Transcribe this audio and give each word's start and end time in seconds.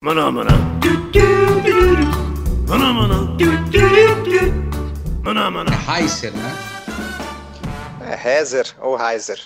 Maná, 0.00 0.30
maná. 0.30 0.50
Maná, 2.68 2.92
maná. 2.92 3.36
Maná, 5.24 5.50
maná. 5.50 5.72
É 5.72 6.00
Heiser, 6.00 6.32
né? 6.32 6.56
É 8.02 8.38
Heiser 8.38 8.76
ou 8.80 8.96
Heiser. 8.96 9.40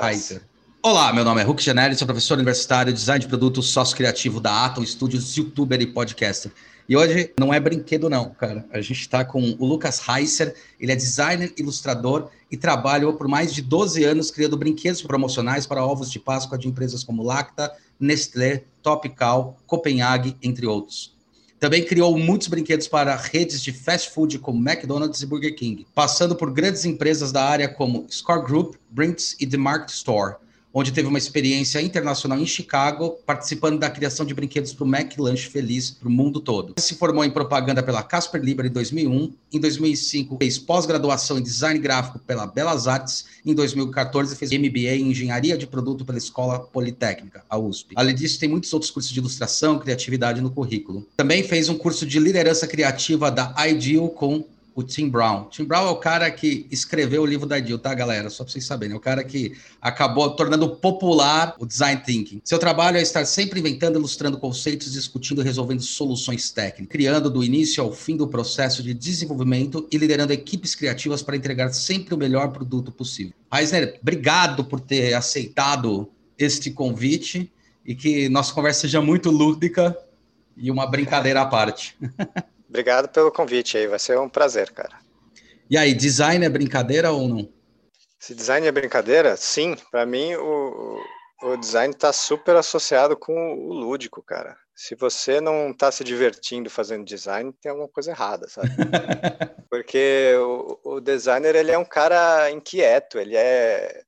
Heiser. 0.00 0.42
Olá, 0.84 1.12
meu 1.12 1.24
nome 1.24 1.40
é 1.40 1.44
Hulk 1.44 1.60
Janelli, 1.60 1.96
sou 1.96 2.06
professor 2.06 2.34
universitário, 2.34 2.92
design 2.92 3.20
de 3.20 3.26
produto, 3.26 3.60
sócio 3.60 3.96
criativo 3.96 4.40
da 4.40 4.66
Atom 4.66 4.86
Studios, 4.86 5.36
youtuber 5.36 5.80
e 5.82 5.86
podcaster. 5.88 6.52
E 6.88 6.96
hoje 6.96 7.34
não 7.36 7.52
é 7.52 7.58
brinquedo 7.58 8.08
não, 8.08 8.30
cara. 8.30 8.64
A 8.70 8.80
gente 8.80 9.00
está 9.00 9.24
com 9.24 9.56
o 9.58 9.66
Lucas 9.66 10.00
Heiser, 10.08 10.54
ele 10.78 10.92
é 10.92 10.96
designer, 10.96 11.52
ilustrador 11.58 12.30
e 12.48 12.56
trabalhou 12.56 13.14
por 13.14 13.26
mais 13.26 13.52
de 13.52 13.62
12 13.62 14.04
anos 14.04 14.30
criando 14.30 14.56
brinquedos 14.56 15.02
promocionais 15.02 15.66
para 15.66 15.84
ovos 15.84 16.08
de 16.08 16.20
Páscoa 16.20 16.56
de 16.56 16.68
empresas 16.68 17.02
como 17.02 17.24
Lacta, 17.24 17.72
Nestlé, 17.98 18.64
Topcal, 18.82 19.56
Copenhague, 19.66 20.36
entre 20.42 20.66
outros. 20.66 21.16
Também 21.58 21.84
criou 21.84 22.16
muitos 22.16 22.46
brinquedos 22.46 22.86
para 22.86 23.16
redes 23.16 23.60
de 23.60 23.72
fast 23.72 24.10
food 24.10 24.38
como 24.38 24.60
McDonald's 24.60 25.22
e 25.22 25.26
Burger 25.26 25.54
King, 25.56 25.86
passando 25.92 26.36
por 26.36 26.52
grandes 26.52 26.84
empresas 26.84 27.32
da 27.32 27.44
área 27.44 27.68
como 27.68 28.06
Score 28.10 28.44
Group, 28.44 28.76
Brinks 28.90 29.34
e 29.40 29.46
The 29.46 29.56
Market 29.56 29.90
Store, 29.90 30.36
onde 30.72 30.92
teve 30.92 31.08
uma 31.08 31.18
experiência 31.18 31.80
internacional 31.80 32.38
em 32.38 32.46
Chicago, 32.46 33.18
participando 33.24 33.78
da 33.78 33.90
criação 33.90 34.24
de 34.24 34.34
brinquedos 34.34 34.72
para 34.72 34.84
o 34.84 34.86
Mac 34.86 35.16
Lunch 35.18 35.48
Feliz 35.48 35.90
para 35.90 36.08
o 36.08 36.10
mundo 36.10 36.40
todo. 36.40 36.74
Se 36.78 36.94
formou 36.94 37.24
em 37.24 37.30
propaganda 37.30 37.82
pela 37.82 38.02
Casper 38.02 38.42
Libre 38.42 38.68
em 38.68 38.70
2001, 38.70 39.32
em 39.52 39.60
2005 39.60 40.36
fez 40.38 40.58
pós-graduação 40.58 41.38
em 41.38 41.42
design 41.42 41.78
gráfico 41.78 42.18
pela 42.18 42.46
Belas 42.46 42.86
Artes, 42.86 43.26
em 43.44 43.54
2014 43.54 44.36
fez 44.36 44.50
MBA 44.52 44.96
em 44.96 45.10
engenharia 45.10 45.56
de 45.56 45.66
produto 45.66 46.04
pela 46.04 46.18
Escola 46.18 46.60
Politécnica, 46.60 47.42
a 47.48 47.58
USP. 47.58 47.94
Além 47.96 48.14
disso, 48.14 48.38
tem 48.38 48.48
muitos 48.48 48.72
outros 48.72 48.90
cursos 48.90 49.12
de 49.12 49.18
ilustração 49.18 49.76
e 49.76 49.80
criatividade 49.80 50.40
no 50.40 50.50
currículo. 50.50 51.06
Também 51.16 51.42
fez 51.42 51.68
um 51.68 51.76
curso 51.76 52.06
de 52.06 52.18
liderança 52.18 52.66
criativa 52.66 53.30
da 53.30 53.54
Ideal 53.66 54.08
com 54.08 54.44
o 54.78 54.82
Tim 54.84 55.08
Brown. 55.08 55.48
Tim 55.50 55.64
Brown 55.64 55.88
é 55.88 55.90
o 55.90 55.96
cara 55.96 56.30
que 56.30 56.64
escreveu 56.70 57.22
o 57.22 57.26
livro 57.26 57.48
da 57.48 57.58
Ideal, 57.58 57.80
tá, 57.80 57.92
galera? 57.92 58.30
Só 58.30 58.44
para 58.44 58.52
vocês 58.52 58.64
saberem. 58.64 58.94
É 58.94 58.96
o 58.96 59.00
cara 59.00 59.24
que 59.24 59.56
acabou 59.82 60.30
tornando 60.36 60.76
popular 60.76 61.56
o 61.58 61.66
design 61.66 62.00
thinking. 62.00 62.40
Seu 62.44 62.60
trabalho 62.60 62.96
é 62.96 63.02
estar 63.02 63.24
sempre 63.24 63.58
inventando, 63.58 63.98
ilustrando 63.98 64.38
conceitos, 64.38 64.92
discutindo 64.92 65.42
resolvendo 65.42 65.80
soluções 65.80 66.52
técnicas, 66.52 66.92
criando 66.92 67.28
do 67.28 67.42
início 67.42 67.82
ao 67.82 67.92
fim 67.92 68.16
do 68.16 68.28
processo 68.28 68.80
de 68.80 68.94
desenvolvimento 68.94 69.88
e 69.90 69.98
liderando 69.98 70.32
equipes 70.32 70.76
criativas 70.76 71.24
para 71.24 71.34
entregar 71.34 71.72
sempre 71.72 72.14
o 72.14 72.16
melhor 72.16 72.52
produto 72.52 72.92
possível. 72.92 73.32
Eisner, 73.52 73.98
obrigado 74.00 74.64
por 74.64 74.78
ter 74.78 75.12
aceitado 75.12 76.08
este 76.38 76.70
convite 76.70 77.50
e 77.84 77.96
que 77.96 78.28
nossa 78.28 78.54
conversa 78.54 78.82
seja 78.82 79.02
muito 79.02 79.28
lúdica 79.28 79.98
e 80.56 80.70
uma 80.70 80.86
brincadeira 80.86 81.42
à 81.42 81.46
parte. 81.46 81.96
Obrigado 82.68 83.08
pelo 83.08 83.32
convite 83.32 83.78
aí, 83.78 83.86
vai 83.86 83.98
ser 83.98 84.18
um 84.18 84.28
prazer, 84.28 84.70
cara. 84.72 84.98
E 85.70 85.76
aí, 85.76 85.94
design 85.94 86.44
é 86.44 86.48
brincadeira 86.48 87.10
ou 87.12 87.28
não? 87.28 87.52
Se 88.18 88.34
design 88.34 88.66
é 88.66 88.72
brincadeira, 88.72 89.36
sim. 89.36 89.76
Para 89.90 90.04
mim, 90.04 90.34
o, 90.34 91.00
o 91.42 91.56
design 91.56 91.94
está 91.94 92.12
super 92.12 92.56
associado 92.56 93.16
com 93.16 93.54
o 93.54 93.72
lúdico, 93.72 94.22
cara. 94.22 94.56
Se 94.74 94.94
você 94.94 95.40
não 95.40 95.70
está 95.70 95.90
se 95.90 96.04
divertindo 96.04 96.70
fazendo 96.70 97.04
design, 97.04 97.52
tem 97.60 97.70
alguma 97.70 97.88
coisa 97.88 98.10
errada, 98.10 98.48
sabe? 98.48 98.68
Porque 99.70 100.32
o, 100.36 100.78
o 100.96 101.00
designer 101.00 101.54
ele 101.54 101.70
é 101.70 101.78
um 101.78 101.84
cara 101.84 102.50
inquieto, 102.50 103.18
ele 103.18 103.36
é 103.36 104.02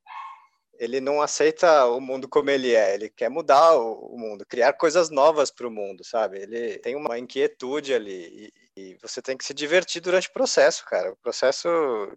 ele 0.80 0.98
não 0.98 1.20
aceita 1.20 1.84
o 1.84 2.00
mundo 2.00 2.26
como 2.26 2.48
ele 2.48 2.74
é, 2.74 2.94
ele 2.94 3.10
quer 3.10 3.28
mudar 3.28 3.76
o, 3.76 4.16
mundo, 4.16 4.46
criar 4.48 4.72
coisas 4.72 5.10
novas 5.10 5.50
para 5.50 5.68
o 5.68 5.70
mundo, 5.70 6.02
sabe? 6.02 6.38
Ele 6.38 6.78
tem 6.78 6.96
uma 6.96 7.18
inquietude 7.18 7.92
ali 7.92 8.50
e, 8.74 8.80
e, 8.80 8.96
você 9.02 9.20
tem 9.20 9.36
que 9.36 9.44
se 9.44 9.52
divertir 9.52 10.00
durante 10.00 10.28
o 10.28 10.32
processo, 10.32 10.82
cara. 10.86 11.12
O 11.12 11.16
processo 11.16 11.68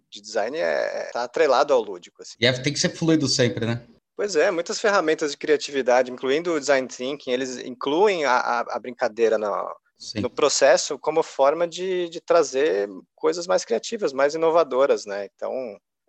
de 0.08 0.22
design 0.22 0.56
é 0.56 1.10
tá 1.12 1.24
atrelado 1.24 1.74
ao 1.74 1.82
lúdico. 1.82 2.22
Assim. 2.22 2.36
E 2.40 2.46
é, 2.46 2.52
tem 2.54 2.72
que 2.72 2.80
ser 2.80 2.88
fluido 2.88 3.28
sempre, 3.28 3.66
né? 3.66 3.86
Pois 4.16 4.34
é, 4.34 4.50
muitas 4.50 4.80
ferramentas 4.80 5.32
de 5.32 5.36
criatividade, 5.36 6.10
incluindo 6.10 6.54
o 6.54 6.60
design 6.60 6.88
thinking, 6.88 7.32
eles 7.32 7.58
incluem 7.58 8.24
a, 8.24 8.36
a, 8.36 8.60
a 8.76 8.78
brincadeira 8.78 9.36
no, 9.36 9.76
no 10.16 10.30
processo 10.30 10.98
como 10.98 11.22
forma 11.22 11.68
de, 11.68 12.08
de 12.08 12.20
trazer 12.20 12.88
coisas 13.14 13.46
mais 13.46 13.62
criativas, 13.62 14.14
mais 14.14 14.34
inovadoras, 14.34 15.04
né? 15.04 15.28
Então, 15.34 15.52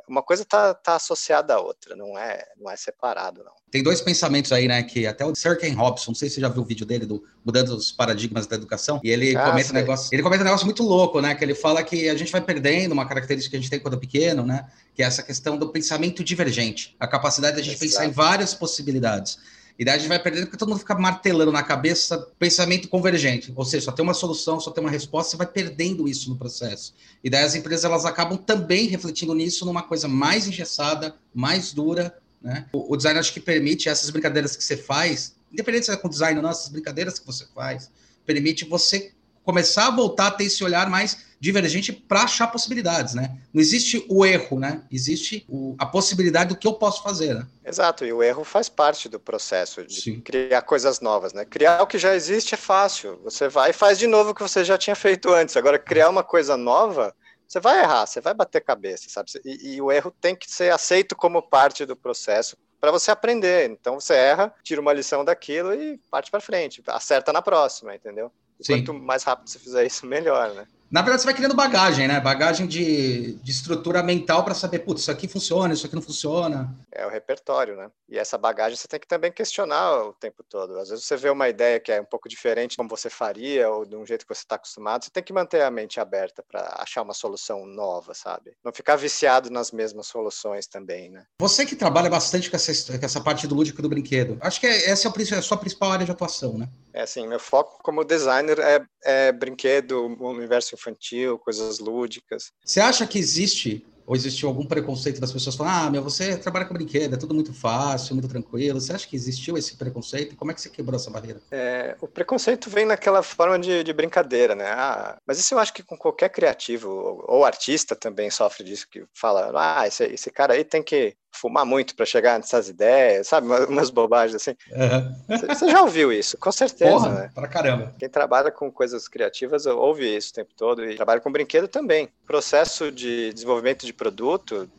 uma 0.07 0.21
coisa 0.21 0.43
está 0.43 0.73
tá 0.73 0.95
associada 0.95 1.53
à 1.53 1.59
outra, 1.59 1.95
não 1.95 2.17
é, 2.17 2.43
não 2.57 2.69
é 2.69 2.75
separado, 2.75 3.43
não. 3.43 3.51
Tem 3.69 3.83
dois 3.83 4.01
pensamentos 4.01 4.51
aí, 4.51 4.67
né? 4.67 4.81
Que 4.83 5.05
até 5.05 5.25
o 5.25 5.35
Sir 5.35 5.57
Ken 5.57 5.73
Robson, 5.73 6.11
não 6.11 6.15
sei 6.15 6.29
se 6.29 6.35
você 6.35 6.41
já 6.41 6.49
viu 6.49 6.61
o 6.61 6.65
vídeo 6.65 6.85
dele 6.85 7.05
do 7.05 7.23
Mudando 7.43 7.69
os 7.69 7.91
Paradigmas 7.91 8.47
da 8.47 8.55
Educação, 8.55 8.99
e 9.03 9.09
ele 9.09 9.35
ah, 9.35 9.49
comenta 9.49 9.71
um 9.71 9.73
negócio, 9.73 10.09
ele 10.13 10.23
comenta 10.23 10.41
um 10.43 10.45
negócio 10.45 10.65
muito 10.65 10.83
louco, 10.83 11.19
né? 11.21 11.35
Que 11.35 11.43
ele 11.43 11.55
fala 11.55 11.83
que 11.83 12.09
a 12.09 12.15
gente 12.15 12.31
vai 12.31 12.41
perdendo 12.41 12.91
uma 12.91 13.07
característica 13.07 13.51
que 13.51 13.57
a 13.57 13.59
gente 13.59 13.69
tem 13.69 13.79
quando 13.79 13.95
é 13.95 13.99
pequeno, 13.99 14.45
né? 14.45 14.67
Que 14.93 15.03
é 15.03 15.05
essa 15.05 15.21
questão 15.21 15.57
do 15.57 15.69
pensamento 15.69 16.23
divergente, 16.23 16.95
a 16.99 17.07
capacidade 17.07 17.55
de 17.55 17.61
a 17.61 17.63
gente 17.63 17.75
Exato. 17.75 17.91
pensar 17.91 18.05
em 18.05 18.11
várias 18.11 18.53
possibilidades. 18.53 19.37
E 19.77 19.83
gente 19.83 20.07
vai 20.07 20.17
perdendo 20.17 20.45
porque 20.45 20.57
todo 20.57 20.69
mundo 20.69 20.79
fica 20.79 20.95
martelando 20.95 21.51
na 21.51 21.61
cabeça 21.61 22.17
pensamento 22.39 22.87
convergente. 22.87 23.51
Ou 23.53 23.65
seja, 23.65 23.85
só 23.85 23.91
tem 23.91 24.03
uma 24.03 24.13
solução, 24.13 24.59
só 24.59 24.71
tem 24.71 24.81
uma 24.81 24.89
resposta, 24.89 25.31
você 25.31 25.37
vai 25.37 25.47
perdendo 25.47 26.07
isso 26.07 26.29
no 26.29 26.37
processo. 26.37 26.95
E 27.21 27.29
daí 27.29 27.43
as 27.43 27.55
empresas 27.55 27.83
elas 27.83 28.05
acabam 28.05 28.37
também 28.37 28.87
refletindo 28.87 29.35
nisso 29.35 29.65
numa 29.65 29.83
coisa 29.83 30.07
mais 30.07 30.47
engessada, 30.47 31.15
mais 31.33 31.73
dura. 31.73 32.17
Né? 32.41 32.65
O, 32.71 32.93
o 32.93 32.95
design 32.95 33.19
acho 33.19 33.33
que 33.33 33.39
permite 33.41 33.89
essas 33.89 34.09
brincadeiras 34.09 34.55
que 34.55 34.63
você 34.63 34.77
faz, 34.77 35.35
independente 35.51 35.87
se 35.87 35.91
é 35.91 35.97
com 35.97 36.07
design 36.07 36.37
ou 36.37 36.43
não, 36.43 36.51
essas 36.51 36.69
brincadeiras 36.69 37.19
que 37.19 37.25
você 37.25 37.45
faz, 37.53 37.91
permite 38.25 38.63
você 38.63 39.11
começar 39.43 39.87
a 39.87 39.91
voltar 39.91 40.27
a 40.27 40.31
ter 40.31 40.45
esse 40.45 40.63
olhar 40.63 40.89
mais 40.89 41.24
divergente 41.39 41.91
para 41.91 42.23
achar 42.23 42.47
possibilidades, 42.47 43.13
né? 43.13 43.37
Não 43.53 43.61
existe 43.61 44.05
o 44.09 44.25
erro, 44.25 44.59
né? 44.59 44.83
Existe 44.91 45.45
o, 45.47 45.75
a 45.77 45.85
possibilidade 45.85 46.49
do 46.49 46.57
que 46.57 46.67
eu 46.67 46.73
posso 46.73 47.03
fazer, 47.03 47.35
né? 47.35 47.47
Exato, 47.65 48.05
e 48.05 48.13
o 48.13 48.23
erro 48.23 48.43
faz 48.43 48.69
parte 48.69 49.09
do 49.09 49.19
processo 49.19 49.85
de 49.85 50.01
Sim. 50.01 50.21
criar 50.21 50.61
coisas 50.61 50.99
novas, 50.99 51.33
né? 51.33 51.45
Criar 51.45 51.81
o 51.81 51.87
que 51.87 51.97
já 51.97 52.15
existe 52.15 52.53
é 52.53 52.57
fácil. 52.57 53.19
Você 53.23 53.47
vai 53.47 53.71
e 53.71 53.73
faz 53.73 53.99
de 53.99 54.07
novo 54.07 54.31
o 54.31 54.35
que 54.35 54.41
você 54.41 54.63
já 54.63 54.77
tinha 54.77 54.95
feito 54.95 55.31
antes. 55.31 55.55
Agora, 55.57 55.77
criar 55.77 56.09
uma 56.09 56.23
coisa 56.23 56.55
nova, 56.55 57.15
você 57.47 57.59
vai 57.59 57.81
errar, 57.81 58.05
você 58.05 58.21
vai 58.21 58.33
bater 58.33 58.61
cabeça, 58.61 59.09
sabe? 59.09 59.29
E, 59.43 59.75
e 59.75 59.81
o 59.81 59.91
erro 59.91 60.11
tem 60.19 60.35
que 60.35 60.49
ser 60.49 60.71
aceito 60.71 61.15
como 61.15 61.41
parte 61.41 61.85
do 61.85 61.95
processo 61.95 62.57
para 62.79 62.91
você 62.91 63.11
aprender. 63.11 63.69
Então, 63.69 63.99
você 63.99 64.13
erra, 64.13 64.53
tira 64.63 64.81
uma 64.81 64.93
lição 64.93 65.25
daquilo 65.25 65.73
e 65.73 65.99
parte 66.09 66.29
para 66.29 66.39
frente. 66.39 66.83
Acerta 66.87 67.33
na 67.33 67.41
próxima, 67.41 67.95
entendeu? 67.95 68.31
Quanto 68.65 68.93
mais 68.93 69.23
rápido 69.23 69.49
você 69.49 69.59
fizer 69.59 69.85
isso, 69.85 70.05
melhor, 70.05 70.53
né? 70.53 70.65
Na 70.89 71.01
verdade, 71.01 71.21
você 71.21 71.25
vai 71.25 71.33
criando 71.33 71.55
bagagem, 71.55 72.07
né? 72.07 72.19
Bagagem 72.19 72.67
de, 72.67 73.33
de 73.33 73.51
estrutura 73.51 74.03
mental 74.03 74.43
para 74.43 74.53
saber, 74.53 74.79
putz, 74.79 75.01
isso 75.01 75.11
aqui 75.11 75.27
funciona, 75.27 75.73
isso 75.73 75.85
aqui 75.85 75.95
não 75.95 76.01
funciona. 76.01 76.73
É 76.91 77.05
o 77.05 77.09
repertório, 77.09 77.75
né? 77.75 77.89
E 78.07 78.17
essa 78.17 78.37
bagagem 78.37 78.77
você 78.77 78.87
tem 78.87 78.99
que 78.99 79.07
também 79.07 79.31
questionar 79.31 80.03
o 80.03 80.13
tempo 80.13 80.43
todo. 80.47 80.77
Às 80.77 80.89
vezes 80.89 81.05
você 81.05 81.17
vê 81.17 81.29
uma 81.29 81.49
ideia 81.49 81.79
que 81.79 81.91
é 81.91 81.99
um 81.99 82.05
pouco 82.05 82.29
diferente 82.29 82.77
como 82.77 82.87
você 82.87 83.09
faria 83.09 83.69
ou 83.69 83.85
de 83.85 83.95
um 83.95 84.05
jeito 84.05 84.25
que 84.25 84.33
você 84.33 84.41
está 84.41 84.55
acostumado, 84.55 85.03
você 85.03 85.11
tem 85.11 85.23
que 85.23 85.33
manter 85.33 85.63
a 85.63 85.71
mente 85.71 85.99
aberta 85.99 86.43
para 86.47 86.75
achar 86.79 87.01
uma 87.01 87.13
solução 87.13 87.65
nova, 87.65 88.13
sabe? 88.13 88.53
Não 88.63 88.71
ficar 88.71 88.95
viciado 88.95 89.49
nas 89.49 89.71
mesmas 89.71 90.07
soluções 90.07 90.67
também, 90.67 91.09
né? 91.09 91.25
Você 91.39 91.65
que 91.65 91.75
trabalha 91.75 92.09
bastante 92.09 92.49
com 92.49 92.55
essa, 92.55 92.97
com 92.97 93.05
essa 93.05 93.21
parte 93.21 93.47
do 93.47 93.55
lúdico 93.55 93.81
do 93.81 93.89
brinquedo, 93.89 94.37
acho 94.39 94.59
que 94.59 94.67
essa 94.67 95.07
é 95.07 95.37
a 95.37 95.41
sua 95.41 95.57
principal 95.57 95.91
área 95.91 96.05
de 96.05 96.11
atuação, 96.11 96.57
né? 96.57 96.69
É 96.93 97.01
assim, 97.01 97.27
meu 97.27 97.39
foco 97.39 97.79
como 97.83 98.05
designer 98.05 98.59
é, 98.59 98.81
é 99.03 99.31
brinquedo, 99.31 100.05
universo 100.21 100.77
infantil, 100.85 101.39
coisas 101.39 101.79
lúdicas. 101.79 102.51
Você 102.63 102.79
acha 102.79 103.05
que 103.07 103.17
existe 103.17 103.85
ou 104.05 104.15
existiu 104.15 104.47
algum 104.47 104.65
preconceito 104.65 105.19
das 105.19 105.31
pessoas 105.31 105.55
falando, 105.55 105.73
ah, 105.73 105.89
meu, 105.89 106.03
você 106.03 106.37
trabalha 106.37 106.65
com 106.65 106.73
brinquedo, 106.73 107.15
é 107.15 107.17
tudo 107.17 107.33
muito 107.33 107.53
fácil, 107.53 108.13
muito 108.13 108.27
tranquilo. 108.27 108.79
Você 108.79 108.93
acha 108.93 109.07
que 109.07 109.15
existiu 109.15 109.57
esse 109.57 109.75
preconceito? 109.77 110.35
Como 110.35 110.51
é 110.51 110.53
que 110.53 110.61
você 110.61 110.69
quebrou 110.69 110.95
essa 110.95 111.09
barreira? 111.09 111.41
É, 111.51 111.95
o 111.99 112.07
preconceito 112.07 112.69
vem 112.69 112.85
naquela 112.85 113.23
forma 113.23 113.57
de, 113.57 113.83
de 113.83 113.93
brincadeira, 113.93 114.53
né? 114.53 114.67
Ah, 114.67 115.17
mas 115.25 115.39
isso 115.39 115.55
eu 115.55 115.59
acho 115.59 115.73
que 115.73 115.81
com 115.81 115.97
qualquer 115.97 116.29
criativo 116.29 116.89
ou, 116.89 117.25
ou 117.27 117.45
artista 117.45 117.95
também 117.95 118.29
sofre 118.29 118.63
disso, 118.63 118.87
que 118.89 119.03
fala, 119.13 119.51
ah, 119.55 119.87
esse, 119.87 120.03
esse 120.05 120.29
cara 120.29 120.53
aí 120.53 120.63
tem 120.63 120.83
que 120.83 121.15
fumar 121.35 121.65
muito 121.65 121.95
para 121.95 122.05
chegar 122.05 122.37
nessas 122.37 122.69
ideias, 122.69 123.27
sabe? 123.27 123.47
Umas 123.67 123.89
bobagens 123.89 124.35
assim. 124.35 124.55
Uhum. 124.71 125.47
Você 125.47 125.69
já 125.69 125.81
ouviu 125.81 126.11
isso, 126.11 126.37
com 126.37 126.51
certeza, 126.51 126.91
Porra, 126.91 127.09
né? 127.13 127.31
Pra 127.33 127.47
caramba. 127.47 127.93
Quem 127.99 128.09
trabalha 128.09 128.51
com 128.51 128.71
coisas 128.71 129.07
criativas 129.07 129.65
ouve 129.65 130.15
isso 130.15 130.31
o 130.31 130.33
tempo 130.33 130.53
todo 130.55 130.85
e 130.85 130.95
trabalha 130.95 131.21
com 131.21 131.31
brinquedo 131.31 131.67
também. 131.67 132.05
O 132.23 132.27
processo 132.27 132.91
de 132.91 133.33
desenvolvimento 133.33 133.85
de 133.85 133.93
produto, 133.93 134.69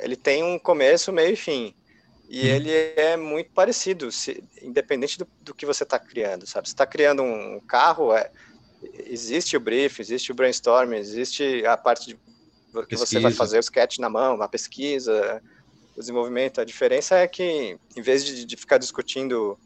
ele 0.00 0.16
tem 0.16 0.42
um 0.42 0.58
começo, 0.58 1.12
meio 1.12 1.32
e 1.32 1.36
fim. 1.36 1.74
E 2.28 2.40
hum. 2.40 2.54
ele 2.54 2.70
é 2.96 3.16
muito 3.16 3.50
parecido, 3.52 4.10
se, 4.10 4.42
independente 4.60 5.18
do, 5.18 5.26
do, 5.40 5.54
que 5.54 5.64
você 5.64 5.84
está 5.84 5.98
criando, 5.98 6.46
sabe? 6.46 6.68
Você 6.68 6.74
está 6.74 6.84
criando 6.84 7.22
um 7.22 7.60
carro, 7.60 8.12
é, 8.12 8.30
existe 9.04 9.56
o 9.56 9.60
brief, 9.60 10.00
existe 10.00 10.32
o 10.32 10.34
brainstorming, 10.34 10.96
existe 10.96 11.64
a 11.64 11.76
parte 11.76 12.08
de 12.08 12.14
que 12.14 12.88
pesquisa. 12.88 13.06
você 13.06 13.20
vai 13.20 13.32
fazer 13.32 13.58
o 13.58 13.60
sketch 13.60 13.98
na 13.98 14.10
mão, 14.10 14.42
a 14.42 14.48
pesquisa, 14.48 15.40
o 15.96 16.00
desenvolvimento. 16.00 16.60
A 16.60 16.64
diferença 16.64 17.16
é 17.16 17.26
que, 17.26 17.78
em 17.96 18.02
vez 18.02 18.24
de, 18.24 18.44
de 18.44 18.56
ficar 18.56 18.78
discutindo 18.78 19.58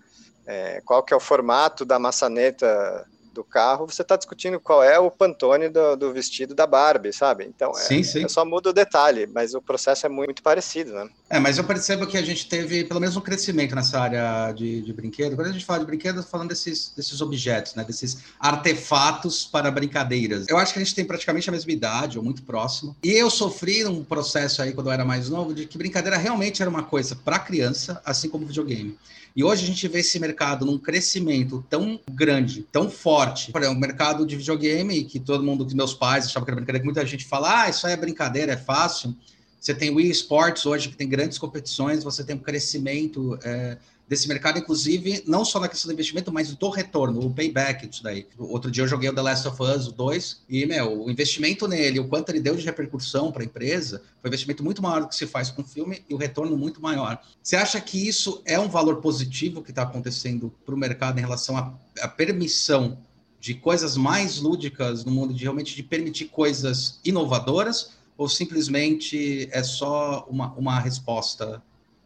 é, 0.47 0.81
qual 0.85 1.03
que 1.03 1.13
é 1.13 1.17
o 1.17 1.21
formato 1.21 1.85
da 1.85 1.99
maçaneta 1.99 3.07
do 3.33 3.45
carro, 3.45 3.87
você 3.87 4.03
está 4.03 4.17
discutindo 4.17 4.59
qual 4.59 4.83
é 4.83 4.99
o 4.99 5.11
pantone 5.11 5.69
do, 5.69 5.97
do, 5.97 6.13
vestido 6.13 6.55
da 6.55 6.67
Barbie, 6.67 7.13
sabe? 7.13 7.45
Então, 7.45 7.71
é, 7.71 7.75
sim, 7.81 8.03
sim. 8.03 8.25
é 8.25 8.29
só 8.29 8.45
muda 8.45 8.71
o 8.71 8.73
detalhe, 8.73 9.27
mas 9.27 9.55
o 9.55 9.63
processo 9.63 10.07
é 10.07 10.09
muito 10.09 10.43
parecido, 10.43 10.93
né? 10.93 11.09
É, 11.33 11.39
mas 11.39 11.59
eu 11.59 11.65
percebo 11.65 12.09
que 12.09 12.17
a 12.17 12.23
gente 12.23 12.49
teve 12.49 12.83
pelo 12.83 12.99
menos 12.99 13.17
um 13.17 13.21
crescimento 13.21 13.73
nessa 13.73 14.01
área 14.01 14.51
de, 14.51 14.83
de 14.83 14.93
brinquedo. 14.93 15.37
Quando 15.37 15.47
a 15.47 15.53
gente 15.53 15.65
fala 15.65 15.79
de 15.79 15.87
brinquedo, 15.87 16.25
falando 16.25 16.49
desses, 16.49 16.93
desses 16.97 17.21
objetos, 17.21 17.77
né? 17.77 17.85
Desses 17.85 18.19
artefatos 18.41 19.47
para 19.47 19.71
brincadeiras. 19.71 20.47
Eu 20.49 20.59
acho 20.59 20.73
que 20.73 20.81
a 20.81 20.83
gente 20.83 20.93
tem 20.93 21.05
praticamente 21.05 21.49
a 21.49 21.53
mesma 21.53 21.71
idade, 21.71 22.19
ou 22.19 22.25
muito 22.25 22.43
próximo. 22.43 22.97
E 23.01 23.13
eu 23.13 23.31
sofri 23.31 23.87
um 23.87 24.03
processo 24.03 24.61
aí, 24.61 24.73
quando 24.73 24.89
eu 24.89 24.93
era 24.93 25.05
mais 25.05 25.29
novo, 25.29 25.55
de 25.55 25.67
que 25.67 25.79
brincadeira 25.79 26.17
realmente 26.17 26.63
era 26.63 26.69
uma 26.69 26.83
coisa 26.83 27.15
para 27.15 27.39
criança, 27.39 28.03
assim 28.05 28.29
como 28.29 28.45
videogame. 28.45 28.99
E 29.37 29.45
hoje 29.45 29.63
a 29.63 29.67
gente 29.69 29.87
vê 29.87 30.01
esse 30.01 30.19
mercado 30.19 30.67
num 30.67 30.79
crescimento 30.79 31.65
tão 31.71 32.01
grande, 32.11 32.67
tão 32.73 32.91
forte. 32.91 33.53
Por 33.53 33.61
exemplo, 33.61 33.79
o 33.79 33.81
mercado 33.81 34.27
de 34.27 34.35
videogame, 34.35 35.05
que 35.05 35.21
todo 35.21 35.45
mundo, 35.45 35.65
que 35.65 35.77
meus 35.77 35.95
pais 35.95 36.27
achavam 36.27 36.45
que 36.45 36.51
era 36.51 36.57
brincadeira, 36.57 36.81
que 36.81 36.85
muita 36.85 37.07
gente 37.07 37.25
fala, 37.25 37.63
ah, 37.63 37.71
isso 37.71 37.87
aí 37.87 37.93
é 37.93 37.97
brincadeira, 37.97 38.53
é 38.55 38.57
fácil. 38.57 39.15
Você 39.61 39.75
tem 39.75 39.91
o 39.91 39.97
Wii 39.97 40.11
Sports 40.11 40.65
hoje, 40.65 40.89
que 40.89 40.97
tem 40.97 41.09
grandes 41.09 41.37
competições, 41.37 42.03
você 42.03 42.25
tem 42.25 42.35
um 42.35 42.39
crescimento 42.39 43.39
é, 43.45 43.77
desse 44.09 44.27
mercado, 44.27 44.59
inclusive, 44.59 45.23
não 45.27 45.45
só 45.45 45.61
na 45.61 45.69
questão 45.69 45.89
do 45.89 45.93
investimento, 45.93 46.33
mas 46.33 46.53
do 46.53 46.69
retorno, 46.71 47.21
o 47.21 47.33
payback 47.33 47.87
disso 47.87 48.03
daí. 48.03 48.27
Outro 48.39 48.71
dia 48.71 48.83
eu 48.83 48.89
joguei 48.89 49.11
o 49.11 49.15
The 49.15 49.21
Last 49.21 49.47
of 49.47 49.63
Us 49.63 49.93
2 49.93 50.43
e, 50.49 50.65
meu, 50.65 51.05
o 51.05 51.11
investimento 51.11 51.69
nele, 51.69 52.01
o 52.01 52.09
quanto 52.09 52.31
ele 52.31 52.41
deu 52.41 52.57
de 52.57 52.65
repercussão 52.65 53.31
para 53.31 53.43
a 53.43 53.45
empresa, 53.45 54.03
foi 54.21 54.29
um 54.29 54.31
investimento 54.31 54.65
muito 54.65 54.83
maior 54.83 55.03
do 55.03 55.09
que 55.09 55.15
se 55.15 55.27
faz 55.27 55.51
com 55.51 55.61
o 55.61 55.65
filme 55.65 56.03
e 56.09 56.15
o 56.15 56.17
retorno 56.17 56.57
muito 56.57 56.81
maior. 56.81 57.21
Você 57.43 57.55
acha 57.55 57.79
que 57.81 58.09
isso 58.09 58.43
é 58.47 58.59
um 58.59 58.69
valor 58.69 58.97
positivo 58.97 59.63
que 59.63 59.71
está 59.71 59.83
acontecendo 59.83 60.53
para 60.65 60.75
o 60.75 60.79
mercado 60.79 61.19
em 61.19 61.21
relação 61.21 61.57
à 62.01 62.09
permissão 62.09 62.99
de 63.39 63.55
coisas 63.55 63.97
mais 63.97 64.39
lúdicas 64.39 65.05
no 65.05 65.13
mundo, 65.13 65.33
de 65.33 65.43
realmente 65.45 65.77
de 65.77 65.83
permitir 65.83 66.27
coisas 66.27 66.99
inovadoras, 67.05 67.93
ou 68.21 68.29
simplesmente 68.29 69.49
é 69.51 69.63
só 69.63 70.27
uma, 70.29 70.53
uma 70.53 70.79
resposta 70.79 71.63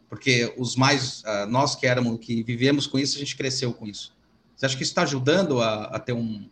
porque 0.07 0.53
os 0.55 0.77
mais, 0.77 1.23
uh, 1.23 1.45
nós 1.45 1.75
que 1.75 1.85
éramos, 1.85 2.17
que 2.19 2.41
vivemos 2.41 2.87
com 2.87 2.97
isso, 2.97 3.17
a 3.17 3.19
gente 3.19 3.35
cresceu 3.35 3.73
com 3.73 3.85
isso. 3.85 4.15
Você 4.55 4.65
acha 4.65 4.77
que 4.77 4.83
isso 4.83 4.91
está 4.91 5.01
ajudando 5.01 5.61
a, 5.61 5.83
a 5.87 5.99
ter 5.99 6.13
um, 6.13 6.49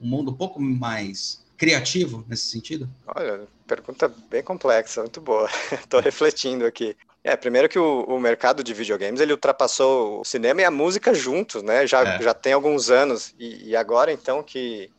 um, 0.00 0.08
mundo 0.08 0.32
um 0.32 0.34
pouco 0.34 0.60
mais 0.60 1.46
criativo 1.56 2.24
nesse 2.28 2.48
sentido? 2.48 2.90
Olha, 3.06 3.46
pergunta 3.64 4.12
bem 4.28 4.42
complexa, 4.42 5.02
muito 5.02 5.20
boa. 5.20 5.48
Estou 5.70 6.00
refletindo 6.00 6.66
aqui. 6.66 6.96
É, 7.22 7.36
primeiro 7.36 7.68
que 7.68 7.78
o, 7.78 8.02
o, 8.08 8.18
mercado 8.18 8.64
de 8.64 8.74
videogames 8.74 9.20
ele 9.20 9.32
ultrapassou 9.32 10.20
o 10.20 10.24
cinema 10.24 10.62
e 10.62 10.64
a 10.64 10.70
música 10.70 11.14
juntos, 11.14 11.62
né? 11.62 11.86
Já, 11.86 12.02
é. 12.02 12.20
já 12.20 12.34
tem 12.34 12.54
alguns 12.54 12.90
anos. 12.90 13.32
E, 13.38 13.68
e, 13.68 13.76
agora, 13.76 14.12
então, 14.12 14.42
que, 14.42 14.90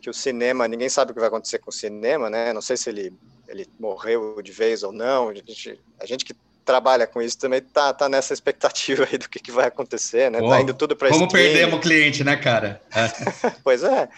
que 0.00 0.10
o 0.10 0.14
cinema, 0.14 0.66
ninguém 0.66 0.88
sabe 0.88 1.12
o 1.12 1.14
que 1.14 1.20
vai 1.20 1.28
acontecer 1.28 1.60
com 1.60 1.70
o 1.70 1.72
cinema, 1.72 2.28
né? 2.28 2.52
Não 2.52 2.60
sei 2.60 2.76
se 2.76 2.90
ele, 2.90 3.12
ele 3.52 3.68
morreu 3.78 4.40
de 4.42 4.50
vez 4.50 4.82
ou 4.82 4.90
não. 4.92 5.28
A 5.28 5.34
gente, 5.34 5.80
a 6.00 6.06
gente 6.06 6.24
que 6.24 6.34
trabalha 6.64 7.06
com 7.06 7.20
isso 7.20 7.38
também 7.38 7.60
tá, 7.60 7.92
tá 7.92 8.08
nessa 8.08 8.32
expectativa 8.32 9.06
aí 9.10 9.18
do 9.18 9.28
que, 9.28 9.38
que 9.38 9.50
vai 9.50 9.66
acontecer, 9.66 10.30
né? 10.30 10.38
Pô, 10.38 10.48
tá 10.48 10.60
indo 10.60 10.74
tudo 10.74 10.96
para 10.96 11.08
Como 11.08 11.30
perdemos 11.30 11.78
o 11.78 11.80
cliente, 11.80 12.24
né, 12.24 12.36
cara? 12.36 12.80
É. 12.94 13.50
pois 13.62 13.82
é. 13.82 14.08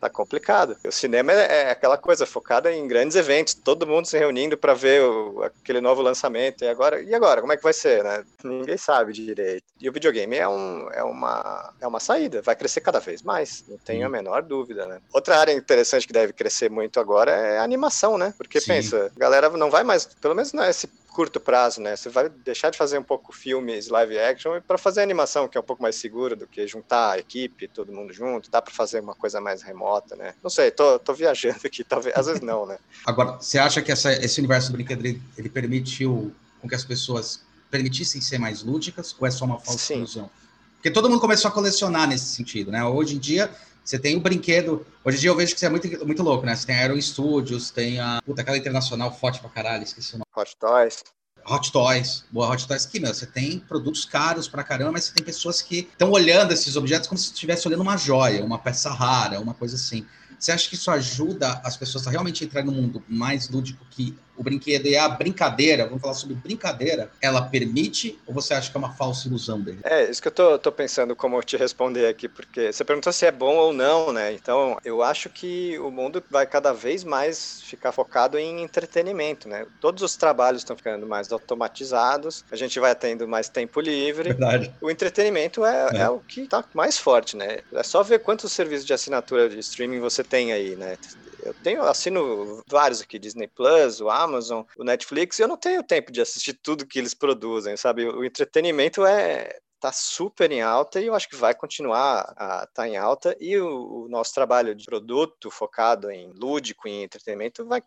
Tá 0.00 0.10
complicado. 0.10 0.76
O 0.86 0.92
cinema 0.92 1.32
é, 1.32 1.62
é, 1.62 1.70
aquela 1.70 1.96
coisa 1.96 2.26
focada 2.26 2.72
em 2.72 2.86
grandes 2.86 3.16
eventos, 3.16 3.54
todo 3.54 3.86
mundo 3.86 4.06
se 4.06 4.18
reunindo 4.18 4.56
para 4.56 4.74
ver 4.74 5.02
o, 5.02 5.42
aquele 5.42 5.80
novo 5.80 6.02
lançamento. 6.02 6.64
E 6.64 6.68
agora, 6.68 7.00
e 7.02 7.14
agora, 7.14 7.40
como 7.40 7.52
é 7.52 7.56
que 7.56 7.62
vai 7.62 7.72
ser, 7.72 8.04
né? 8.04 8.24
Ninguém 8.44 8.76
sabe 8.76 9.12
direito. 9.12 9.64
E 9.80 9.88
o 9.88 9.92
videogame 9.92 10.36
é, 10.36 10.48
um, 10.48 10.88
é, 10.92 11.02
uma, 11.02 11.74
é 11.80 11.86
uma 11.86 12.00
saída, 12.00 12.42
vai 12.42 12.54
crescer 12.56 12.80
cada 12.80 13.00
vez 13.00 13.22
mais, 13.22 13.64
não 13.68 13.78
tenho 13.78 14.06
a 14.06 14.08
menor 14.08 14.42
dúvida, 14.42 14.86
né? 14.86 15.00
Outra 15.12 15.38
área 15.38 15.52
interessante 15.52 16.06
que 16.06 16.12
deve 16.12 16.32
crescer 16.32 16.70
muito 16.70 17.00
agora 17.00 17.30
é 17.30 17.58
a 17.58 17.62
animação, 17.62 18.16
né? 18.16 18.34
Porque 18.36 18.60
Sim. 18.60 18.68
pensa, 18.68 19.12
a 19.14 19.18
galera 19.18 19.48
não 19.50 19.70
vai 19.70 19.82
mais, 19.82 20.06
pelo 20.06 20.34
menos 20.34 20.52
nesse 20.52 20.88
curto 21.16 21.40
prazo, 21.40 21.80
né? 21.80 21.96
Você 21.96 22.10
vai 22.10 22.28
deixar 22.28 22.68
de 22.68 22.76
fazer 22.76 22.98
um 22.98 23.02
pouco 23.02 23.32
filmes 23.32 23.88
live 23.88 24.18
action 24.18 24.60
para 24.60 24.76
fazer 24.76 25.00
animação, 25.00 25.48
que 25.48 25.56
é 25.56 25.60
um 25.60 25.64
pouco 25.64 25.82
mais 25.82 25.96
seguro 25.96 26.36
do 26.36 26.46
que 26.46 26.66
juntar 26.66 27.12
a 27.12 27.18
equipe, 27.18 27.66
todo 27.68 27.90
mundo 27.90 28.12
junto, 28.12 28.50
dá 28.50 28.60
para 28.60 28.74
fazer 28.74 29.00
uma 29.00 29.14
coisa 29.14 29.40
mais 29.40 29.62
remota, 29.62 30.14
né? 30.14 30.34
Não 30.42 30.50
sei, 30.50 30.70
tô, 30.70 30.98
tô 30.98 31.14
viajando 31.14 31.60
aqui, 31.64 31.82
talvez, 31.82 32.14
às 32.14 32.26
vezes 32.26 32.42
não, 32.42 32.66
né? 32.66 32.76
Agora, 33.06 33.38
você 33.40 33.58
acha 33.58 33.80
que 33.80 33.90
essa, 33.90 34.12
esse 34.12 34.38
universo 34.40 34.70
do 34.70 34.74
brinquedo 34.74 35.06
ele, 35.06 35.22
ele 35.38 35.48
permitiu 35.48 36.34
com 36.60 36.68
que 36.68 36.74
as 36.74 36.84
pessoas 36.84 37.42
permitissem 37.70 38.20
ser 38.20 38.38
mais 38.38 38.62
lúdicas 38.62 39.16
ou 39.18 39.26
é 39.26 39.30
só 39.30 39.46
uma 39.46 39.58
falsa 39.58 39.78
Sim. 39.78 39.96
ilusão? 39.96 40.30
Porque 40.74 40.90
todo 40.90 41.08
mundo 41.08 41.20
começou 41.20 41.48
a 41.48 41.52
colecionar 41.52 42.06
nesse 42.06 42.26
sentido, 42.26 42.70
né? 42.70 42.84
Hoje 42.84 43.16
em 43.16 43.18
dia, 43.18 43.50
você 43.86 44.00
tem 44.00 44.16
o 44.16 44.18
um 44.18 44.22
brinquedo. 44.22 44.84
Hoje 45.04 45.16
em 45.16 45.20
dia 45.20 45.30
eu 45.30 45.36
vejo 45.36 45.54
que 45.54 45.60
você 45.60 45.66
é 45.66 45.68
muito, 45.68 46.04
muito 46.04 46.22
louco, 46.22 46.44
né? 46.44 46.56
Você 46.56 46.66
tem 46.66 46.74
a 46.74 46.80
Aero 46.80 47.00
Studios, 47.00 47.70
tem 47.70 48.00
a. 48.00 48.20
Puta, 48.26 48.42
aquela 48.42 48.58
internacional 48.58 49.16
forte 49.16 49.38
pra 49.38 49.48
caralho, 49.48 49.84
esqueci 49.84 50.16
o 50.16 50.18
nome. 50.18 50.24
Hot 50.36 50.56
Toys. 50.58 51.04
Hot 51.48 51.70
Toys, 51.70 52.24
boa 52.32 52.50
Hot 52.50 52.66
Toys 52.66 52.84
que, 52.84 52.98
meu, 52.98 53.14
você 53.14 53.24
tem 53.24 53.60
produtos 53.60 54.04
caros 54.04 54.48
pra 54.48 54.64
caramba, 54.64 54.90
mas 54.90 55.04
você 55.04 55.14
tem 55.14 55.24
pessoas 55.24 55.62
que 55.62 55.88
estão 55.92 56.10
olhando 56.10 56.52
esses 56.52 56.74
objetos 56.74 57.08
como 57.08 57.16
se 57.16 57.32
estivesse 57.32 57.68
olhando 57.68 57.82
uma 57.82 57.96
joia, 57.96 58.44
uma 58.44 58.58
peça 58.58 58.90
rara, 58.90 59.38
uma 59.38 59.54
coisa 59.54 59.76
assim. 59.76 60.04
Você 60.36 60.50
acha 60.50 60.68
que 60.68 60.74
isso 60.74 60.90
ajuda 60.90 61.60
as 61.64 61.76
pessoas 61.76 62.08
a 62.08 62.10
realmente 62.10 62.44
entrar 62.44 62.64
no 62.64 62.72
mundo 62.72 63.02
mais 63.08 63.48
lúdico 63.48 63.86
que 63.90 64.18
o 64.36 64.42
brinquedo 64.42 64.86
e 64.86 64.96
a 64.96 65.08
brincadeira, 65.08 65.86
vamos 65.86 66.00
falar 66.00 66.14
sobre 66.14 66.36
brincadeira, 66.36 67.10
ela 67.20 67.42
permite 67.42 68.18
ou 68.26 68.34
você 68.34 68.54
acha 68.54 68.70
que 68.70 68.76
é 68.76 68.78
uma 68.78 68.92
falsa 68.92 69.28
ilusão 69.28 69.60
dele? 69.60 69.78
É, 69.82 70.10
isso 70.10 70.20
que 70.20 70.28
eu 70.28 70.32
tô, 70.32 70.58
tô 70.58 70.72
pensando 70.72 71.14
como 71.16 71.42
te 71.42 71.56
responder 71.56 72.06
aqui, 72.06 72.28
porque 72.28 72.72
você 72.72 72.84
perguntou 72.84 73.12
se 73.12 73.26
é 73.26 73.32
bom 73.32 73.56
ou 73.56 73.72
não, 73.72 74.12
né? 74.12 74.32
Então, 74.32 74.78
eu 74.84 75.02
acho 75.02 75.28
que 75.28 75.78
o 75.78 75.90
mundo 75.90 76.22
vai 76.30 76.46
cada 76.46 76.72
vez 76.72 77.04
mais 77.04 77.60
ficar 77.62 77.92
focado 77.92 78.38
em 78.38 78.62
entretenimento, 78.62 79.48
né? 79.48 79.66
Todos 79.80 80.02
os 80.02 80.16
trabalhos 80.16 80.62
estão 80.62 80.76
ficando 80.76 81.06
mais 81.06 81.32
automatizados, 81.32 82.44
a 82.50 82.56
gente 82.56 82.78
vai 82.78 82.94
tendo 82.94 83.26
mais 83.26 83.48
tempo 83.48 83.80
livre. 83.80 84.30
Verdade. 84.30 84.72
O 84.80 84.90
entretenimento 84.90 85.64
é, 85.64 85.88
é. 85.92 85.98
é 85.98 86.10
o 86.10 86.20
que 86.20 86.46
tá 86.46 86.64
mais 86.74 86.98
forte, 86.98 87.36
né? 87.36 87.58
É 87.72 87.82
só 87.82 88.02
ver 88.02 88.20
quantos 88.20 88.52
serviços 88.52 88.86
de 88.86 88.92
assinatura 88.92 89.48
de 89.48 89.58
streaming 89.58 90.00
você 90.00 90.22
tem 90.22 90.52
aí, 90.52 90.76
né? 90.76 90.96
Eu 91.46 91.54
tenho, 91.54 91.82
assino 91.82 92.62
vários 92.68 93.00
aqui, 93.00 93.18
Disney 93.18 93.46
Plus, 93.46 94.00
o 94.00 94.10
Amazon, 94.10 94.64
o 94.76 94.82
Netflix, 94.82 95.38
e 95.38 95.42
eu 95.42 95.48
não 95.48 95.56
tenho 95.56 95.82
tempo 95.82 96.10
de 96.10 96.20
assistir 96.20 96.54
tudo 96.54 96.86
que 96.86 96.98
eles 96.98 97.14
produzem, 97.14 97.76
sabe? 97.76 98.04
O 98.04 98.24
entretenimento 98.24 99.06
é, 99.06 99.58
tá 99.78 99.92
super 99.92 100.50
em 100.50 100.60
alta 100.60 101.00
e 101.00 101.06
eu 101.06 101.14
acho 101.14 101.28
que 101.28 101.36
vai 101.36 101.54
continuar 101.54 102.34
a 102.36 102.64
estar 102.64 102.66
tá 102.74 102.88
em 102.88 102.96
alta 102.96 103.36
e 103.40 103.56
o, 103.58 104.06
o, 104.06 104.08
nosso 104.08 104.34
trabalho 104.34 104.74
de 104.74 104.84
produto 104.84 105.50
focado 105.50 106.10
em 106.10 106.32
lúdico, 106.32 106.88
em 106.88 107.04
entretenimento 107.04 107.64
vai 107.64 107.80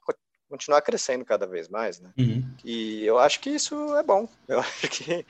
continuar 0.50 0.82
crescendo 0.82 1.24
cada 1.24 1.46
vez 1.46 1.70
mais, 1.70 2.00
né? 2.00 2.10
Uhum. 2.18 2.44
E 2.66 3.06
eu 3.06 3.20
acho 3.20 3.40
que 3.40 3.50
isso 3.50 3.96
é 3.96 4.04
bom. 4.04 4.28
Eu 4.50 4.60
acho 4.60 4.90
que 4.90 5.24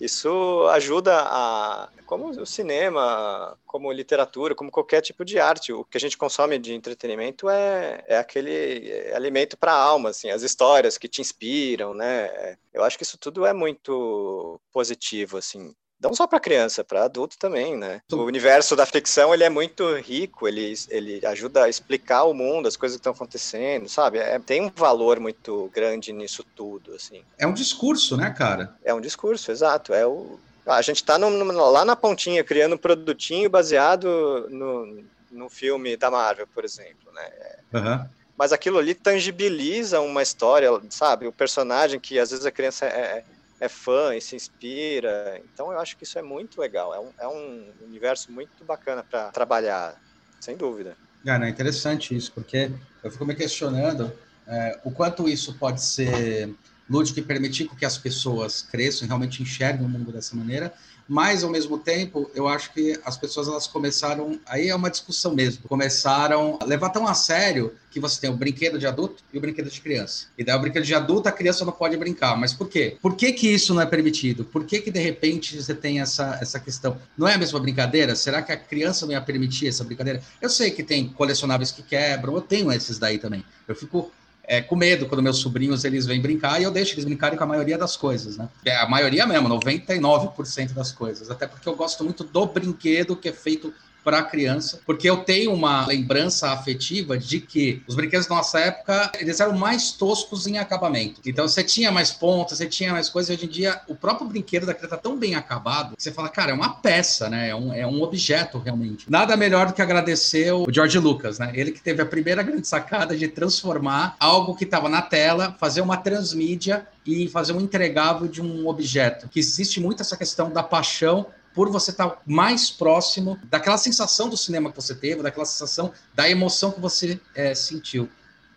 isso 0.00 0.66
ajuda 0.72 1.14
a, 1.16 1.88
como 2.06 2.28
o 2.28 2.44
cinema, 2.44 3.56
como 3.64 3.92
literatura, 3.92 4.52
como 4.52 4.70
qualquer 4.70 5.00
tipo 5.00 5.24
de 5.24 5.38
arte, 5.38 5.72
o 5.72 5.84
que 5.84 5.96
a 5.96 6.00
gente 6.00 6.18
consome 6.18 6.58
de 6.58 6.74
entretenimento 6.74 7.48
é, 7.48 8.02
é 8.08 8.18
aquele 8.18 9.12
alimento 9.14 9.56
para 9.56 9.72
a 9.72 9.80
alma, 9.80 10.10
assim, 10.10 10.28
as 10.28 10.42
histórias 10.42 10.98
que 10.98 11.06
te 11.06 11.20
inspiram, 11.20 11.94
né? 11.94 12.56
Eu 12.72 12.82
acho 12.82 12.96
que 12.96 13.04
isso 13.04 13.16
tudo 13.16 13.46
é 13.46 13.52
muito 13.52 14.60
positivo, 14.72 15.36
assim 15.36 15.72
não 16.00 16.14
só 16.14 16.26
para 16.26 16.40
criança, 16.40 16.84
para 16.84 17.04
adulto 17.04 17.38
também, 17.38 17.76
né? 17.76 18.00
O 18.12 18.16
universo 18.24 18.76
da 18.76 18.84
ficção 18.84 19.32
ele 19.32 19.44
é 19.44 19.50
muito 19.50 19.96
rico, 19.96 20.46
ele, 20.46 20.74
ele 20.90 21.24
ajuda 21.26 21.64
a 21.64 21.68
explicar 21.68 22.24
o 22.24 22.34
mundo, 22.34 22.68
as 22.68 22.76
coisas 22.76 22.96
que 22.96 23.00
estão 23.00 23.12
acontecendo, 23.12 23.88
sabe? 23.88 24.18
É, 24.18 24.38
tem 24.38 24.62
um 24.62 24.70
valor 24.74 25.18
muito 25.18 25.70
grande 25.72 26.12
nisso 26.12 26.44
tudo, 26.54 26.94
assim. 26.94 27.22
É 27.38 27.46
um 27.46 27.54
discurso, 27.54 28.16
né, 28.16 28.30
cara? 28.30 28.76
É 28.84 28.92
um 28.92 29.00
discurso, 29.00 29.50
exato. 29.50 29.94
É 29.94 30.06
o 30.06 30.38
a 30.66 30.80
gente 30.80 30.96
está 30.96 31.16
lá 31.18 31.84
na 31.84 31.94
pontinha 31.94 32.42
criando 32.42 32.74
um 32.74 32.78
produtinho 32.78 33.50
baseado 33.50 34.48
no, 34.50 35.04
no 35.30 35.48
filme 35.50 35.96
da 35.96 36.10
Marvel, 36.10 36.46
por 36.46 36.64
exemplo, 36.64 37.12
né? 37.12 37.30
Uhum. 37.72 38.08
Mas 38.36 38.52
aquilo 38.52 38.78
ali 38.78 38.94
tangibiliza 38.94 40.00
uma 40.00 40.22
história, 40.22 40.70
sabe? 40.90 41.26
O 41.26 41.32
personagem 41.32 42.00
que 42.00 42.18
às 42.18 42.30
vezes 42.30 42.46
a 42.46 42.50
criança 42.50 42.86
é, 42.86 43.24
é 43.64 43.66
é 43.66 43.68
fã 43.68 44.14
e 44.14 44.20
se 44.20 44.36
inspira. 44.36 45.40
Então 45.52 45.72
eu 45.72 45.80
acho 45.80 45.96
que 45.96 46.04
isso 46.04 46.18
é 46.18 46.22
muito 46.22 46.60
legal. 46.60 46.94
É 46.94 47.00
um, 47.00 47.12
é 47.18 47.28
um 47.28 47.72
universo 47.80 48.30
muito 48.30 48.62
bacana 48.64 49.02
para 49.02 49.30
trabalhar, 49.30 49.98
sem 50.40 50.56
dúvida. 50.56 50.96
É, 51.24 51.38
né, 51.38 51.48
interessante 51.48 52.14
isso, 52.14 52.30
porque 52.32 52.70
eu 53.02 53.10
fico 53.10 53.24
me 53.24 53.34
questionando 53.34 54.12
é, 54.46 54.78
o 54.84 54.90
quanto 54.90 55.26
isso 55.26 55.54
pode 55.54 55.82
ser 55.82 56.54
lúdico 56.88 57.18
e 57.18 57.22
permitir 57.22 57.66
que 57.74 57.86
as 57.86 57.96
pessoas 57.96 58.60
cresçam 58.60 59.06
e 59.06 59.08
realmente 59.08 59.42
enxerguem 59.42 59.86
o 59.86 59.88
mundo 59.88 60.12
dessa 60.12 60.36
maneira, 60.36 60.74
mas 61.08 61.44
ao 61.44 61.50
mesmo 61.50 61.78
tempo 61.78 62.30
eu 62.34 62.48
acho 62.48 62.72
que 62.72 62.98
as 63.04 63.16
pessoas 63.16 63.48
elas 63.48 63.66
começaram 63.66 64.38
aí 64.46 64.68
é 64.68 64.74
uma 64.74 64.90
discussão 64.90 65.34
mesmo 65.34 65.68
começaram 65.68 66.58
a 66.60 66.64
levar 66.64 66.90
tão 66.90 67.06
a 67.06 67.14
sério 67.14 67.72
que 67.94 68.00
você 68.00 68.20
tem 68.20 68.28
o 68.28 68.36
brinquedo 68.36 68.76
de 68.76 68.88
adulto 68.88 69.22
e 69.32 69.38
o 69.38 69.40
brinquedo 69.40 69.70
de 69.70 69.80
criança. 69.80 70.26
E 70.36 70.42
daí 70.42 70.56
o 70.56 70.60
brinquedo 70.60 70.82
de 70.82 70.92
adulto 70.96 71.28
a 71.28 71.32
criança 71.32 71.64
não 71.64 71.72
pode 71.72 71.96
brincar. 71.96 72.36
Mas 72.36 72.52
por 72.52 72.68
quê? 72.68 72.96
Por 73.00 73.14
que 73.14 73.32
que 73.32 73.46
isso 73.46 73.72
não 73.72 73.80
é 73.80 73.86
permitido? 73.86 74.44
Por 74.44 74.64
que 74.64 74.80
que 74.80 74.90
de 74.90 74.98
repente 74.98 75.62
você 75.62 75.72
tem 75.72 76.00
essa 76.00 76.36
essa 76.40 76.58
questão? 76.58 76.98
Não 77.16 77.28
é 77.28 77.34
a 77.34 77.38
mesma 77.38 77.60
brincadeira? 77.60 78.16
Será 78.16 78.42
que 78.42 78.50
a 78.50 78.56
criança 78.56 79.06
não 79.06 79.12
ia 79.12 79.20
permitir 79.20 79.68
essa 79.68 79.84
brincadeira? 79.84 80.20
Eu 80.42 80.50
sei 80.50 80.72
que 80.72 80.82
tem 80.82 81.08
colecionáveis 81.08 81.70
que 81.70 81.84
quebram 81.84 82.34
eu 82.34 82.40
tenho 82.40 82.72
esses 82.72 82.98
daí 82.98 83.16
também. 83.16 83.44
Eu 83.68 83.76
fico 83.76 84.10
é, 84.46 84.60
com 84.60 84.76
medo 84.76 85.06
quando 85.06 85.22
meus 85.22 85.38
sobrinhos 85.38 85.84
eles 85.84 86.06
vêm 86.06 86.20
brincar 86.20 86.60
e 86.60 86.64
eu 86.64 86.70
deixo 86.70 86.94
eles 86.94 87.04
brincarem 87.04 87.36
com 87.36 87.44
a 87.44 87.46
maioria 87.46 87.78
das 87.78 87.96
coisas, 87.96 88.36
né? 88.36 88.48
É, 88.64 88.76
a 88.76 88.88
maioria 88.88 89.26
mesmo, 89.26 89.48
99% 89.48 90.72
das 90.72 90.92
coisas. 90.92 91.30
Até 91.30 91.46
porque 91.46 91.68
eu 91.68 91.74
gosto 91.74 92.04
muito 92.04 92.24
do 92.24 92.46
brinquedo 92.46 93.16
que 93.16 93.28
é 93.28 93.32
feito 93.32 93.72
para 94.04 94.18
a 94.18 94.22
criança, 94.22 94.80
porque 94.84 95.08
eu 95.08 95.18
tenho 95.18 95.52
uma 95.52 95.86
lembrança 95.86 96.50
afetiva 96.50 97.16
de 97.16 97.40
que 97.40 97.82
os 97.88 97.94
brinquedos 97.94 98.26
da 98.26 98.34
nossa 98.34 98.60
época, 98.60 99.10
eles 99.18 99.40
eram 99.40 99.56
mais 99.56 99.92
toscos 99.92 100.46
em 100.46 100.58
acabamento. 100.58 101.20
Então 101.24 101.48
você 101.48 101.64
tinha 101.64 101.90
mais 101.90 102.10
pontas, 102.12 102.58
você 102.58 102.66
tinha 102.66 102.92
mais 102.92 103.08
coisas, 103.08 103.34
hoje 103.34 103.46
em 103.46 103.48
dia 103.48 103.80
o 103.88 103.94
próprio 103.94 104.28
brinquedo 104.28 104.66
da 104.66 104.74
criança 104.74 104.96
tá 104.96 105.02
tão 105.02 105.18
bem 105.18 105.34
acabado, 105.34 105.96
que 105.96 106.02
você 106.02 106.12
fala, 106.12 106.28
cara, 106.28 106.50
é 106.50 106.54
uma 106.54 106.74
peça, 106.74 107.28
né? 107.28 107.48
É 107.48 107.54
um, 107.54 107.72
é 107.72 107.86
um 107.86 108.02
objeto 108.02 108.58
realmente. 108.58 109.10
Nada 109.10 109.36
melhor 109.36 109.68
do 109.68 109.72
que 109.72 109.80
agradecer 109.82 110.52
o 110.52 110.66
George 110.70 110.98
Lucas, 110.98 111.38
né? 111.38 111.50
Ele 111.54 111.72
que 111.72 111.80
teve 111.80 112.02
a 112.02 112.06
primeira 112.06 112.42
grande 112.42 112.68
sacada 112.68 113.16
de 113.16 113.28
transformar 113.28 114.16
algo 114.20 114.54
que 114.54 114.64
estava 114.64 114.88
na 114.88 115.00
tela, 115.00 115.56
fazer 115.58 115.80
uma 115.80 115.96
transmídia 115.96 116.86
e 117.06 117.28
fazer 117.28 117.52
um 117.52 117.60
entregável 117.60 118.28
de 118.28 118.42
um 118.42 118.66
objeto. 118.66 119.28
Que 119.28 119.38
existe 119.38 119.80
muito 119.80 120.02
essa 120.02 120.16
questão 120.16 120.50
da 120.50 120.62
paixão 120.62 121.26
por 121.54 121.70
você 121.70 121.92
estar 121.92 122.20
mais 122.26 122.70
próximo 122.70 123.38
daquela 123.44 123.78
sensação 123.78 124.28
do 124.28 124.36
cinema 124.36 124.70
que 124.70 124.76
você 124.76 124.94
teve, 124.94 125.22
daquela 125.22 125.46
sensação 125.46 125.92
da 126.12 126.28
emoção 126.28 126.72
que 126.72 126.80
você 126.80 127.20
é, 127.34 127.54
sentiu. 127.54 128.08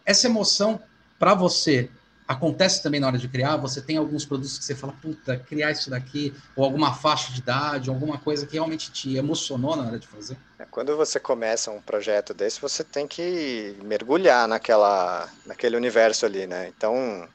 Essa 0.05 0.27
emoção, 0.27 0.81
para 1.19 1.35
você, 1.35 1.89
acontece 2.27 2.83
também 2.83 2.99
na 2.99 3.07
hora 3.07 3.17
de 3.17 3.27
criar? 3.27 3.55
Você 3.57 3.81
tem 3.81 3.97
alguns 3.97 4.25
produtos 4.25 4.57
que 4.57 4.65
você 4.65 4.75
fala, 4.75 4.93
puta, 5.01 5.37
criar 5.37 5.71
isso 5.71 5.89
daqui, 5.89 6.33
ou 6.55 6.65
alguma 6.65 6.93
faixa 6.93 7.31
de 7.31 7.39
idade, 7.39 7.89
alguma 7.89 8.17
coisa 8.17 8.45
que 8.45 8.53
realmente 8.53 8.91
te 8.91 9.15
emocionou 9.15 9.75
na 9.75 9.83
hora 9.83 9.99
de 9.99 10.07
fazer? 10.07 10.37
É, 10.59 10.65
quando 10.65 10.97
você 10.97 11.19
começa 11.19 11.71
um 11.71 11.81
projeto 11.81 12.33
desse, 12.33 12.59
você 12.59 12.83
tem 12.83 13.07
que 13.07 13.77
mergulhar 13.83 14.47
naquela, 14.47 15.29
naquele 15.45 15.77
universo 15.77 16.25
ali, 16.25 16.45
né? 16.45 16.67
Então, 16.75 17.27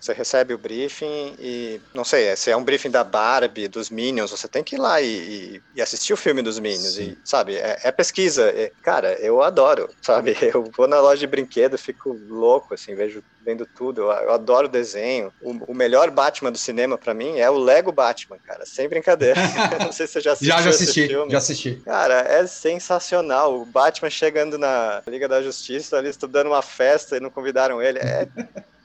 você 0.00 0.14
recebe 0.14 0.54
o 0.54 0.58
briefing 0.58 1.36
e, 1.38 1.78
não 1.92 2.04
sei, 2.04 2.34
se 2.34 2.50
é 2.50 2.56
um 2.56 2.64
briefing 2.64 2.90
da 2.90 3.04
Barbie, 3.04 3.68
dos 3.68 3.90
Minions, 3.90 4.30
você 4.30 4.48
tem 4.48 4.64
que 4.64 4.76
ir 4.76 4.78
lá 4.78 5.00
e, 5.00 5.62
e 5.74 5.82
assistir 5.82 6.14
o 6.14 6.16
filme 6.16 6.40
dos 6.40 6.58
Minions, 6.58 6.94
Sim. 6.94 7.02
e, 7.02 7.18
sabe? 7.22 7.56
É, 7.56 7.78
é 7.84 7.92
pesquisa. 7.92 8.48
É, 8.48 8.72
cara, 8.82 9.12
eu 9.20 9.42
adoro, 9.42 9.90
sabe? 10.00 10.34
Eu 10.40 10.70
vou 10.74 10.88
na 10.88 10.98
loja 11.00 11.20
de 11.20 11.26
brinquedo, 11.26 11.76
fico 11.76 12.18
louco, 12.28 12.72
assim, 12.72 12.94
vejo, 12.94 13.22
vendo 13.44 13.66
tudo. 13.66 14.00
Eu, 14.00 14.10
eu 14.10 14.32
adoro 14.32 14.68
desenho. 14.68 15.30
O, 15.38 15.72
o, 15.72 15.74
melhor 15.74 16.10
Batman 16.10 16.50
do 16.50 16.58
cinema, 16.58 16.96
para 16.96 17.12
mim, 17.12 17.38
é 17.38 17.50
o 17.50 17.58
Lego 17.58 17.92
Batman, 17.92 18.38
cara, 18.38 18.64
sem 18.64 18.88
brincadeira. 18.88 19.38
não 19.84 19.92
sei 19.92 20.06
se 20.06 20.14
você 20.14 20.20
já 20.22 20.32
assistiu 20.32 20.56
já, 20.56 20.62
já 20.62 20.70
assisti, 20.70 21.08
filme. 21.08 21.30
Já 21.30 21.38
assisti. 21.38 21.82
Cara, 21.84 22.20
é 22.20 22.46
sensacional. 22.46 23.60
O 23.60 23.66
Batman 23.66 24.08
chegando 24.08 24.56
na 24.56 25.02
Liga 25.06 25.28
da 25.28 25.42
Justiça, 25.42 25.98
ali, 25.98 26.08
estudando 26.08 26.46
uma 26.46 26.62
festa 26.62 27.18
e 27.18 27.20
não 27.20 27.28
convidaram 27.28 27.82
ele. 27.82 27.98
É 27.98 28.26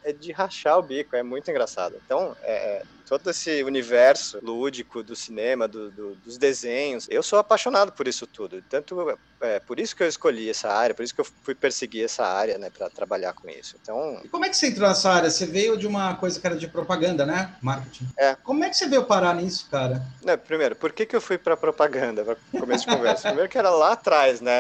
é 0.06 0.14
de 0.14 0.32
rachar 0.32 0.78
o 0.78 0.84
bico, 0.84 1.16
é 1.16 1.24
muito 1.24 1.50
engraçado. 1.50 1.96
Então, 2.06 2.38
é, 2.44 2.54
é 2.54 2.84
todo 3.08 3.30
esse 3.30 3.64
universo 3.64 4.40
lúdico 4.42 5.04
do 5.04 5.16
cinema, 5.16 5.68
do, 5.68 5.90
do, 5.92 6.16
dos 6.16 6.38
desenhos, 6.38 7.08
eu 7.10 7.22
sou 7.22 7.40
apaixonado 7.40 7.92
por 7.92 8.08
isso 8.08 8.26
tudo. 8.28 8.62
Tanto 8.70 9.18
é 9.42 9.60
por 9.60 9.80
isso 9.80 9.96
que 9.96 10.04
eu 10.04 10.08
escolhi 10.08 10.50
essa 10.50 10.70
área, 10.70 10.96
por 10.96 11.04
isso 11.04 11.14
que 11.14 11.22
eu 11.22 11.26
fui 11.26 11.54
perseguir 11.54 12.06
essa 12.06 12.26
área, 12.26 12.58
né, 12.58 12.70
para 12.70 12.90
trabalhar 12.90 13.34
com 13.34 13.50
isso. 13.50 13.76
Então. 13.82 14.22
E 14.24 14.28
como 14.28 14.46
é 14.46 14.50
que 14.50 14.58
você 14.58 14.68
entrou 14.68 14.88
nessa 14.88 15.12
área? 15.12 15.30
Você 15.30 15.46
veio 15.46 15.78
de 15.78 15.88
uma 15.88 16.16
coisa 16.16 16.40
que 16.40 16.46
era 16.46 16.56
de 16.56 16.68
propaganda, 16.68 17.26
né? 17.26 17.56
Marketing. 17.62 18.08
É. 18.18 18.36
Como 18.36 18.64
é 18.64 18.70
que 18.70 18.78
você 18.78 18.88
veio 18.88 19.06
parar 19.06 19.36
nisso, 19.36 19.68
cara? 19.70 20.04
Não, 20.24 20.38
primeiro, 20.38 20.76
por 20.76 20.92
que, 20.92 21.06
que 21.06 21.16
eu 21.16 21.22
fui 21.22 21.38
para 21.38 21.58
propaganda? 21.58 22.24
Para 22.24 22.38
começo 22.60 22.88
de 22.88 22.96
conversa. 22.96 23.28
primeiro 23.28 23.50
que 23.50 23.58
era 23.58 23.70
lá 23.70 23.94
atrás, 23.94 24.42
né? 24.42 24.52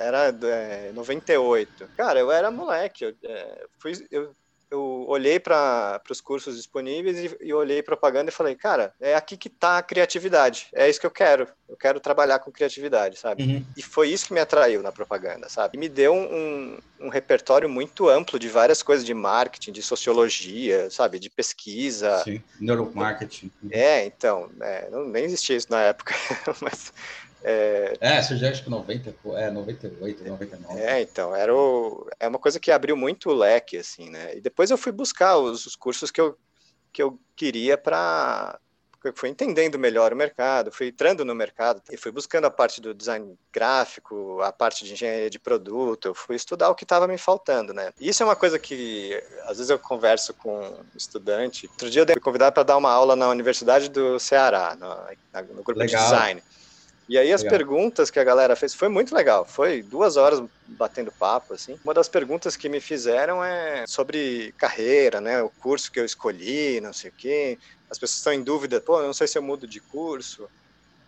Era 0.00 0.34
é, 0.42 0.92
98. 0.92 1.88
Cara, 1.96 2.18
eu 2.18 2.30
era 2.30 2.50
moleque. 2.50 3.04
Eu, 3.04 3.14
é, 3.24 3.66
fui, 3.78 3.92
eu 4.10 4.34
eu 4.72 5.04
olhei 5.06 5.38
para 5.38 6.00
os 6.10 6.20
cursos 6.20 6.56
disponíveis 6.56 7.18
e, 7.18 7.36
e, 7.42 7.52
olhei 7.52 7.82
propaganda 7.82 8.30
e 8.30 8.34
falei, 8.34 8.54
cara, 8.54 8.94
é 8.98 9.14
aqui 9.14 9.36
que 9.36 9.48
está 9.48 9.76
a 9.76 9.82
criatividade. 9.82 10.68
É 10.72 10.88
isso 10.88 10.98
que 10.98 11.06
eu 11.06 11.10
quero. 11.10 11.46
Eu 11.68 11.76
quero 11.76 12.00
trabalhar 12.00 12.38
com 12.38 12.50
criatividade, 12.50 13.18
sabe? 13.18 13.42
Uhum. 13.42 13.66
E 13.76 13.82
foi 13.82 14.08
isso 14.08 14.26
que 14.26 14.32
me 14.32 14.40
atraiu 14.40 14.82
na 14.82 14.90
propaganda, 14.90 15.46
sabe? 15.50 15.76
E 15.76 15.78
me 15.78 15.90
deu 15.90 16.14
um, 16.14 16.78
um, 16.98 17.08
repertório 17.10 17.68
muito 17.68 18.08
amplo 18.08 18.38
de 18.38 18.48
várias 18.48 18.82
coisas 18.82 19.04
de 19.04 19.12
marketing, 19.12 19.72
de 19.72 19.82
sociologia, 19.82 20.88
sabe? 20.90 21.18
De 21.18 21.28
pesquisa. 21.28 22.22
Sim, 22.24 22.42
neuromarketing. 22.58 23.50
É, 23.70 24.06
então, 24.06 24.50
é, 24.60 24.88
não, 24.90 25.06
nem 25.06 25.24
existia 25.24 25.56
isso 25.56 25.68
na 25.70 25.82
época, 25.82 26.14
mas 26.62 26.94
é, 27.44 27.96
é 28.00 28.22
surgiu 28.22 28.48
acho 28.48 28.62
que 28.62 28.70
90, 28.70 29.14
é, 29.36 29.50
98, 29.50 30.24
99. 30.24 30.80
É, 30.80 31.00
então, 31.00 31.34
era 31.34 31.54
o, 31.54 32.08
é 32.20 32.28
uma 32.28 32.38
coisa 32.38 32.60
que 32.60 32.70
abriu 32.70 32.96
muito 32.96 33.30
o 33.30 33.34
leque, 33.34 33.76
assim, 33.76 34.10
né? 34.10 34.36
E 34.36 34.40
depois 34.40 34.70
eu 34.70 34.78
fui 34.78 34.92
buscar 34.92 35.36
os, 35.38 35.66
os 35.66 35.76
cursos 35.76 36.10
que 36.10 36.20
eu, 36.20 36.36
que 36.92 37.02
eu 37.02 37.18
queria 37.34 37.76
para 37.76 38.58
fui 39.16 39.28
entendendo 39.28 39.78
melhor 39.78 40.12
o 40.12 40.16
mercado, 40.16 40.70
fui 40.70 40.88
entrando 40.88 41.24
no 41.24 41.34
mercado 41.34 41.82
e 41.90 41.96
fui 41.96 42.12
buscando 42.12 42.44
a 42.44 42.50
parte 42.50 42.80
do 42.80 42.94
design 42.94 43.36
gráfico, 43.52 44.40
a 44.42 44.52
parte 44.52 44.84
de 44.84 44.92
engenharia 44.92 45.28
de 45.28 45.40
produto, 45.40 46.06
eu 46.06 46.14
fui 46.14 46.36
estudar 46.36 46.68
o 46.68 46.74
que 46.76 46.84
estava 46.84 47.08
me 47.08 47.18
faltando, 47.18 47.74
né? 47.74 47.92
Isso 48.00 48.22
é 48.22 48.26
uma 48.26 48.36
coisa 48.36 48.60
que 48.60 49.20
às 49.42 49.56
vezes 49.56 49.70
eu 49.70 49.78
converso 49.78 50.32
com 50.34 50.60
um 50.60 50.84
estudante. 50.94 51.66
Outro 51.66 51.90
dia 51.90 52.02
eu 52.02 52.06
fui 52.06 52.20
convidado 52.20 52.52
para 52.52 52.62
dar 52.62 52.76
uma 52.76 52.92
aula 52.92 53.16
na 53.16 53.28
Universidade 53.28 53.88
do 53.88 54.20
Ceará, 54.20 54.76
no, 54.78 54.88
no 55.54 55.62
grupo 55.64 55.80
Legal. 55.80 56.00
de 56.00 56.10
design. 56.10 56.42
E 57.12 57.18
aí 57.18 57.30
as 57.30 57.42
legal. 57.42 57.58
perguntas 57.58 58.10
que 58.10 58.18
a 58.18 58.24
galera 58.24 58.56
fez 58.56 58.72
foi 58.72 58.88
muito 58.88 59.14
legal. 59.14 59.44
Foi 59.44 59.82
duas 59.82 60.16
horas 60.16 60.42
batendo 60.66 61.12
papo, 61.12 61.52
assim. 61.52 61.78
Uma 61.84 61.92
das 61.92 62.08
perguntas 62.08 62.56
que 62.56 62.70
me 62.70 62.80
fizeram 62.80 63.44
é 63.44 63.84
sobre 63.86 64.54
carreira, 64.56 65.20
né? 65.20 65.42
O 65.42 65.50
curso 65.50 65.92
que 65.92 66.00
eu 66.00 66.06
escolhi, 66.06 66.80
não 66.80 66.94
sei 66.94 67.10
o 67.10 67.12
quê. 67.12 67.58
As 67.90 67.98
pessoas 67.98 68.16
estão 68.16 68.32
em 68.32 68.42
dúvida, 68.42 68.80
pô, 68.80 69.02
não 69.02 69.12
sei 69.12 69.26
se 69.26 69.36
eu 69.36 69.42
mudo 69.42 69.66
de 69.66 69.78
curso. 69.78 70.48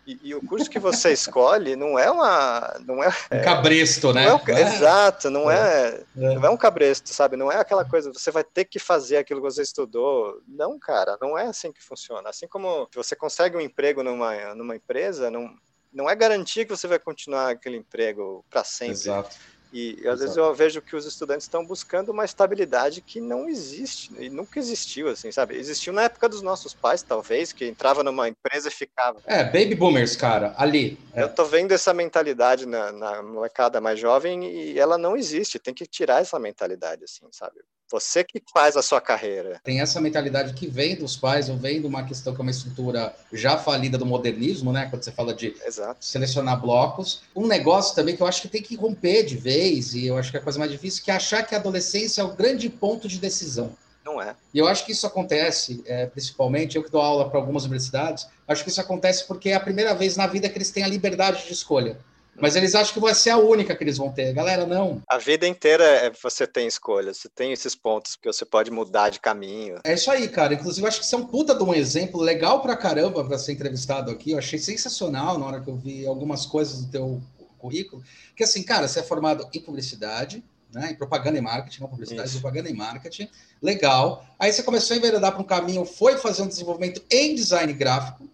E, 0.06 0.20
e, 0.23 0.34
o 0.34 0.46
curso 0.46 0.68
que 0.68 0.78
você 0.78 1.11
escolhe 1.14 1.75
não 1.75 1.99
é 1.99 2.11
uma. 2.11 2.78
Não 2.84 3.02
é, 3.02 3.08
um 3.08 3.42
cabresto, 3.42 4.12
né? 4.12 4.26
Não 4.26 4.42
é, 4.46 4.61
exato, 4.61 5.30
não 5.30 5.50
é, 5.50 6.02
é, 6.18 6.34
não 6.34 6.44
é 6.44 6.50
um 6.50 6.56
cabresto, 6.58 7.14
sabe? 7.14 7.34
Não 7.34 7.50
é 7.50 7.56
aquela 7.56 7.87
coisa, 7.87 8.12
você 8.12 8.30
vai 8.30 8.44
ter 8.44 8.66
que 8.66 8.78
fazer 8.78 9.16
aquilo 9.16 9.40
que 9.40 9.50
você 9.50 9.62
estudou. 9.62 10.38
Não, 10.46 10.78
cara, 10.78 11.16
não 11.18 11.38
é 11.38 11.46
assim 11.46 11.73
que 11.73 11.82
funciona. 11.82 12.28
Assim 12.28 12.46
como 12.46 12.87
você 12.94 13.16
consegue 13.16 13.56
um 13.56 13.61
emprego 13.62 14.02
numa, 14.02 14.54
numa 14.54 14.76
empresa, 14.76 15.30
não, 15.30 15.50
não 15.94 16.10
é 16.10 16.14
garantia 16.14 16.64
que 16.64 16.70
você 16.70 16.86
vai 16.86 16.98
continuar 16.98 17.50
aquele 17.50 17.76
emprego 17.76 18.44
para 18.50 18.64
sempre. 18.64 18.94
Exato. 18.94 19.36
E 19.74 19.94
às 19.98 20.04
Exato. 20.04 20.18
vezes 20.18 20.36
eu 20.36 20.54
vejo 20.54 20.80
que 20.80 20.94
os 20.94 21.04
estudantes 21.04 21.46
estão 21.46 21.66
buscando 21.66 22.10
uma 22.10 22.24
estabilidade 22.24 23.00
que 23.00 23.20
não 23.20 23.48
existe 23.48 24.14
e 24.20 24.30
nunca 24.30 24.60
existiu, 24.60 25.08
assim, 25.08 25.32
sabe? 25.32 25.56
Existiu 25.56 25.92
na 25.92 26.04
época 26.04 26.28
dos 26.28 26.42
nossos 26.42 26.72
pais, 26.72 27.02
talvez, 27.02 27.52
que 27.52 27.66
entrava 27.66 28.04
numa 28.04 28.28
empresa 28.28 28.68
e 28.68 28.70
ficava. 28.70 29.20
É, 29.26 29.42
baby 29.42 29.74
boomers, 29.74 30.14
cara, 30.14 30.54
ali. 30.56 30.96
É. 31.12 31.24
Eu 31.24 31.28
tô 31.28 31.44
vendo 31.44 31.72
essa 31.72 31.92
mentalidade 31.92 32.66
na, 32.66 32.92
na 32.92 33.20
molecada 33.20 33.80
mais 33.80 33.98
jovem 33.98 34.44
e 34.44 34.78
ela 34.78 34.96
não 34.96 35.16
existe. 35.16 35.58
Tem 35.58 35.74
que 35.74 35.86
tirar 35.86 36.22
essa 36.22 36.38
mentalidade, 36.38 37.02
assim, 37.02 37.26
sabe? 37.32 37.56
Você 37.94 38.24
que 38.24 38.42
faz 38.52 38.76
a 38.76 38.82
sua 38.82 39.00
carreira. 39.00 39.60
Tem 39.62 39.80
essa 39.80 40.00
mentalidade 40.00 40.52
que 40.54 40.66
vem 40.66 40.96
dos 40.96 41.16
pais, 41.16 41.48
ou 41.48 41.56
vem 41.56 41.80
de 41.80 41.86
uma 41.86 42.02
questão 42.02 42.34
que 42.34 42.40
é 42.40 42.42
uma 42.42 42.50
estrutura 42.50 43.14
já 43.32 43.56
falida 43.56 43.96
do 43.96 44.04
modernismo, 44.04 44.72
né? 44.72 44.88
Quando 44.90 45.04
você 45.04 45.12
fala 45.12 45.32
de 45.32 45.54
Exato. 45.64 46.04
selecionar 46.04 46.60
blocos. 46.60 47.22
Um 47.36 47.46
negócio 47.46 47.94
também 47.94 48.16
que 48.16 48.20
eu 48.20 48.26
acho 48.26 48.42
que 48.42 48.48
tem 48.48 48.60
que 48.60 48.74
romper 48.74 49.22
de 49.22 49.36
vez, 49.36 49.94
e 49.94 50.08
eu 50.08 50.18
acho 50.18 50.32
que 50.32 50.36
é 50.36 50.40
a 50.40 50.42
coisa 50.42 50.58
mais 50.58 50.72
difícil, 50.72 51.04
que 51.04 51.10
é 51.12 51.14
achar 51.14 51.44
que 51.44 51.54
a 51.54 51.58
adolescência 51.58 52.20
é 52.20 52.24
o 52.24 52.34
grande 52.34 52.68
ponto 52.68 53.06
de 53.06 53.20
decisão. 53.20 53.76
Não 54.04 54.20
é. 54.20 54.34
E 54.52 54.58
eu 54.58 54.66
acho 54.66 54.84
que 54.84 54.90
isso 54.90 55.06
acontece, 55.06 55.80
é, 55.86 56.06
principalmente, 56.06 56.74
eu 56.74 56.82
que 56.82 56.90
dou 56.90 57.00
aula 57.00 57.30
para 57.30 57.38
algumas 57.38 57.62
universidades, 57.62 58.26
acho 58.48 58.64
que 58.64 58.70
isso 58.70 58.80
acontece 58.80 59.24
porque 59.24 59.50
é 59.50 59.54
a 59.54 59.60
primeira 59.60 59.94
vez 59.94 60.16
na 60.16 60.26
vida 60.26 60.48
que 60.48 60.58
eles 60.58 60.72
têm 60.72 60.82
a 60.82 60.88
liberdade 60.88 61.46
de 61.46 61.52
escolha. 61.52 61.96
Mas 62.40 62.56
eles 62.56 62.74
acham 62.74 62.94
que 62.94 63.00
vai 63.00 63.14
ser 63.14 63.30
a 63.30 63.38
única 63.38 63.74
que 63.76 63.84
eles 63.84 63.96
vão 63.96 64.10
ter. 64.10 64.32
Galera, 64.32 64.66
não. 64.66 65.02
A 65.08 65.18
vida 65.18 65.46
inteira 65.46 65.84
é, 65.84 66.10
você 66.10 66.46
tem 66.46 66.66
escolhas, 66.66 67.18
você 67.18 67.28
tem 67.28 67.52
esses 67.52 67.74
pontos 67.74 68.16
que 68.16 68.26
você 68.26 68.44
pode 68.44 68.70
mudar 68.70 69.10
de 69.10 69.20
caminho. 69.20 69.78
É 69.84 69.94
isso 69.94 70.10
aí, 70.10 70.28
cara. 70.28 70.54
Inclusive, 70.54 70.84
eu 70.84 70.88
acho 70.88 71.00
que 71.00 71.06
isso 71.06 71.14
é 71.14 71.18
um 71.18 71.26
puta 71.26 71.54
de 71.54 71.62
um 71.62 71.74
exemplo 71.74 72.20
legal 72.20 72.60
pra 72.60 72.76
caramba 72.76 73.24
para 73.24 73.38
ser 73.38 73.52
entrevistado 73.52 74.10
aqui. 74.10 74.32
Eu 74.32 74.38
achei 74.38 74.58
sensacional 74.58 75.38
na 75.38 75.46
hora 75.46 75.60
que 75.60 75.68
eu 75.68 75.76
vi 75.76 76.06
algumas 76.06 76.44
coisas 76.46 76.82
do 76.82 76.90
teu 76.90 77.22
currículo. 77.58 78.02
Que 78.36 78.44
assim, 78.44 78.62
cara, 78.62 78.86
você 78.86 79.00
é 79.00 79.02
formado 79.02 79.48
em 79.52 79.60
publicidade, 79.60 80.44
né? 80.72 80.90
Em 80.90 80.94
propaganda 80.94 81.38
e 81.38 81.40
marketing, 81.40 81.80
não 81.80 81.88
publicidade, 81.88 82.28
Isso. 82.28 82.40
propaganda 82.40 82.68
e 82.68 82.74
marketing. 82.74 83.28
Legal. 83.62 84.24
Aí 84.38 84.52
você 84.52 84.62
começou 84.62 84.94
a 84.94 84.98
enveredar 84.98 85.32
para 85.32 85.40
um 85.40 85.44
caminho, 85.44 85.84
foi 85.84 86.18
fazer 86.18 86.42
um 86.42 86.48
desenvolvimento 86.48 87.02
em 87.10 87.34
design 87.34 87.72
gráfico. 87.72 88.28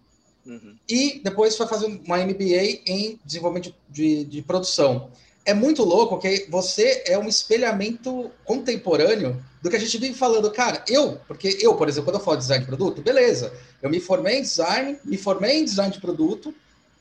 Uhum. 0.45 0.75
E 0.89 1.21
depois 1.23 1.55
foi 1.55 1.67
fazer 1.67 1.85
uma 1.85 2.17
MBA 2.17 2.81
em 2.85 3.19
desenvolvimento 3.23 3.73
de, 3.89 4.25
de, 4.25 4.41
produção 4.41 5.11
é 5.45 5.53
muito 5.53 5.83
louco 5.83 6.19
que 6.19 6.47
você 6.49 7.03
é 7.05 7.17
um 7.17 7.27
espelhamento 7.27 8.31
contemporâneo 8.45 9.43
do 9.61 9.69
que 9.69 9.75
a 9.75 9.79
gente 9.79 9.97
vive 9.97 10.13
falando. 10.13 10.51
Cara, 10.51 10.83
eu, 10.87 11.19
porque 11.27 11.57
eu, 11.59 11.75
por 11.75 11.87
exemplo, 11.87 12.11
quando 12.11 12.19
eu 12.19 12.23
falo 12.23 12.37
de 12.37 12.43
design 12.43 12.63
de 12.63 12.67
produto, 12.67 13.01
beleza, 13.01 13.53
eu 13.81 13.89
me 13.89 13.99
formei 13.99 14.39
em 14.39 14.41
design, 14.41 14.97
me 15.03 15.17
formei 15.17 15.59
em 15.59 15.65
design 15.65 15.91
de 15.91 15.99
produto, 15.99 16.53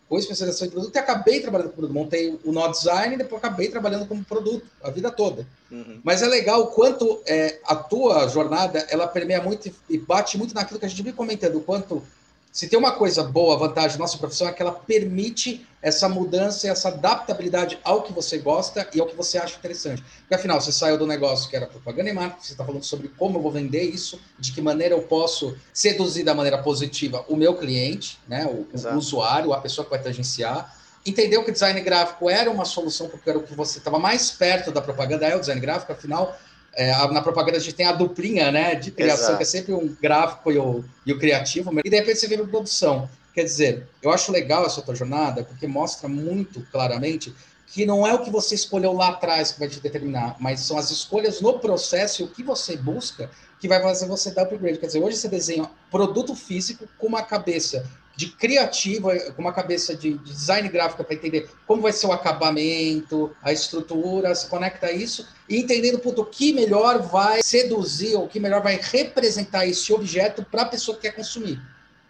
com 0.08 0.18
especialização 0.18 0.66
em 0.66 0.70
produto, 0.70 0.94
e 0.94 0.98
acabei 0.98 1.40
trabalhando 1.40 1.68
com 1.68 1.76
produto. 1.76 1.94
Montei 1.94 2.38
o 2.44 2.50
nó 2.50 2.68
design 2.68 3.14
e 3.14 3.18
depois 3.18 3.42
acabei 3.42 3.68
trabalhando 3.68 4.06
como 4.06 4.24
produto 4.24 4.66
a 4.82 4.90
vida 4.90 5.10
toda. 5.10 5.46
Uhum. 5.70 6.00
Mas 6.02 6.22
é 6.22 6.26
legal 6.26 6.62
o 6.62 6.66
quanto 6.68 7.22
é, 7.26 7.60
a 7.64 7.76
tua 7.76 8.26
jornada 8.26 8.86
ela 8.90 9.06
permeia 9.06 9.42
muito 9.42 9.70
e 9.88 9.98
bate 9.98 10.36
muito 10.36 10.54
naquilo 10.54 10.80
que 10.80 10.86
a 10.86 10.88
gente 10.88 11.02
vive 11.02 11.16
comentando, 11.16 11.58
o 11.58 11.60
quanto 11.60 12.02
se 12.52 12.68
tem 12.68 12.78
uma 12.78 12.92
coisa 12.92 13.22
boa, 13.22 13.56
vantagem 13.56 13.96
da 13.96 14.02
nossa 14.02 14.18
profissão 14.18 14.48
é 14.48 14.52
que 14.52 14.60
ela 14.60 14.72
permite 14.72 15.64
essa 15.80 16.08
mudança 16.08 16.66
e 16.66 16.70
essa 16.70 16.88
adaptabilidade 16.88 17.78
ao 17.84 18.02
que 18.02 18.12
você 18.12 18.38
gosta 18.38 18.88
e 18.92 19.00
ao 19.00 19.06
que 19.06 19.14
você 19.14 19.38
acha 19.38 19.56
interessante. 19.56 20.02
Porque 20.20 20.34
afinal, 20.34 20.60
você 20.60 20.72
saiu 20.72 20.98
do 20.98 21.06
negócio 21.06 21.48
que 21.48 21.54
era 21.54 21.66
propaganda 21.66 22.10
e 22.10 22.12
marketing, 22.12 22.44
você 22.44 22.52
está 22.52 22.64
falando 22.64 22.82
sobre 22.82 23.08
como 23.08 23.38
eu 23.38 23.42
vou 23.42 23.52
vender 23.52 23.84
isso, 23.84 24.20
de 24.38 24.52
que 24.52 24.60
maneira 24.60 24.94
eu 24.94 25.02
posso 25.02 25.56
seduzir 25.72 26.24
da 26.24 26.34
maneira 26.34 26.58
positiva 26.58 27.24
o 27.28 27.36
meu 27.36 27.56
cliente, 27.56 28.18
né, 28.26 28.44
o, 28.46 28.66
o 28.74 28.96
usuário, 28.96 29.52
a 29.52 29.60
pessoa 29.60 29.84
que 29.84 29.90
vai 29.90 30.02
te 30.02 30.08
agenciar. 30.08 30.76
Entendeu 31.06 31.42
que 31.42 31.50
o 31.50 31.52
design 31.52 31.80
gráfico 31.80 32.28
era 32.28 32.50
uma 32.50 32.64
solução 32.66 33.08
porque 33.08 33.30
era 33.30 33.38
o 33.38 33.42
que 33.42 33.54
você 33.54 33.78
estava 33.78 33.98
mais 33.98 34.32
perto 34.32 34.70
da 34.70 34.82
propaganda, 34.82 35.26
é 35.26 35.34
o 35.34 35.40
design 35.40 35.60
gráfico, 35.60 35.92
afinal, 35.92 36.36
é, 36.74 36.92
na 37.08 37.20
propaganda 37.20 37.56
a 37.58 37.60
gente 37.60 37.74
tem 37.74 37.86
a 37.86 37.92
duplinha, 37.92 38.50
né, 38.50 38.74
de 38.74 38.90
criação, 38.90 39.24
Exato. 39.24 39.36
que 39.38 39.42
é 39.42 39.46
sempre 39.46 39.72
um 39.72 39.94
gráfico 40.00 40.52
e 40.52 40.58
o, 40.58 40.84
e 41.04 41.12
o 41.12 41.18
criativo, 41.18 41.70
e 41.84 41.90
de 41.90 41.96
repente 41.96 42.18
você 42.18 42.36
para 42.36 42.46
produção. 42.46 43.08
Quer 43.34 43.44
dizer, 43.44 43.88
eu 44.02 44.10
acho 44.10 44.32
legal 44.32 44.66
essa 44.66 44.82
tua 44.82 44.94
jornada, 44.94 45.44
porque 45.44 45.66
mostra 45.66 46.08
muito 46.08 46.60
claramente 46.72 47.32
que 47.66 47.86
não 47.86 48.04
é 48.04 48.12
o 48.12 48.18
que 48.18 48.30
você 48.30 48.56
escolheu 48.56 48.92
lá 48.92 49.10
atrás 49.10 49.52
que 49.52 49.60
vai 49.60 49.68
te 49.68 49.78
determinar, 49.78 50.36
mas 50.40 50.60
são 50.60 50.76
as 50.76 50.90
escolhas 50.90 51.40
no 51.40 51.58
processo 51.60 52.22
e 52.22 52.24
o 52.24 52.28
que 52.28 52.42
você 52.42 52.76
busca 52.76 53.30
que 53.60 53.68
vai 53.68 53.80
fazer 53.80 54.06
você 54.06 54.32
dar 54.32 54.42
upgrade. 54.42 54.78
Quer 54.78 54.86
dizer, 54.86 55.00
hoje 55.00 55.16
você 55.16 55.28
desenha 55.28 55.70
produto 55.90 56.34
físico 56.34 56.88
com 56.98 57.06
uma 57.06 57.22
cabeça 57.22 57.86
de 58.20 58.26
criativa, 58.26 59.18
com 59.34 59.40
uma 59.40 59.52
cabeça 59.52 59.96
de, 59.96 60.12
de 60.12 60.34
design 60.34 60.68
gráfico 60.68 61.02
para 61.02 61.14
entender 61.14 61.48
como 61.66 61.80
vai 61.80 61.90
ser 61.90 62.06
o 62.06 62.12
acabamento, 62.12 63.34
a 63.42 63.50
estrutura, 63.50 64.34
se 64.34 64.46
conecta 64.46 64.92
isso, 64.92 65.26
e 65.48 65.56
entendendo 65.56 65.98
puto, 65.98 66.20
o 66.20 66.26
que 66.26 66.52
melhor 66.52 67.00
vai 67.00 67.42
seduzir, 67.42 68.14
ou 68.14 68.26
o 68.26 68.28
que 68.28 68.38
melhor 68.38 68.62
vai 68.62 68.78
representar 68.78 69.66
esse 69.66 69.90
objeto 69.90 70.44
para 70.44 70.62
a 70.62 70.66
pessoa 70.66 70.94
que 70.96 71.04
quer 71.04 71.12
consumir. 71.12 71.58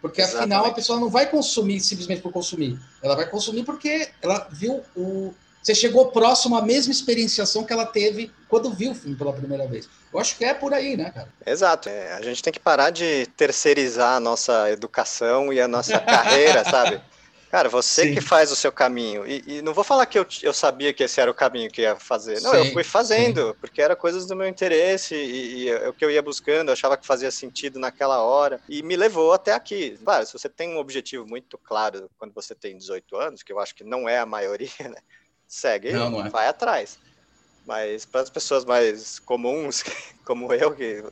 Porque 0.01 0.19
Exatamente. 0.19 0.51
afinal 0.51 0.65
a 0.69 0.73
pessoa 0.73 0.99
não 0.99 1.09
vai 1.09 1.29
consumir 1.29 1.79
simplesmente 1.79 2.21
por 2.21 2.33
consumir, 2.33 2.77
ela 3.01 3.15
vai 3.15 3.29
consumir 3.29 3.63
porque 3.63 4.09
ela 4.21 4.49
viu 4.51 4.81
o, 4.93 5.33
você 5.61 5.75
chegou 5.75 6.07
próximo 6.07 6.55
à 6.55 6.61
mesma 6.61 6.91
experienciação 6.91 7.63
que 7.63 7.71
ela 7.71 7.85
teve 7.85 8.31
quando 8.49 8.73
viu 8.73 8.91
o 8.91 8.95
filme 8.95 9.15
pela 9.15 9.31
primeira 9.31 9.67
vez. 9.67 9.87
Eu 10.11 10.19
acho 10.19 10.37
que 10.37 10.43
é 10.43 10.53
por 10.53 10.73
aí, 10.73 10.97
né, 10.97 11.11
cara? 11.11 11.29
Exato. 11.45 11.87
É, 11.87 12.13
a 12.13 12.21
gente 12.21 12.41
tem 12.41 12.51
que 12.51 12.59
parar 12.59 12.89
de 12.89 13.27
terceirizar 13.37 14.15
a 14.15 14.19
nossa 14.19 14.69
educação 14.71 15.53
e 15.53 15.61
a 15.61 15.67
nossa 15.67 15.99
carreira, 16.01 16.63
sabe? 16.63 17.01
Cara, 17.51 17.67
você 17.67 18.03
sim. 18.03 18.13
que 18.13 18.21
faz 18.21 18.49
o 18.49 18.55
seu 18.55 18.71
caminho. 18.71 19.27
E, 19.27 19.43
e, 19.45 19.61
não 19.61 19.73
vou 19.73 19.83
falar 19.83 20.05
que 20.05 20.17
eu, 20.17 20.25
eu 20.41 20.53
sabia 20.53 20.93
que 20.93 21.03
esse 21.03 21.19
era 21.19 21.29
o 21.29 21.33
caminho 21.33 21.69
que 21.69 21.81
ia 21.81 21.97
fazer. 21.97 22.39
Não, 22.39 22.51
sim, 22.51 22.57
eu 22.57 22.65
fui 22.71 22.83
fazendo, 22.83 23.49
sim. 23.49 23.55
porque 23.59 23.81
era 23.81 23.93
coisas 23.93 24.25
do 24.25 24.37
meu 24.37 24.47
interesse 24.47 25.15
e, 25.15 25.63
e 25.63 25.69
é 25.69 25.89
o 25.89 25.93
que 25.93 26.03
eu 26.03 26.09
ia 26.09 26.21
buscando, 26.21 26.69
eu 26.69 26.73
achava 26.73 26.95
que 26.95 27.05
fazia 27.05 27.29
sentido 27.29 27.77
naquela 27.77 28.21
hora. 28.21 28.61
E 28.69 28.81
me 28.81 28.95
levou 28.95 29.33
até 29.33 29.51
aqui. 29.51 29.99
Claro, 30.01 30.25
se 30.25 30.31
você 30.31 30.47
tem 30.47 30.73
um 30.73 30.77
objetivo 30.77 31.27
muito 31.27 31.57
claro 31.57 32.09
quando 32.17 32.33
você 32.33 32.55
tem 32.55 32.77
18 32.77 33.17
anos, 33.17 33.43
que 33.43 33.51
eu 33.51 33.59
acho 33.59 33.75
que 33.75 33.83
não 33.83 34.07
é 34.07 34.17
a 34.17 34.25
maioria, 34.25 34.69
né? 34.87 34.95
Segue, 35.51 35.91
não, 35.91 36.09
não 36.09 36.25
é. 36.25 36.29
vai 36.29 36.47
atrás. 36.47 36.97
Mas 37.65 38.05
para 38.05 38.21
as 38.21 38.29
pessoas 38.29 38.65
mais 38.65 39.19
comuns, 39.19 39.83
como 40.25 40.53
eu, 40.53 40.73
que 40.73 41.03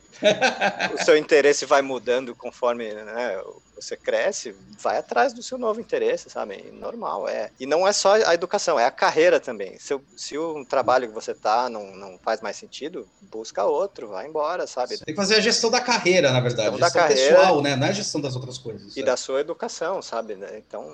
o 0.94 1.04
seu 1.04 1.16
interesse 1.16 1.66
vai 1.66 1.82
mudando 1.82 2.34
conforme 2.34 2.92
né, 2.92 3.42
você 3.82 3.96
cresce, 3.96 4.54
vai 4.78 4.98
atrás 4.98 5.32
do 5.32 5.42
seu 5.42 5.56
novo 5.56 5.80
interesse, 5.80 6.28
sabe? 6.28 6.70
Normal, 6.72 7.28
é. 7.28 7.50
E 7.58 7.66
não 7.66 7.86
é 7.88 7.92
só 7.92 8.14
a 8.14 8.34
educação, 8.34 8.78
é 8.78 8.84
a 8.84 8.90
carreira 8.90 9.40
também. 9.40 9.78
Se, 9.78 9.98
se 10.16 10.36
o 10.36 10.64
trabalho 10.64 11.08
que 11.08 11.14
você 11.14 11.34
tá 11.34 11.68
não, 11.68 11.94
não 11.96 12.18
faz 12.18 12.40
mais 12.40 12.56
sentido, 12.56 13.08
busca 13.22 13.64
outro, 13.64 14.08
vai 14.08 14.26
embora, 14.26 14.66
sabe? 14.66 14.98
Tem 14.98 15.14
que 15.14 15.20
fazer 15.20 15.36
a 15.36 15.40
gestão 15.40 15.70
da 15.70 15.80
carreira, 15.80 16.30
na 16.30 16.40
verdade. 16.40 16.70
Gestão, 16.70 16.78
gestão 16.78 17.02
da 17.02 17.08
carreira, 17.08 17.36
pessoal, 17.36 17.62
né? 17.62 17.76
Não 17.76 17.86
é 17.86 17.90
a 17.90 17.92
gestão 17.92 18.20
das 18.20 18.36
outras 18.36 18.58
coisas. 18.58 18.96
E 18.96 19.00
é. 19.00 19.02
da 19.02 19.16
sua 19.16 19.40
educação, 19.40 20.02
sabe? 20.02 20.34
Né? 20.34 20.48
Então, 20.58 20.86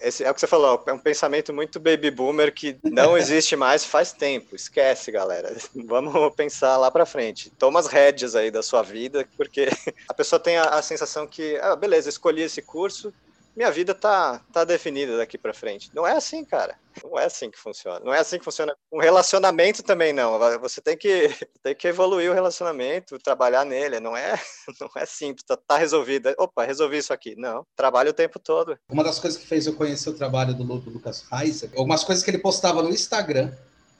esse 0.00 0.24
é 0.24 0.30
o 0.30 0.34
que 0.34 0.40
você 0.40 0.46
falou, 0.46 0.82
é 0.86 0.92
um 0.92 0.98
pensamento 0.98 1.52
muito 1.52 1.78
baby 1.78 2.10
boomer 2.10 2.52
que 2.52 2.76
não 2.82 3.16
existe 3.18 3.54
mais 3.54 3.84
faz 3.84 4.12
tempo. 4.12 4.56
Esquece, 4.56 5.12
galera. 5.12 5.54
Vamos 5.86 6.34
pensar 6.34 6.76
lá 6.76 6.90
para 6.90 7.06
frente. 7.06 7.50
Toma 7.62 7.78
as 7.78 7.86
rédeas 7.86 8.34
aí 8.34 8.50
da 8.50 8.60
sua 8.60 8.82
vida, 8.82 9.24
porque 9.36 9.68
a 10.10 10.12
pessoa 10.12 10.40
tem 10.40 10.56
a, 10.56 10.64
a 10.64 10.82
sensação 10.82 11.28
que, 11.28 11.56
ah, 11.62 11.76
beleza, 11.76 12.08
escolhi 12.08 12.42
esse 12.42 12.60
curso, 12.60 13.14
minha 13.54 13.70
vida 13.70 13.94
tá, 13.94 14.40
tá 14.52 14.64
definida 14.64 15.16
daqui 15.16 15.38
para 15.38 15.54
frente. 15.54 15.88
Não 15.94 16.04
é 16.04 16.10
assim, 16.10 16.44
cara. 16.44 16.76
Não 17.04 17.16
é 17.16 17.26
assim 17.26 17.52
que 17.52 17.58
funciona. 17.60 18.00
Não 18.00 18.12
é 18.12 18.18
assim 18.18 18.36
que 18.36 18.44
funciona. 18.44 18.74
Um 18.90 18.98
relacionamento 18.98 19.80
também 19.84 20.12
não. 20.12 20.40
Você 20.58 20.80
tem 20.80 20.96
que, 20.96 21.28
tem 21.62 21.72
que 21.72 21.86
evoluir 21.86 22.32
o 22.32 22.34
relacionamento, 22.34 23.16
trabalhar 23.20 23.64
nele. 23.64 24.00
Não 24.00 24.16
é, 24.16 24.34
não 24.80 24.90
é 24.96 25.06
simples. 25.06 25.44
Tá, 25.46 25.56
tá 25.56 25.76
resolvido. 25.76 26.34
Opa, 26.38 26.64
resolvi 26.64 26.96
isso 26.96 27.12
aqui. 27.12 27.36
Não. 27.36 27.64
Trabalho 27.76 28.10
o 28.10 28.14
tempo 28.14 28.40
todo. 28.40 28.76
Uma 28.90 29.04
das 29.04 29.20
coisas 29.20 29.38
que 29.40 29.46
fez 29.46 29.68
eu 29.68 29.76
conhecer 29.76 30.10
o 30.10 30.14
trabalho 30.14 30.52
do, 30.52 30.64
Lucas 30.64 31.24
Heiser, 31.32 31.70
algumas 31.76 32.02
coisas 32.02 32.24
que 32.24 32.30
ele 32.32 32.38
postava 32.38 32.82
no 32.82 32.90
Instagram. 32.90 33.52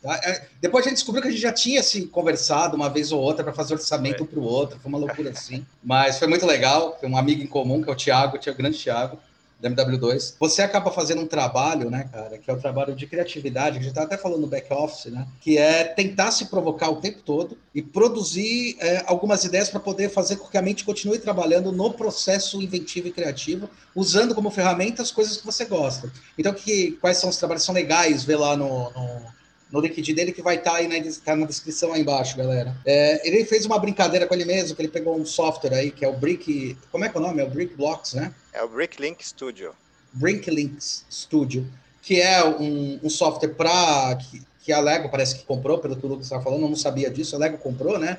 Tá? 0.02 0.20
É, 0.24 0.46
depois 0.60 0.84
a 0.84 0.88
gente 0.88 0.98
descobriu 0.98 1.22
que 1.22 1.28
a 1.28 1.30
gente 1.30 1.40
já 1.40 1.52
tinha 1.52 1.82
se 1.82 1.98
assim, 1.98 2.06
conversado 2.08 2.76
uma 2.76 2.90
vez 2.90 3.12
ou 3.12 3.20
outra 3.20 3.44
para 3.44 3.52
fazer 3.52 3.74
orçamento 3.74 4.26
para 4.26 4.40
o 4.40 4.42
outro. 4.42 4.78
Foi 4.80 4.88
uma 4.88 4.98
loucura 4.98 5.30
assim. 5.30 5.64
Mas 5.82 6.18
foi 6.18 6.26
muito 6.26 6.44
legal. 6.44 6.92
Tem 7.00 7.08
um 7.08 7.16
amigo 7.16 7.42
em 7.42 7.46
comum, 7.46 7.82
que 7.82 7.88
é 7.88 7.92
o 7.92 7.96
Thiago, 7.96 8.36
o 8.36 8.54
grande 8.54 8.78
Thiago 8.78 9.18
da 9.62 9.70
MW2, 9.70 10.34
você 10.40 10.60
acaba 10.60 10.90
fazendo 10.90 11.22
um 11.22 11.26
trabalho, 11.26 11.88
né, 11.88 12.08
cara, 12.12 12.36
que 12.36 12.50
é 12.50 12.52
o 12.52 12.58
trabalho 12.58 12.96
de 12.96 13.06
criatividade, 13.06 13.76
que 13.76 13.78
a 13.78 13.82
gente 13.82 13.90
está 13.90 14.02
até 14.02 14.18
falando 14.18 14.40
no 14.40 14.46
back 14.48 14.72
office, 14.72 15.06
né, 15.06 15.24
que 15.40 15.56
é 15.56 15.84
tentar 15.84 16.32
se 16.32 16.46
provocar 16.46 16.90
o 16.90 16.96
tempo 16.96 17.20
todo 17.24 17.56
e 17.72 17.80
produzir 17.80 18.76
é, 18.80 19.04
algumas 19.06 19.44
ideias 19.44 19.68
para 19.68 19.78
poder 19.78 20.10
fazer 20.10 20.36
com 20.36 20.48
que 20.48 20.58
a 20.58 20.62
mente 20.62 20.84
continue 20.84 21.18
trabalhando 21.18 21.70
no 21.70 21.92
processo 21.92 22.60
inventivo 22.60 23.06
e 23.06 23.12
criativo, 23.12 23.70
usando 23.94 24.34
como 24.34 24.50
ferramenta 24.50 25.00
as 25.00 25.12
coisas 25.12 25.36
que 25.36 25.46
você 25.46 25.64
gosta. 25.64 26.12
Então, 26.36 26.52
que, 26.52 26.98
quais 27.00 27.18
são 27.18 27.30
os 27.30 27.36
trabalhos 27.36 27.62
são 27.62 27.74
legais 27.74 28.24
ver 28.24 28.36
lá 28.36 28.56
no, 28.56 28.90
no 28.90 29.41
no 29.72 29.80
LinkedIn 29.80 30.14
dele, 30.14 30.32
que 30.32 30.42
vai 30.42 30.56
estar 30.56 30.72
tá 30.72 30.76
aí 30.76 30.86
na, 30.86 31.10
tá 31.24 31.34
na 31.34 31.46
descrição 31.46 31.94
aí 31.94 32.02
embaixo, 32.02 32.36
galera. 32.36 32.76
É, 32.84 33.26
ele 33.26 33.42
fez 33.46 33.64
uma 33.64 33.78
brincadeira 33.78 34.26
com 34.26 34.34
ele 34.34 34.44
mesmo, 34.44 34.76
que 34.76 34.82
ele 34.82 34.88
pegou 34.88 35.18
um 35.18 35.24
software 35.24 35.72
aí, 35.74 35.90
que 35.90 36.04
é 36.04 36.08
o 36.08 36.12
Brick. 36.12 36.76
Como 36.92 37.04
é 37.06 37.08
que 37.08 37.16
é 37.16 37.20
o 37.20 37.22
nome? 37.22 37.40
É 37.40 37.44
o 37.44 37.48
Brick 37.48 37.74
Blocks, 37.74 38.12
né? 38.12 38.34
É 38.52 38.62
o 38.62 38.68
Bricklink 38.68 39.26
Studio. 39.26 39.74
Bricklinks 40.12 41.06
Studio, 41.10 41.66
que 42.02 42.20
é 42.20 42.44
um, 42.44 43.00
um 43.02 43.08
software 43.08 43.54
para. 43.54 44.16
Que, 44.16 44.42
que, 44.62 44.72
a 44.72 44.78
Lego 44.78 45.08
parece 45.08 45.36
que 45.36 45.44
comprou, 45.44 45.78
pelo 45.78 45.96
que 45.96 46.04
o 46.04 46.08
Lucas 46.08 46.26
estava 46.26 46.42
falando, 46.42 46.62
eu 46.62 46.68
não 46.68 46.76
sabia 46.76 47.10
disso, 47.10 47.34
a 47.34 47.38
Lego 47.38 47.56
comprou, 47.56 47.98
né? 47.98 48.18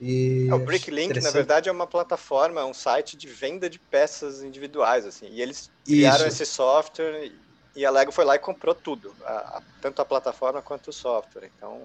E... 0.00 0.48
É, 0.48 0.54
o 0.54 0.58
Bricklink, 0.58 1.20
na 1.20 1.30
verdade, 1.30 1.68
é 1.68 1.72
uma 1.72 1.86
plataforma, 1.86 2.64
um 2.64 2.74
site 2.74 3.16
de 3.16 3.28
venda 3.28 3.68
de 3.68 3.78
peças 3.78 4.42
individuais, 4.42 5.04
assim. 5.04 5.26
E 5.30 5.42
eles 5.42 5.70
criaram 5.84 6.26
Isso. 6.26 6.42
esse 6.42 6.46
software 6.46 7.30
e 7.76 7.84
a 7.84 7.90
Lego 7.90 8.10
foi 8.10 8.24
lá 8.24 8.34
e 8.34 8.38
comprou 8.38 8.74
tudo, 8.74 9.14
a, 9.22 9.32
a, 9.32 9.62
tanto 9.82 10.00
a 10.00 10.04
plataforma 10.04 10.62
quanto 10.62 10.88
o 10.88 10.92
software. 10.92 11.50
Então, 11.54 11.82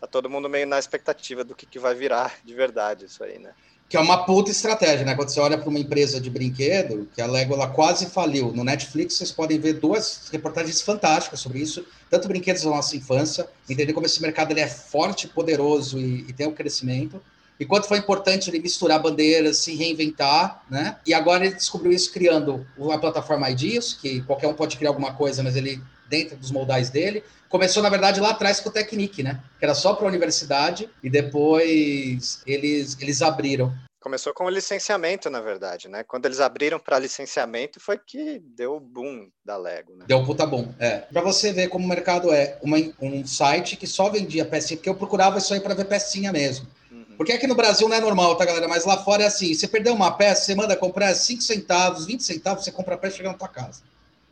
tá 0.00 0.06
todo 0.06 0.30
mundo 0.30 0.48
meio 0.48 0.68
na 0.68 0.78
expectativa 0.78 1.42
do 1.42 1.54
que, 1.54 1.66
que 1.66 1.80
vai 1.80 1.94
virar 1.94 2.36
de 2.44 2.54
verdade 2.54 3.06
isso 3.06 3.24
aí, 3.24 3.36
né? 3.38 3.50
Que 3.88 3.96
é 3.96 4.00
uma 4.00 4.24
puta 4.24 4.50
estratégia, 4.50 5.04
né? 5.04 5.14
Quando 5.14 5.28
você 5.28 5.40
olha 5.40 5.58
para 5.58 5.68
uma 5.68 5.78
empresa 5.78 6.20
de 6.20 6.30
brinquedo, 6.30 7.08
que 7.14 7.20
a 7.20 7.26
Lego 7.26 7.54
ela 7.54 7.68
quase 7.68 8.06
faliu. 8.06 8.52
No 8.52 8.64
Netflix 8.64 9.14
vocês 9.14 9.30
podem 9.30 9.58
ver 9.60 9.74
duas 9.74 10.28
reportagens 10.32 10.80
fantásticas 10.80 11.40
sobre 11.40 11.60
isso, 11.60 11.84
tanto 12.08 12.28
brinquedos 12.28 12.62
da 12.62 12.70
nossa 12.70 12.96
infância, 12.96 13.48
entender 13.68 13.92
como 13.92 14.06
esse 14.06 14.22
mercado 14.22 14.52
ele 14.52 14.60
é 14.60 14.68
forte, 14.68 15.28
poderoso 15.28 15.98
e, 15.98 16.28
e 16.28 16.32
tem 16.32 16.46
um 16.46 16.54
crescimento, 16.54 17.20
e 17.58 17.64
quanto 17.64 17.88
foi 17.88 17.98
importante 17.98 18.50
ele 18.50 18.58
misturar 18.58 19.00
bandeiras, 19.00 19.58
se 19.58 19.74
reinventar, 19.74 20.62
né? 20.70 20.98
E 21.06 21.14
agora 21.14 21.46
ele 21.46 21.54
descobriu 21.54 21.92
isso 21.92 22.12
criando 22.12 22.66
a 22.92 22.98
plataforma 22.98 23.50
Ideas, 23.50 23.94
que 23.94 24.20
qualquer 24.22 24.48
um 24.48 24.54
pode 24.54 24.76
criar 24.76 24.90
alguma 24.90 25.14
coisa, 25.14 25.42
mas 25.42 25.56
ele 25.56 25.80
dentro 26.08 26.36
dos 26.36 26.50
moldais 26.50 26.90
dele. 26.90 27.24
Começou, 27.48 27.82
na 27.82 27.88
verdade, 27.88 28.20
lá 28.20 28.30
atrás 28.30 28.60
com 28.60 28.68
o 28.68 28.72
Technique, 28.72 29.22
né? 29.22 29.40
Que 29.58 29.64
era 29.64 29.74
só 29.74 29.94
para 29.94 30.06
a 30.06 30.08
universidade, 30.08 30.88
e 31.02 31.08
depois 31.08 32.42
eles, 32.46 32.96
eles 33.00 33.22
abriram. 33.22 33.72
Começou 34.00 34.32
com 34.32 34.44
o 34.44 34.50
licenciamento, 34.50 35.28
na 35.28 35.40
verdade, 35.40 35.88
né? 35.88 36.04
Quando 36.04 36.26
eles 36.26 36.38
abriram 36.38 36.78
para 36.78 36.98
licenciamento, 36.98 37.80
foi 37.80 37.98
que 37.98 38.38
deu 38.38 38.76
o 38.76 38.80
boom 38.80 39.28
da 39.44 39.56
Lego. 39.56 39.96
Né? 39.96 40.04
Deu 40.06 40.24
puta 40.24 40.46
boom, 40.46 40.72
é. 40.78 40.98
Para 40.98 41.22
você 41.22 41.52
ver 41.52 41.68
como 41.68 41.84
o 41.84 41.88
mercado 41.88 42.32
é 42.32 42.58
uma, 42.62 42.76
um 43.00 43.26
site 43.26 43.76
que 43.76 43.86
só 43.86 44.08
vendia 44.08 44.44
pecinha, 44.44 44.76
porque 44.76 44.88
eu 44.88 44.94
procurava 44.94 45.38
isso 45.38 45.52
aí 45.52 45.60
para 45.60 45.74
ver 45.74 45.86
pecinha 45.86 46.32
mesmo. 46.32 46.68
Porque 47.16 47.32
aqui 47.32 47.46
no 47.46 47.54
Brasil 47.54 47.88
não 47.88 47.96
é 47.96 48.00
normal, 48.00 48.36
tá, 48.36 48.44
galera? 48.44 48.68
Mas 48.68 48.84
lá 48.84 48.98
fora 48.98 49.22
é 49.22 49.26
assim: 49.26 49.54
você 49.54 49.66
perdeu 49.66 49.94
uma 49.94 50.12
peça, 50.12 50.44
você 50.44 50.54
manda 50.54 50.76
comprar 50.76 51.14
5 51.14 51.42
centavos, 51.42 52.06
20 52.06 52.22
centavos, 52.22 52.64
você 52.64 52.70
compra 52.70 52.94
a 52.94 52.98
peça 52.98 53.14
e 53.14 53.16
chega 53.18 53.30
na 53.30 53.38
tua 53.38 53.48
casa. 53.48 53.82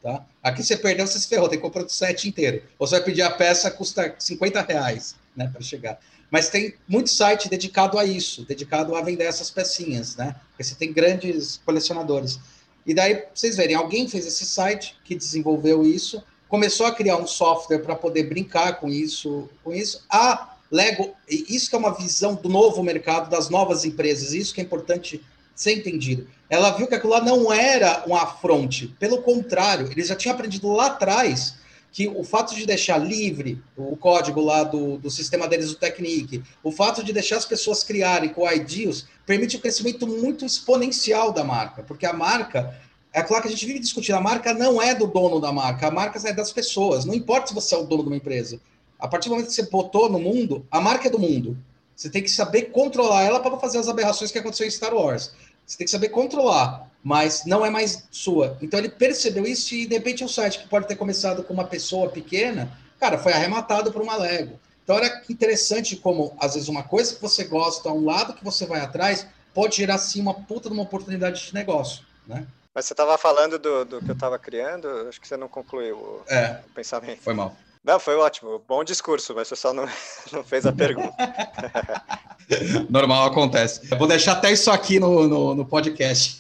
Tá? 0.03 0.23
Aqui 0.43 0.63
você 0.63 0.77
perdeu, 0.77 1.07
você 1.07 1.19
se 1.19 1.27
ferrou, 1.27 1.49
tem 1.49 1.59
que 1.59 1.65
comprar 1.65 1.83
o 1.83 1.89
set 1.89 2.29
inteiro. 2.29 2.63
Ou 2.79 2.87
você 2.87 2.97
vai 2.97 3.05
pedir 3.05 3.23
a 3.23 3.31
peça, 3.31 3.71
custa 3.71 4.15
50 4.19 4.61
reais 4.61 5.17
né, 5.35 5.49
para 5.51 5.63
chegar. 5.63 5.99
Mas 6.31 6.51
tem 6.51 6.75
muito 6.87 7.09
site 7.09 7.49
dedicado 7.49 7.99
a 7.99 8.05
isso, 8.05 8.45
dedicado 8.45 8.95
a 8.95 9.01
vender 9.01 9.25
essas 9.25 9.51
pecinhas, 9.51 10.17
né? 10.17 10.37
Porque 10.51 10.65
você 10.65 10.75
tem 10.75 10.93
grandes 10.93 11.59
colecionadores. 11.65 12.39
E 12.87 12.93
daí, 12.93 13.25
vocês 13.33 13.57
verem, 13.57 13.77
alguém 13.77 14.07
fez 14.07 14.27
esse 14.27 14.45
site 14.45 14.95
que 15.05 15.15
desenvolveu 15.15 15.87
isso, 15.87 16.23
começou 16.49 16.87
a 16.87 16.93
criar 16.93 17.17
um 17.17 17.27
software 17.27 17.79
para 17.79 17.97
poder 17.97 18.25
brincar 18.25 18.81
com 18.81 18.89
isso, 18.89 19.49
com 19.63 19.73
isso. 19.73 20.05
A 20.11 20.54
Lego, 20.71 21.15
isso 21.29 21.69
que 21.69 21.77
é 21.77 21.79
uma 21.79 21.95
visão 21.95 22.35
do 22.35 22.49
novo 22.49 22.83
mercado, 22.83 23.31
das 23.31 23.49
novas 23.49 23.85
empresas, 23.85 24.33
isso 24.33 24.55
que 24.55 24.61
é 24.61 24.65
importante 24.65 25.23
ser 25.55 25.73
entendido. 25.73 26.27
Ela 26.51 26.71
viu 26.71 26.87
que 26.87 26.95
aquilo 26.95 27.13
lá 27.13 27.21
não 27.21 27.53
era 27.53 28.05
um 28.07 28.15
afronte, 28.15 28.89
pelo 28.99 29.23
contrário, 29.23 29.91
eles 29.91 30.09
já 30.09 30.17
tinham 30.17 30.35
aprendido 30.35 30.69
lá 30.73 30.87
atrás 30.87 31.55
que 31.95 32.09
o 32.09 32.25
fato 32.25 32.57
de 32.57 32.67
deixar 32.67 32.99
livre 32.99 33.63
o 33.77 33.97
código 33.97 34.41
lá 34.41 34.65
do, 34.65 34.99
do 34.99 35.09
sistema 35.09 35.47
deles, 35.47 35.71
o 35.71 35.77
Technique, 35.77 36.43
o 36.61 36.73
fato 36.73 37.05
de 37.05 37.13
deixar 37.13 37.37
as 37.37 37.45
pessoas 37.45 37.85
criarem 37.85 38.31
com 38.31 38.51
IDs, 38.51 39.07
permite 39.25 39.57
um 39.57 39.61
crescimento 39.61 40.05
muito 40.05 40.45
exponencial 40.45 41.31
da 41.31 41.45
marca, 41.45 41.85
porque 41.85 42.05
a 42.05 42.13
marca, 42.13 42.77
é 43.13 43.23
claro 43.23 43.43
que 43.43 43.49
a 43.49 43.51
gente 43.53 43.65
vive 43.65 43.79
discutindo, 43.79 44.17
a 44.17 44.21
marca 44.21 44.53
não 44.53 44.83
é 44.83 44.93
do 44.93 45.07
dono 45.07 45.41
da 45.41 45.53
marca, 45.53 45.87
a 45.87 45.91
marca 45.93 46.21
é 46.29 46.33
das 46.33 46.51
pessoas, 46.51 47.05
não 47.05 47.15
importa 47.15 47.47
se 47.47 47.55
você 47.55 47.77
é 47.77 47.79
o 47.79 47.85
dono 47.85 48.03
de 48.03 48.09
uma 48.09 48.17
empresa. 48.17 48.61
A 49.05 49.09
partir 49.09 49.29
do 49.29 49.33
momento 49.33 49.49
que 49.49 49.55
você 49.55 49.65
botou 49.65 50.09
no 50.09 50.19
mundo, 50.19 50.67
a 50.71 50.81
marca 50.81 51.09
é 51.09 51.11
do 51.11 51.19
mundo. 51.19 51.57
Você 51.95 52.09
tem 52.09 52.23
que 52.23 52.31
saber 52.31 52.63
controlar 52.71 53.23
ela 53.23 53.41
para 53.41 53.57
fazer 53.59 53.79
as 53.79 53.89
aberrações 53.89 54.33
que 54.33 54.39
aconteceu 54.39 54.67
em 54.67 54.71
Star 54.71 54.95
Wars. 54.95 55.33
Você 55.67 55.79
tem 55.79 55.85
que 55.85 55.91
saber 55.91 56.09
controlar 56.09 56.89
mas 57.05 57.45
não 57.45 57.65
é 57.65 57.69
mais 57.69 58.09
sua. 58.11 58.57
Então 58.63 58.81
ele 58.81 58.89
percebeu 58.89 59.45
isso 59.45 59.75
e 59.75 59.87
de 59.87 59.95
repente 59.95 60.23
é 60.23 60.27
um 60.27 60.29
site 60.29 60.61
que 60.61 60.69
pode 60.69 60.89
ter 60.89 60.97
começado 60.97 61.45
com 61.45 61.53
uma 61.53 61.67
pessoa 61.67 62.09
pequena, 62.09 62.73
cara, 62.99 63.19
foi 63.19 63.35
arrematado 63.35 63.93
por 63.93 64.01
uma 64.01 64.17
Lego. 64.17 64.59
Então 64.83 64.99
que 65.21 65.33
interessante 65.33 65.97
como 65.97 66.35
às 66.41 66.55
vezes 66.55 66.69
uma 66.69 66.83
coisa 66.83 67.15
que 67.15 67.21
você 67.21 67.45
gosta, 67.45 67.91
um 67.91 68.07
lado 68.07 68.33
que 68.33 68.43
você 68.43 68.65
vai 68.65 68.81
atrás, 68.81 69.27
pode 69.53 69.77
gerar 69.77 69.99
sim 69.99 70.23
uma 70.23 70.33
puta 70.33 70.71
de 70.71 70.75
uma 70.75 70.83
oportunidade 70.83 71.47
de 71.47 71.55
negócio, 71.55 72.03
né? 72.27 72.47
Mas 72.75 72.87
você 72.87 72.95
estava 72.95 73.17
falando 73.17 73.59
do, 73.59 73.85
do 73.85 74.01
que 74.01 74.11
eu 74.11 74.15
estava 74.15 74.37
criando, 74.39 74.89
acho 75.09 75.21
que 75.21 75.29
você 75.29 75.37
não 75.37 75.47
concluiu 75.47 75.97
o, 75.97 76.23
é, 76.27 76.61
o 76.67 76.71
pensamento. 76.71 77.21
Foi 77.23 77.35
mal. 77.35 77.55
Não, 77.85 78.01
foi 78.01 78.17
ótimo. 78.17 78.63
Bom 78.67 78.83
discurso, 78.83 79.35
mas 79.35 79.47
você 79.47 79.57
só 79.57 79.75
não, 79.75 79.87
não 80.33 80.43
fez 80.43 80.65
a 80.65 80.73
pergunta. 80.73 81.15
Normal, 82.89 83.27
acontece. 83.27 83.83
Eu 83.91 83.99
vou 83.99 84.09
deixar 84.09 84.33
até 84.33 84.51
isso 84.51 84.71
aqui 84.71 84.99
no, 84.99 85.29
no, 85.29 85.55
no, 85.55 85.67
podcast. 85.67 86.39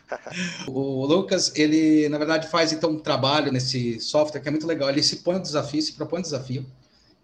o 0.68 1.06
Lucas, 1.06 1.50
ele, 1.56 2.08
na 2.10 2.18
verdade, 2.18 2.48
faz 2.48 2.72
então 2.72 2.90
um 2.90 2.98
trabalho 2.98 3.50
nesse 3.50 3.98
software 4.00 4.40
que 4.40 4.48
é 4.48 4.50
muito 4.50 4.66
legal. 4.66 4.90
Ele 4.90 5.02
se 5.02 5.16
põe 5.16 5.36
um 5.36 5.42
desafio, 5.42 5.80
se 5.80 5.94
propõe 5.94 6.18
um 6.18 6.22
desafio 6.22 6.66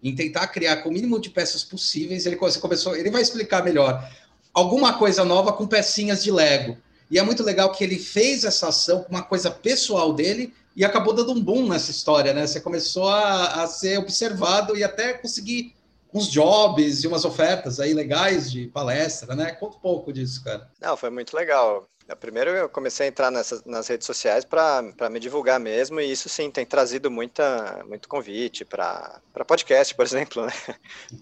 em 0.01 0.15
tentar 0.15 0.47
criar 0.47 0.77
com 0.77 0.89
o 0.89 0.91
mínimo 0.91 1.21
de 1.21 1.29
peças 1.29 1.63
possíveis. 1.63 2.25
Ele 2.25 2.35
começou, 2.35 2.95
ele 2.95 3.11
vai 3.11 3.21
explicar 3.21 3.63
melhor 3.63 4.09
alguma 4.51 4.93
coisa 4.93 5.23
nova 5.23 5.53
com 5.53 5.67
pecinhas 5.67 6.23
de 6.23 6.31
Lego. 6.31 6.75
E 7.09 7.19
é 7.19 7.23
muito 7.23 7.43
legal 7.43 7.71
que 7.71 7.83
ele 7.83 7.99
fez 7.99 8.43
essa 8.43 8.69
ação 8.69 9.03
com 9.03 9.09
uma 9.09 9.23
coisa 9.23 9.51
pessoal 9.51 10.13
dele 10.13 10.53
e 10.75 10.83
acabou 10.83 11.13
dando 11.13 11.31
um 11.31 11.41
boom 11.41 11.67
nessa 11.67 11.91
história, 11.91 12.33
né? 12.33 12.47
Você 12.47 12.59
começou 12.59 13.07
a, 13.07 13.63
a 13.63 13.67
ser 13.67 13.99
observado 13.99 14.75
e 14.77 14.83
até 14.83 15.13
conseguir 15.13 15.75
uns 16.13 16.27
jobs 16.27 17.03
e 17.03 17.07
umas 17.07 17.25
ofertas 17.25 17.79
aí 17.79 17.93
legais 17.93 18.51
de 18.51 18.67
palestra, 18.67 19.35
né? 19.35 19.51
Conta 19.53 19.77
um 19.77 19.79
pouco 19.79 20.13
disso, 20.13 20.43
cara. 20.43 20.69
Não, 20.79 20.95
foi 20.95 21.09
muito 21.09 21.35
legal. 21.35 21.87
Primeiro 22.19 22.49
eu 22.51 22.69
comecei 22.69 23.05
a 23.05 23.09
entrar 23.09 23.31
nessas, 23.31 23.63
nas 23.63 23.87
redes 23.87 24.05
sociais 24.05 24.43
para 24.43 25.09
me 25.09 25.19
divulgar 25.19 25.59
mesmo, 25.59 26.01
e 26.01 26.11
isso 26.11 26.27
sim 26.27 26.51
tem 26.51 26.65
trazido 26.65 27.09
muita, 27.09 27.83
muito 27.87 28.09
convite 28.09 28.65
para 28.65 29.21
podcast, 29.47 29.95
por 29.95 30.05
exemplo, 30.05 30.45
né? 30.45 30.53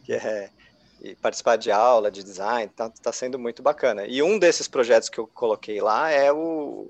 que 0.03 0.13
é 0.13 0.49
e 1.01 1.15
participar 1.15 1.55
de 1.55 1.71
aula 1.71 2.11
de 2.11 2.23
design, 2.23 2.71
tá, 2.75 2.89
tá 3.01 3.11
sendo 3.11 3.39
muito 3.39 3.63
bacana. 3.63 4.05
E 4.05 4.21
um 4.21 4.37
desses 4.37 4.67
projetos 4.67 5.09
que 5.09 5.17
eu 5.17 5.27
coloquei 5.27 5.81
lá 5.81 6.11
é 6.11 6.31
o 6.31 6.89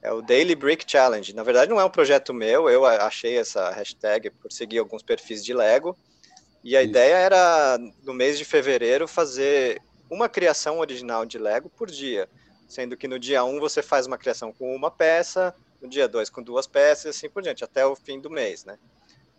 é 0.00 0.12
o 0.12 0.22
Daily 0.22 0.54
Brick 0.54 0.84
Challenge. 0.88 1.34
Na 1.34 1.42
verdade, 1.42 1.70
não 1.70 1.80
é 1.80 1.84
um 1.84 1.90
projeto 1.90 2.32
meu, 2.32 2.68
eu 2.68 2.86
achei 2.86 3.36
essa 3.36 3.70
hashtag 3.70 4.30
por 4.30 4.52
seguir 4.52 4.78
alguns 4.78 5.02
perfis 5.02 5.44
de 5.44 5.52
Lego. 5.52 5.96
E 6.62 6.76
a 6.76 6.82
Isso. 6.82 6.90
ideia 6.90 7.16
era, 7.16 7.78
no 8.04 8.14
mês 8.14 8.38
de 8.38 8.44
fevereiro, 8.44 9.08
fazer 9.08 9.80
uma 10.10 10.28
criação 10.28 10.78
original 10.78 11.26
de 11.26 11.38
Lego 11.38 11.68
por 11.68 11.90
dia. 11.90 12.28
Sendo 12.68 12.96
que 12.96 13.08
no 13.08 13.18
dia 13.18 13.44
1 13.44 13.56
um 13.56 13.60
você 13.60 13.82
faz 13.82 14.06
uma 14.06 14.18
criação 14.18 14.52
com 14.52 14.74
uma 14.74 14.90
peça, 14.90 15.54
no 15.80 15.88
dia 15.88 16.08
2 16.08 16.30
com 16.30 16.42
duas 16.42 16.66
peças 16.66 17.04
e 17.04 17.08
assim 17.08 17.30
por 17.30 17.42
diante, 17.42 17.64
até 17.64 17.84
o 17.84 17.96
fim 17.96 18.20
do 18.20 18.30
mês, 18.30 18.64
né? 18.64 18.78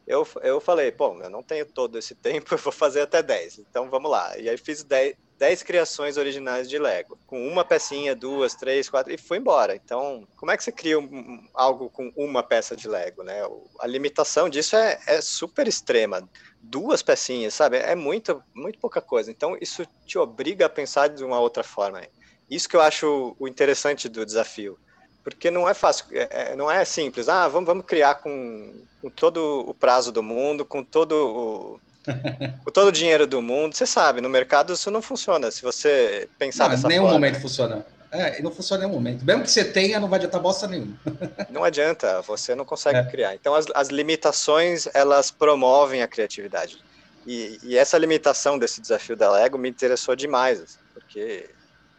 Eu, 0.09 0.27
eu 0.41 0.59
falei, 0.59 0.91
pô, 0.91 1.15
eu 1.21 1.29
não 1.29 1.43
tenho 1.43 1.67
todo 1.67 1.95
esse 1.99 2.15
tempo, 2.15 2.51
eu 2.55 2.57
vou 2.57 2.73
fazer 2.73 3.01
até 3.01 3.21
10. 3.21 3.59
Então 3.59 3.91
vamos 3.91 4.09
lá. 4.09 4.35
E 4.39 4.49
aí 4.49 4.57
fiz 4.57 4.83
10, 4.83 5.15
10 5.37 5.61
criações 5.61 6.17
originais 6.17 6.67
de 6.67 6.79
Lego, 6.79 7.15
com 7.27 7.47
uma 7.47 7.63
pecinha, 7.63 8.15
duas, 8.15 8.55
três, 8.55 8.89
quatro, 8.89 9.13
e 9.13 9.19
foi 9.19 9.37
embora. 9.37 9.75
Então, 9.75 10.27
como 10.35 10.51
é 10.51 10.57
que 10.57 10.63
você 10.63 10.71
cria 10.71 10.97
um, 10.97 11.47
algo 11.53 11.91
com 11.91 12.11
uma 12.17 12.41
peça 12.41 12.75
de 12.75 12.87
Lego, 12.87 13.21
né? 13.21 13.39
A 13.79 13.85
limitação 13.85 14.49
disso 14.49 14.75
é, 14.75 14.99
é 15.05 15.21
super 15.21 15.67
extrema. 15.67 16.27
Duas 16.59 17.03
pecinhas, 17.03 17.53
sabe? 17.53 17.77
É 17.77 17.93
muito, 17.93 18.43
muito 18.51 18.79
pouca 18.79 18.99
coisa. 18.99 19.29
Então, 19.29 19.55
isso 19.61 19.85
te 20.07 20.17
obriga 20.17 20.65
a 20.65 20.69
pensar 20.69 21.09
de 21.09 21.23
uma 21.23 21.39
outra 21.39 21.63
forma. 21.63 22.01
Isso 22.49 22.67
que 22.67 22.75
eu 22.75 22.81
acho 22.81 23.35
o 23.37 23.47
interessante 23.47 24.09
do 24.09 24.25
desafio. 24.25 24.75
Porque 25.23 25.51
não 25.51 25.67
é 25.67 25.73
fácil, 25.73 26.05
é, 26.11 26.51
é 26.51 26.55
não 26.55 26.71
é 26.71 26.83
simples. 26.85 27.29
Ah, 27.29 27.47
vamos, 27.47 27.67
vamos 27.67 27.85
criar 27.85 28.15
com, 28.15 28.73
com 29.01 29.09
todo 29.09 29.65
o 29.67 29.73
prazo 29.73 30.11
do 30.11 30.23
mundo, 30.23 30.65
com 30.65 30.83
todo 30.83 31.13
o 31.13 31.79
com 32.63 32.71
todo 32.71 32.87
o 32.87 32.91
dinheiro 32.91 33.27
do 33.27 33.41
mundo, 33.41 33.75
você 33.75 33.85
sabe, 33.85 34.21
no 34.21 34.29
mercado 34.29 34.73
isso 34.73 34.89
não 34.89 35.01
funciona. 35.01 35.51
Se 35.51 35.61
você 35.61 36.27
pensar 36.37 36.65
não, 36.65 36.71
dessa 36.71 36.87
nenhum 36.87 37.03
forma. 37.03 37.15
momento 37.15 37.41
funciona. 37.41 37.85
É, 38.11 38.41
não 38.41 38.51
funciona 38.51 38.83
em 38.83 38.87
nenhum 38.87 38.97
momento. 38.97 39.23
Mesmo 39.23 39.43
que 39.43 39.51
você 39.51 39.63
tenha, 39.63 39.99
não 39.99 40.07
vai 40.07 40.17
adiantar 40.17 40.41
bosta 40.41 40.67
nenhuma. 40.67 40.99
não 41.49 41.63
adianta, 41.63 42.21
você 42.21 42.55
não 42.55 42.65
consegue 42.65 42.97
é. 42.97 43.03
criar. 43.03 43.35
Então, 43.35 43.53
as, 43.53 43.67
as 43.75 43.89
limitações, 43.89 44.87
elas 44.93 45.29
promovem 45.29 46.01
a 46.01 46.07
criatividade. 46.07 46.79
E, 47.27 47.59
e, 47.61 47.77
essa 47.77 47.97
limitação 47.97 48.57
desse 48.57 48.81
desafio 48.81 49.15
da 49.15 49.29
Lego 49.29 49.57
me 49.57 49.69
interessou 49.69 50.15
demais, 50.15 50.59
assim, 50.61 50.79
porque 50.93 51.47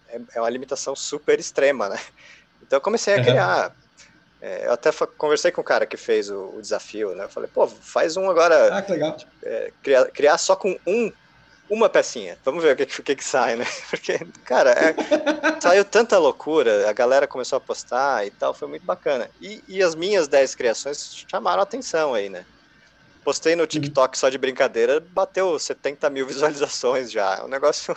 é, 0.09 0.21
é, 0.35 0.41
uma 0.41 0.51
limitação 0.51 0.97
super 0.97 1.39
extrema, 1.39 1.89
né? 1.89 2.01
Então, 2.71 2.77
eu 2.77 2.81
comecei 2.81 3.15
a 3.15 3.21
criar. 3.25 3.77
É, 4.41 4.67
eu 4.67 4.73
até 4.73 4.93
conversei 5.19 5.51
com 5.51 5.61
o 5.61 5.65
cara 5.65 5.85
que 5.85 5.97
fez 5.97 6.31
o, 6.31 6.53
o, 6.55 6.63
desafio, 6.63 7.17
né? 7.17 7.25
Eu 7.25 7.29
falei, 7.29 7.51
pô, 7.53 7.67
faz 7.67 8.17
um 8.17 8.31
agora. 8.31 8.79
Ah, 8.79 8.81
que 8.81 8.93
legal. 8.93 9.17
É, 9.43 9.73
criar, 9.83 10.05
criar 10.13 10.39
só 10.39 10.55
com 10.55 10.79
um, 10.87 11.11
uma 11.69 11.89
pecinha. 11.89 12.39
Vamos 12.45 12.63
ver 12.63 12.75
o 12.75 12.77
que, 12.77 13.01
o 13.01 13.03
que, 13.03 13.17
que 13.17 13.25
sai, 13.25 13.57
né? 13.57 13.67
Porque, 13.91 14.21
cara, 14.45 14.71
é, 14.71 14.95
saiu 15.61 15.85
tanta 15.85 16.17
loucura, 16.17 16.89
a 16.89 16.93
galera 16.93 17.27
começou 17.27 17.57
a 17.57 17.61
postar 17.61 18.25
e 18.25 18.31
tal, 18.31 18.55
foi 18.55 18.69
muito 18.69 18.87
bacana. 18.87 19.29
E, 19.41 19.65
e 19.67 19.83
as 19.83 19.97
minhas 19.97 20.29
10 20.29 20.55
criações 20.55 21.27
chamaram 21.29 21.59
a 21.59 21.65
atenção 21.65 22.15
aí, 22.15 22.29
né? 22.29 22.47
Postei 23.25 23.57
no 23.57 23.65
uhum. 23.65 23.67
TikTok 23.67 24.17
só 24.17 24.29
de 24.29 24.39
brincadeira, 24.39 25.01
bateu 25.01 25.59
70 25.59 26.09
mil 26.09 26.25
visualizações 26.29 27.11
já. 27.11 27.39
É 27.39 27.43
um 27.43 27.49
negócio 27.49 27.97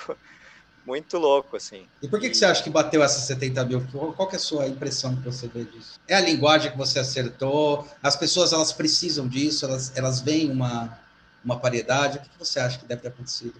muito 0.85 1.17
louco, 1.17 1.55
assim. 1.55 1.87
E 2.01 2.07
por 2.07 2.19
que, 2.19 2.29
que 2.29 2.35
você 2.35 2.45
acha 2.45 2.63
que 2.63 2.69
bateu 2.69 3.01
essas 3.03 3.23
70 3.23 3.65
mil? 3.65 3.87
Qual 3.91 4.27
que 4.27 4.35
é 4.35 4.37
a 4.37 4.41
sua 4.41 4.67
impressão 4.67 5.15
que 5.15 5.23
você 5.23 5.47
vê 5.47 5.63
disso? 5.63 5.99
É 6.07 6.15
a 6.15 6.21
linguagem 6.21 6.71
que 6.71 6.77
você 6.77 6.99
acertou? 6.99 7.87
As 8.01 8.15
pessoas, 8.15 8.53
elas 8.53 8.73
precisam 8.73 9.27
disso? 9.27 9.65
Elas, 9.65 9.95
elas 9.95 10.21
veem 10.21 10.51
uma, 10.51 10.99
uma 11.43 11.59
paridade? 11.59 12.17
O 12.17 12.21
que, 12.21 12.29
que 12.29 12.39
você 12.39 12.59
acha 12.59 12.77
que 12.77 12.85
deve 12.85 13.01
ter 13.01 13.07
acontecido? 13.09 13.55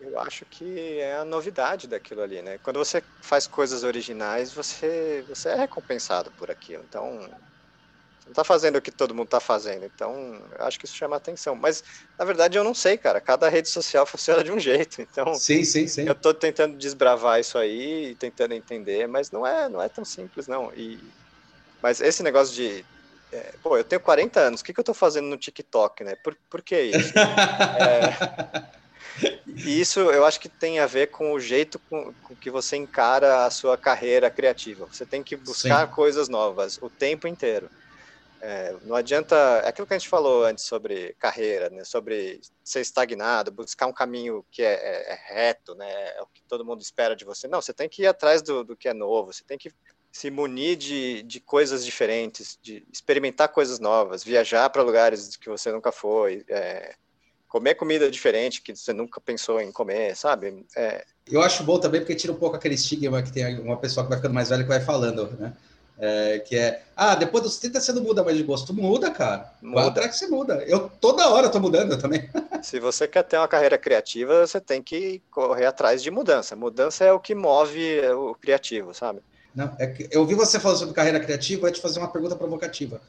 Eu 0.00 0.18
acho 0.18 0.46
que 0.46 0.98
é 0.98 1.16
a 1.16 1.24
novidade 1.24 1.86
daquilo 1.86 2.22
ali, 2.22 2.40
né? 2.40 2.58
Quando 2.62 2.78
você 2.78 3.02
faz 3.20 3.46
coisas 3.46 3.84
originais, 3.84 4.52
você, 4.52 5.24
você 5.28 5.50
é 5.50 5.54
recompensado 5.54 6.30
por 6.32 6.50
aquilo. 6.50 6.82
Então, 6.88 7.28
não 8.30 8.32
está 8.32 8.44
fazendo 8.44 8.76
o 8.76 8.82
que 8.82 8.92
todo 8.92 9.14
mundo 9.14 9.26
está 9.26 9.40
fazendo. 9.40 9.84
Então, 9.84 10.12
eu 10.56 10.64
acho 10.64 10.78
que 10.78 10.86
isso 10.86 10.94
chama 10.94 11.16
atenção. 11.16 11.56
Mas, 11.56 11.82
na 12.16 12.24
verdade, 12.24 12.56
eu 12.56 12.62
não 12.62 12.74
sei, 12.74 12.96
cara. 12.96 13.20
Cada 13.20 13.48
rede 13.48 13.68
social 13.68 14.06
funciona 14.06 14.44
de 14.44 14.52
um 14.52 14.58
jeito. 14.58 15.02
Então, 15.02 15.34
sim, 15.34 15.64
sim, 15.64 15.88
sim. 15.88 16.06
eu 16.06 16.12
estou 16.12 16.32
tentando 16.32 16.76
desbravar 16.78 17.40
isso 17.40 17.58
aí, 17.58 18.14
tentando 18.16 18.54
entender, 18.54 19.08
mas 19.08 19.32
não 19.32 19.44
é, 19.44 19.68
não 19.68 19.82
é 19.82 19.88
tão 19.88 20.04
simples, 20.04 20.46
não. 20.46 20.72
E, 20.74 21.00
mas 21.82 22.00
esse 22.00 22.22
negócio 22.22 22.54
de. 22.54 22.84
É, 23.32 23.54
pô, 23.62 23.76
eu 23.76 23.84
tenho 23.84 24.00
40 24.00 24.40
anos, 24.40 24.60
o 24.60 24.64
que, 24.64 24.72
que 24.72 24.80
eu 24.80 24.82
estou 24.82 24.94
fazendo 24.94 25.26
no 25.26 25.36
TikTok, 25.36 26.04
né? 26.04 26.14
Por, 26.16 26.36
por 26.48 26.62
que 26.62 26.80
isso? 26.80 27.12
é, 27.80 28.70
E 29.46 29.80
isso 29.80 30.00
eu 30.00 30.24
acho 30.24 30.40
que 30.40 30.48
tem 30.48 30.78
a 30.78 30.86
ver 30.86 31.08
com 31.08 31.32
o 31.32 31.40
jeito 31.40 31.78
com, 31.88 32.14
com 32.22 32.36
que 32.36 32.50
você 32.50 32.76
encara 32.76 33.44
a 33.44 33.50
sua 33.50 33.76
carreira 33.76 34.30
criativa. 34.30 34.86
Você 34.86 35.04
tem 35.04 35.22
que 35.22 35.36
buscar 35.36 35.86
Sim. 35.86 35.92
coisas 35.94 36.28
novas 36.28 36.78
o 36.80 36.88
tempo 36.88 37.26
inteiro. 37.26 37.70
É, 38.42 38.74
não 38.84 38.96
adianta, 38.96 39.36
é 39.64 39.68
aquilo 39.68 39.86
que 39.86 39.92
a 39.92 39.98
gente 39.98 40.08
falou 40.08 40.44
antes 40.44 40.64
sobre 40.64 41.14
carreira, 41.18 41.68
né, 41.68 41.84
sobre 41.84 42.40
ser 42.64 42.80
estagnado, 42.80 43.50
buscar 43.50 43.86
um 43.86 43.92
caminho 43.92 44.44
que 44.50 44.62
é, 44.62 44.72
é, 44.72 45.12
é, 45.12 45.34
reto, 45.34 45.74
né, 45.74 45.90
é 46.16 46.22
o 46.22 46.26
que 46.26 46.42
todo 46.48 46.64
mundo 46.64 46.80
espera 46.80 47.14
de 47.14 47.24
você. 47.24 47.46
Não, 47.46 47.60
você 47.60 47.74
tem 47.74 47.88
que 47.88 48.02
ir 48.02 48.06
atrás 48.06 48.40
do, 48.40 48.64
do 48.64 48.76
que 48.76 48.88
é 48.88 48.94
novo, 48.94 49.32
você 49.32 49.44
tem 49.44 49.58
que 49.58 49.70
se 50.10 50.30
munir 50.30 50.76
de, 50.76 51.22
de 51.22 51.38
coisas 51.38 51.84
diferentes, 51.84 52.58
de 52.62 52.82
experimentar 52.90 53.48
coisas 53.48 53.78
novas, 53.78 54.24
viajar 54.24 54.68
para 54.70 54.82
lugares 54.82 55.36
que 55.36 55.48
você 55.48 55.70
nunca 55.70 55.92
foi, 55.92 56.44
é, 56.48 56.94
comer 57.50 57.74
comida 57.74 58.10
diferente 58.10 58.62
que 58.62 58.74
você 58.74 58.92
nunca 58.92 59.20
pensou 59.20 59.60
em 59.60 59.70
comer, 59.70 60.16
sabe? 60.16 60.64
É... 60.76 61.04
Eu 61.26 61.42
acho 61.42 61.62
bom 61.64 61.78
também 61.78 62.00
porque 62.00 62.14
tira 62.14 62.32
um 62.32 62.36
pouco 62.36 62.56
aquele 62.56 62.76
estigma 62.76 63.22
que 63.22 63.32
tem 63.32 63.58
uma 63.58 63.76
pessoa 63.76 64.04
que 64.04 64.08
vai 64.08 64.18
ficando 64.18 64.34
mais 64.34 64.48
velha 64.48 64.62
que 64.62 64.68
vai 64.68 64.80
falando, 64.80 65.30
né? 65.38 65.52
É, 66.02 66.38
que 66.38 66.56
é, 66.56 66.82
ah, 66.96 67.14
depois 67.14 67.44
dos 67.44 67.58
30 67.58 67.78
você 67.78 67.92
não 67.92 68.02
muda 68.02 68.24
mais 68.24 68.36
de 68.36 68.42
gosto. 68.42 68.72
Muda, 68.72 69.10
cara. 69.10 69.52
Muda. 69.60 69.80
Vai 69.80 69.88
atrás 69.88 70.10
que 70.12 70.16
você 70.16 70.28
muda. 70.28 70.64
Eu 70.66 70.90
toda 71.00 71.28
hora 71.28 71.50
tô 71.50 71.60
mudando 71.60 71.98
também. 71.98 72.28
Se 72.62 72.80
você 72.80 73.06
quer 73.06 73.22
ter 73.22 73.36
uma 73.36 73.46
carreira 73.46 73.76
criativa, 73.76 74.46
você 74.46 74.58
tem 74.58 74.82
que 74.82 75.20
correr 75.30 75.66
atrás 75.66 76.02
de 76.02 76.10
mudança. 76.10 76.56
Mudança 76.56 77.04
é 77.04 77.12
o 77.12 77.20
que 77.20 77.34
move 77.34 78.00
o 78.12 78.34
criativo, 78.34 78.94
sabe? 78.94 79.20
Não, 79.54 79.74
é 79.78 79.86
que 79.86 80.08
eu 80.10 80.22
ouvi 80.22 80.34
você 80.34 80.58
falando 80.58 80.78
sobre 80.78 80.94
carreira 80.94 81.20
criativa, 81.20 81.68
eu 81.68 81.72
te 81.72 81.80
fazer 81.82 81.98
uma 81.98 82.08
pergunta 82.08 82.34
provocativa. 82.34 83.00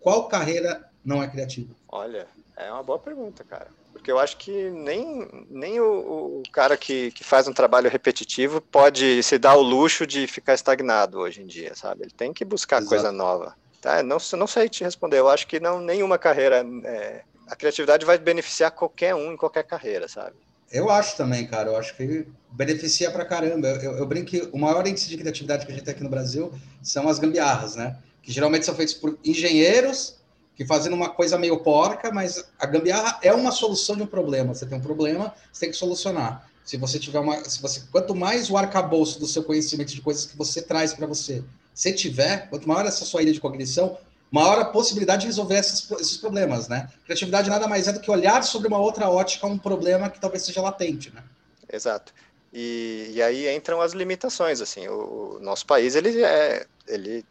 Qual 0.00 0.26
carreira 0.26 0.89
não 1.04 1.22
é 1.22 1.28
criativa? 1.28 1.74
Olha, 1.88 2.26
é 2.56 2.70
uma 2.70 2.82
boa 2.82 2.98
pergunta, 2.98 3.42
cara. 3.44 3.68
Porque 3.92 4.10
eu 4.10 4.18
acho 4.18 4.36
que 4.36 4.70
nem, 4.70 5.28
nem 5.50 5.80
o, 5.80 6.40
o 6.40 6.42
cara 6.52 6.76
que, 6.76 7.10
que 7.10 7.24
faz 7.24 7.48
um 7.48 7.52
trabalho 7.52 7.90
repetitivo 7.90 8.60
pode 8.60 9.22
se 9.22 9.38
dar 9.38 9.56
o 9.56 9.62
luxo 9.62 10.06
de 10.06 10.26
ficar 10.26 10.54
estagnado 10.54 11.18
hoje 11.18 11.42
em 11.42 11.46
dia, 11.46 11.74
sabe? 11.74 12.02
Ele 12.02 12.12
tem 12.16 12.32
que 12.32 12.44
buscar 12.44 12.76
Exato. 12.76 12.88
coisa 12.88 13.12
nova. 13.12 13.54
Tá? 13.80 14.02
Não, 14.02 14.18
não 14.38 14.46
sei 14.46 14.68
te 14.68 14.84
responder. 14.84 15.18
Eu 15.18 15.28
acho 15.28 15.46
que 15.46 15.58
não 15.58 15.80
nenhuma 15.80 16.18
carreira. 16.18 16.64
É, 16.84 17.22
a 17.48 17.56
criatividade 17.56 18.06
vai 18.06 18.16
beneficiar 18.16 18.70
qualquer 18.70 19.14
um 19.14 19.32
em 19.32 19.36
qualquer 19.36 19.64
carreira, 19.64 20.06
sabe? 20.06 20.36
Eu 20.70 20.88
acho 20.88 21.16
também, 21.16 21.46
cara. 21.46 21.70
Eu 21.70 21.76
acho 21.76 21.96
que 21.96 22.28
beneficia 22.52 23.10
pra 23.10 23.24
caramba. 23.24 23.68
Eu, 23.68 23.76
eu, 23.80 23.98
eu 23.98 24.06
brinco 24.06 24.30
que 24.30 24.48
o 24.52 24.58
maior 24.58 24.86
índice 24.86 25.08
de 25.08 25.16
criatividade 25.16 25.66
que 25.66 25.72
a 25.72 25.74
gente 25.74 25.84
tem 25.84 25.94
aqui 25.94 26.04
no 26.04 26.10
Brasil 26.10 26.52
são 26.82 27.08
as 27.08 27.18
gambiarras, 27.18 27.74
né? 27.74 27.98
Que 28.22 28.30
geralmente 28.30 28.66
são 28.66 28.74
feitos 28.74 28.94
por 28.94 29.18
engenheiros 29.24 30.19
que 30.60 30.66
fazendo 30.66 30.92
uma 30.92 31.08
coisa 31.08 31.38
meio 31.38 31.58
porca, 31.60 32.12
mas 32.12 32.44
a 32.58 32.66
gambiarra 32.66 33.18
é 33.22 33.32
uma 33.32 33.50
solução 33.50 33.96
de 33.96 34.02
um 34.02 34.06
problema. 34.06 34.52
Você 34.52 34.66
tem 34.66 34.76
um 34.76 34.82
problema, 34.82 35.34
você 35.50 35.60
tem 35.60 35.70
que 35.70 35.76
solucionar. 35.78 36.46
Se 36.62 36.76
você 36.76 36.98
tiver 36.98 37.18
uma, 37.18 37.42
se 37.48 37.62
você, 37.62 37.80
quanto 37.90 38.14
mais 38.14 38.50
o 38.50 38.58
arcabouço 38.58 39.18
do 39.18 39.26
seu 39.26 39.42
conhecimento 39.42 39.94
de 39.94 40.02
coisas 40.02 40.26
que 40.26 40.36
você 40.36 40.60
traz 40.60 40.92
para 40.92 41.06
você, 41.06 41.42
você 41.72 41.94
tiver, 41.94 42.50
quanto 42.50 42.68
maior 42.68 42.84
essa 42.84 43.06
sua 43.06 43.22
ilha 43.22 43.32
de 43.32 43.40
cognição, 43.40 43.96
maior 44.30 44.58
a 44.58 44.66
possibilidade 44.66 45.22
de 45.22 45.28
resolver 45.28 45.56
esses, 45.56 45.90
esses 45.92 46.18
problemas, 46.18 46.68
né? 46.68 46.90
Criatividade 47.06 47.48
nada 47.48 47.66
mais 47.66 47.88
é 47.88 47.94
do 47.94 48.00
que 48.00 48.10
olhar 48.10 48.44
sobre 48.44 48.68
uma 48.68 48.78
outra 48.78 49.08
ótica 49.08 49.46
um 49.46 49.56
problema 49.56 50.10
que 50.10 50.20
talvez 50.20 50.42
seja 50.42 50.60
latente, 50.60 51.10
né? 51.14 51.24
Exato. 51.72 52.12
E, 52.52 53.12
e 53.14 53.22
aí 53.22 53.48
entram 53.56 53.80
as 53.80 53.94
limitações, 53.94 54.60
assim, 54.60 54.86
o, 54.88 55.36
o 55.36 55.40
nosso 55.40 55.64
país, 55.64 55.94
ele 55.94 56.22
é, 56.22 56.66
ele 56.86 57.24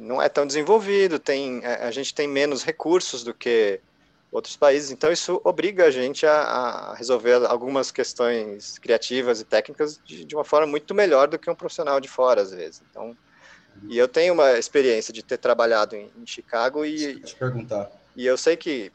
não 0.00 0.20
é 0.20 0.28
tão 0.28 0.46
desenvolvido, 0.46 1.18
tem, 1.18 1.60
é, 1.64 1.84
a 1.84 1.90
gente 1.90 2.14
tem 2.14 2.26
menos 2.28 2.62
recursos 2.62 3.22
do 3.24 3.32
que 3.32 3.80
outros 4.30 4.56
países, 4.56 4.90
então 4.90 5.10
isso 5.10 5.40
obriga 5.44 5.86
a 5.86 5.90
gente 5.90 6.26
a, 6.26 6.34
a 6.34 6.94
resolver 6.94 7.46
algumas 7.46 7.90
questões 7.90 8.78
criativas 8.78 9.40
e 9.40 9.44
técnicas 9.44 10.00
de, 10.04 10.24
de, 10.24 10.34
uma 10.34 10.44
forma 10.44 10.66
muito 10.66 10.94
melhor 10.94 11.28
do 11.28 11.38
que 11.38 11.48
um 11.48 11.54
profissional 11.54 12.00
de 12.00 12.08
fora, 12.08 12.42
às 12.42 12.50
vezes. 12.50 12.82
Então, 12.90 13.16
e 13.88 13.96
eu 13.96 14.08
tenho 14.08 14.34
uma 14.34 14.58
experiência 14.58 15.12
de 15.12 15.22
ter 15.22 15.38
trabalhado 15.38 15.96
em, 15.96 16.10
em 16.16 16.26
Chicago 16.26 16.84
e, 16.84 17.20
te 17.20 17.36
perguntar. 17.36 17.90
e 18.14 18.26
eu 18.26 18.36
sei 18.36 18.56
que 18.56 18.92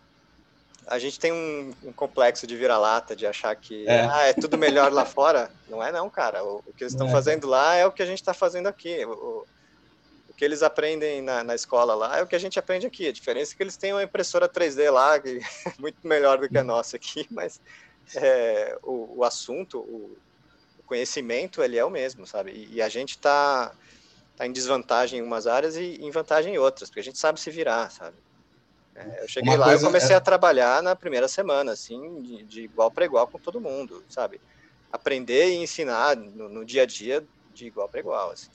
a 0.87 0.99
gente 0.99 1.19
tem 1.19 1.31
um, 1.31 1.73
um 1.83 1.93
complexo 1.93 2.45
de 2.45 2.55
vira-lata, 2.55 3.15
de 3.15 3.25
achar 3.25 3.55
que 3.55 3.87
é. 3.87 4.01
Ah, 4.01 4.23
é 4.23 4.33
tudo 4.33 4.57
melhor 4.57 4.91
lá 4.91 5.05
fora. 5.05 5.51
Não 5.69 5.83
é 5.83 5.91
não, 5.91 6.09
cara. 6.09 6.43
O, 6.43 6.57
o 6.65 6.73
que 6.73 6.83
eles 6.83 6.93
estão 6.93 7.07
é. 7.07 7.11
fazendo 7.11 7.47
lá 7.47 7.75
é 7.75 7.85
o 7.85 7.91
que 7.91 8.01
a 8.01 8.05
gente 8.05 8.19
está 8.19 8.33
fazendo 8.33 8.67
aqui. 8.67 9.05
O, 9.05 9.45
que 10.37 10.45
eles 10.45 10.63
aprendem 10.63 11.21
na, 11.21 11.43
na, 11.43 11.55
escola 11.55 11.93
lá 11.95 12.17
é 12.17 12.23
o 12.23 12.27
que 12.27 12.35
a 12.35 12.39
gente 12.39 12.57
aprende 12.59 12.87
aqui. 12.87 13.07
A 13.07 13.11
diferença 13.11 13.53
é 13.53 13.55
que 13.55 13.63
eles 13.63 13.77
têm 13.77 13.93
uma 13.93 14.03
impressora 14.03 14.47
3D 14.47 14.91
lá, 14.91 15.19
que 15.19 15.39
é 15.65 15.73
muito 15.79 16.05
melhor 16.07 16.37
do 16.37 16.49
que 16.49 16.57
a 16.57 16.63
nossa 16.63 16.97
aqui, 16.97 17.27
mas 17.31 17.59
é, 18.15 18.77
o, 18.83 19.19
o, 19.19 19.23
assunto, 19.23 19.79
o, 19.79 20.17
o, 20.79 20.83
conhecimento, 20.83 21.61
ele 21.63 21.77
é 21.77 21.85
o 21.85 21.89
mesmo, 21.89 22.25
sabe? 22.25 22.51
E, 22.51 22.75
e 22.75 22.81
a 22.81 22.89
gente 22.89 23.11
está 23.11 23.73
tá 24.35 24.45
em 24.45 24.51
desvantagem 24.51 25.19
em 25.19 25.23
umas 25.23 25.47
áreas 25.47 25.75
e 25.75 25.97
em 26.01 26.11
vantagem 26.11 26.55
em 26.55 26.57
outras, 26.57 26.89
porque 26.89 26.99
a 26.99 27.03
gente 27.03 27.17
sabe 27.17 27.39
se 27.39 27.49
virar, 27.49 27.89
sabe? 27.89 28.17
É, 28.95 29.23
eu 29.23 29.27
cheguei 29.27 29.53
uma 29.53 29.65
lá 29.65 29.75
e 29.75 29.79
comecei 29.79 30.13
é... 30.13 30.17
a 30.17 30.21
trabalhar 30.21 30.83
na 30.83 30.95
primeira 30.95 31.27
semana, 31.27 31.71
assim, 31.71 32.21
de, 32.21 32.43
de 32.43 32.61
igual 32.63 32.91
para 32.91 33.05
igual 33.05 33.27
com 33.27 33.39
todo 33.39 33.61
mundo, 33.61 34.03
sabe? 34.09 34.39
Aprender 34.91 35.49
e 35.49 35.55
ensinar 35.55 36.15
no, 36.15 36.49
no 36.49 36.65
dia 36.65 36.83
a 36.83 36.85
dia 36.85 37.25
de 37.53 37.67
igual 37.67 37.87
para 37.87 37.99
igual, 37.99 38.31
assim. 38.31 38.49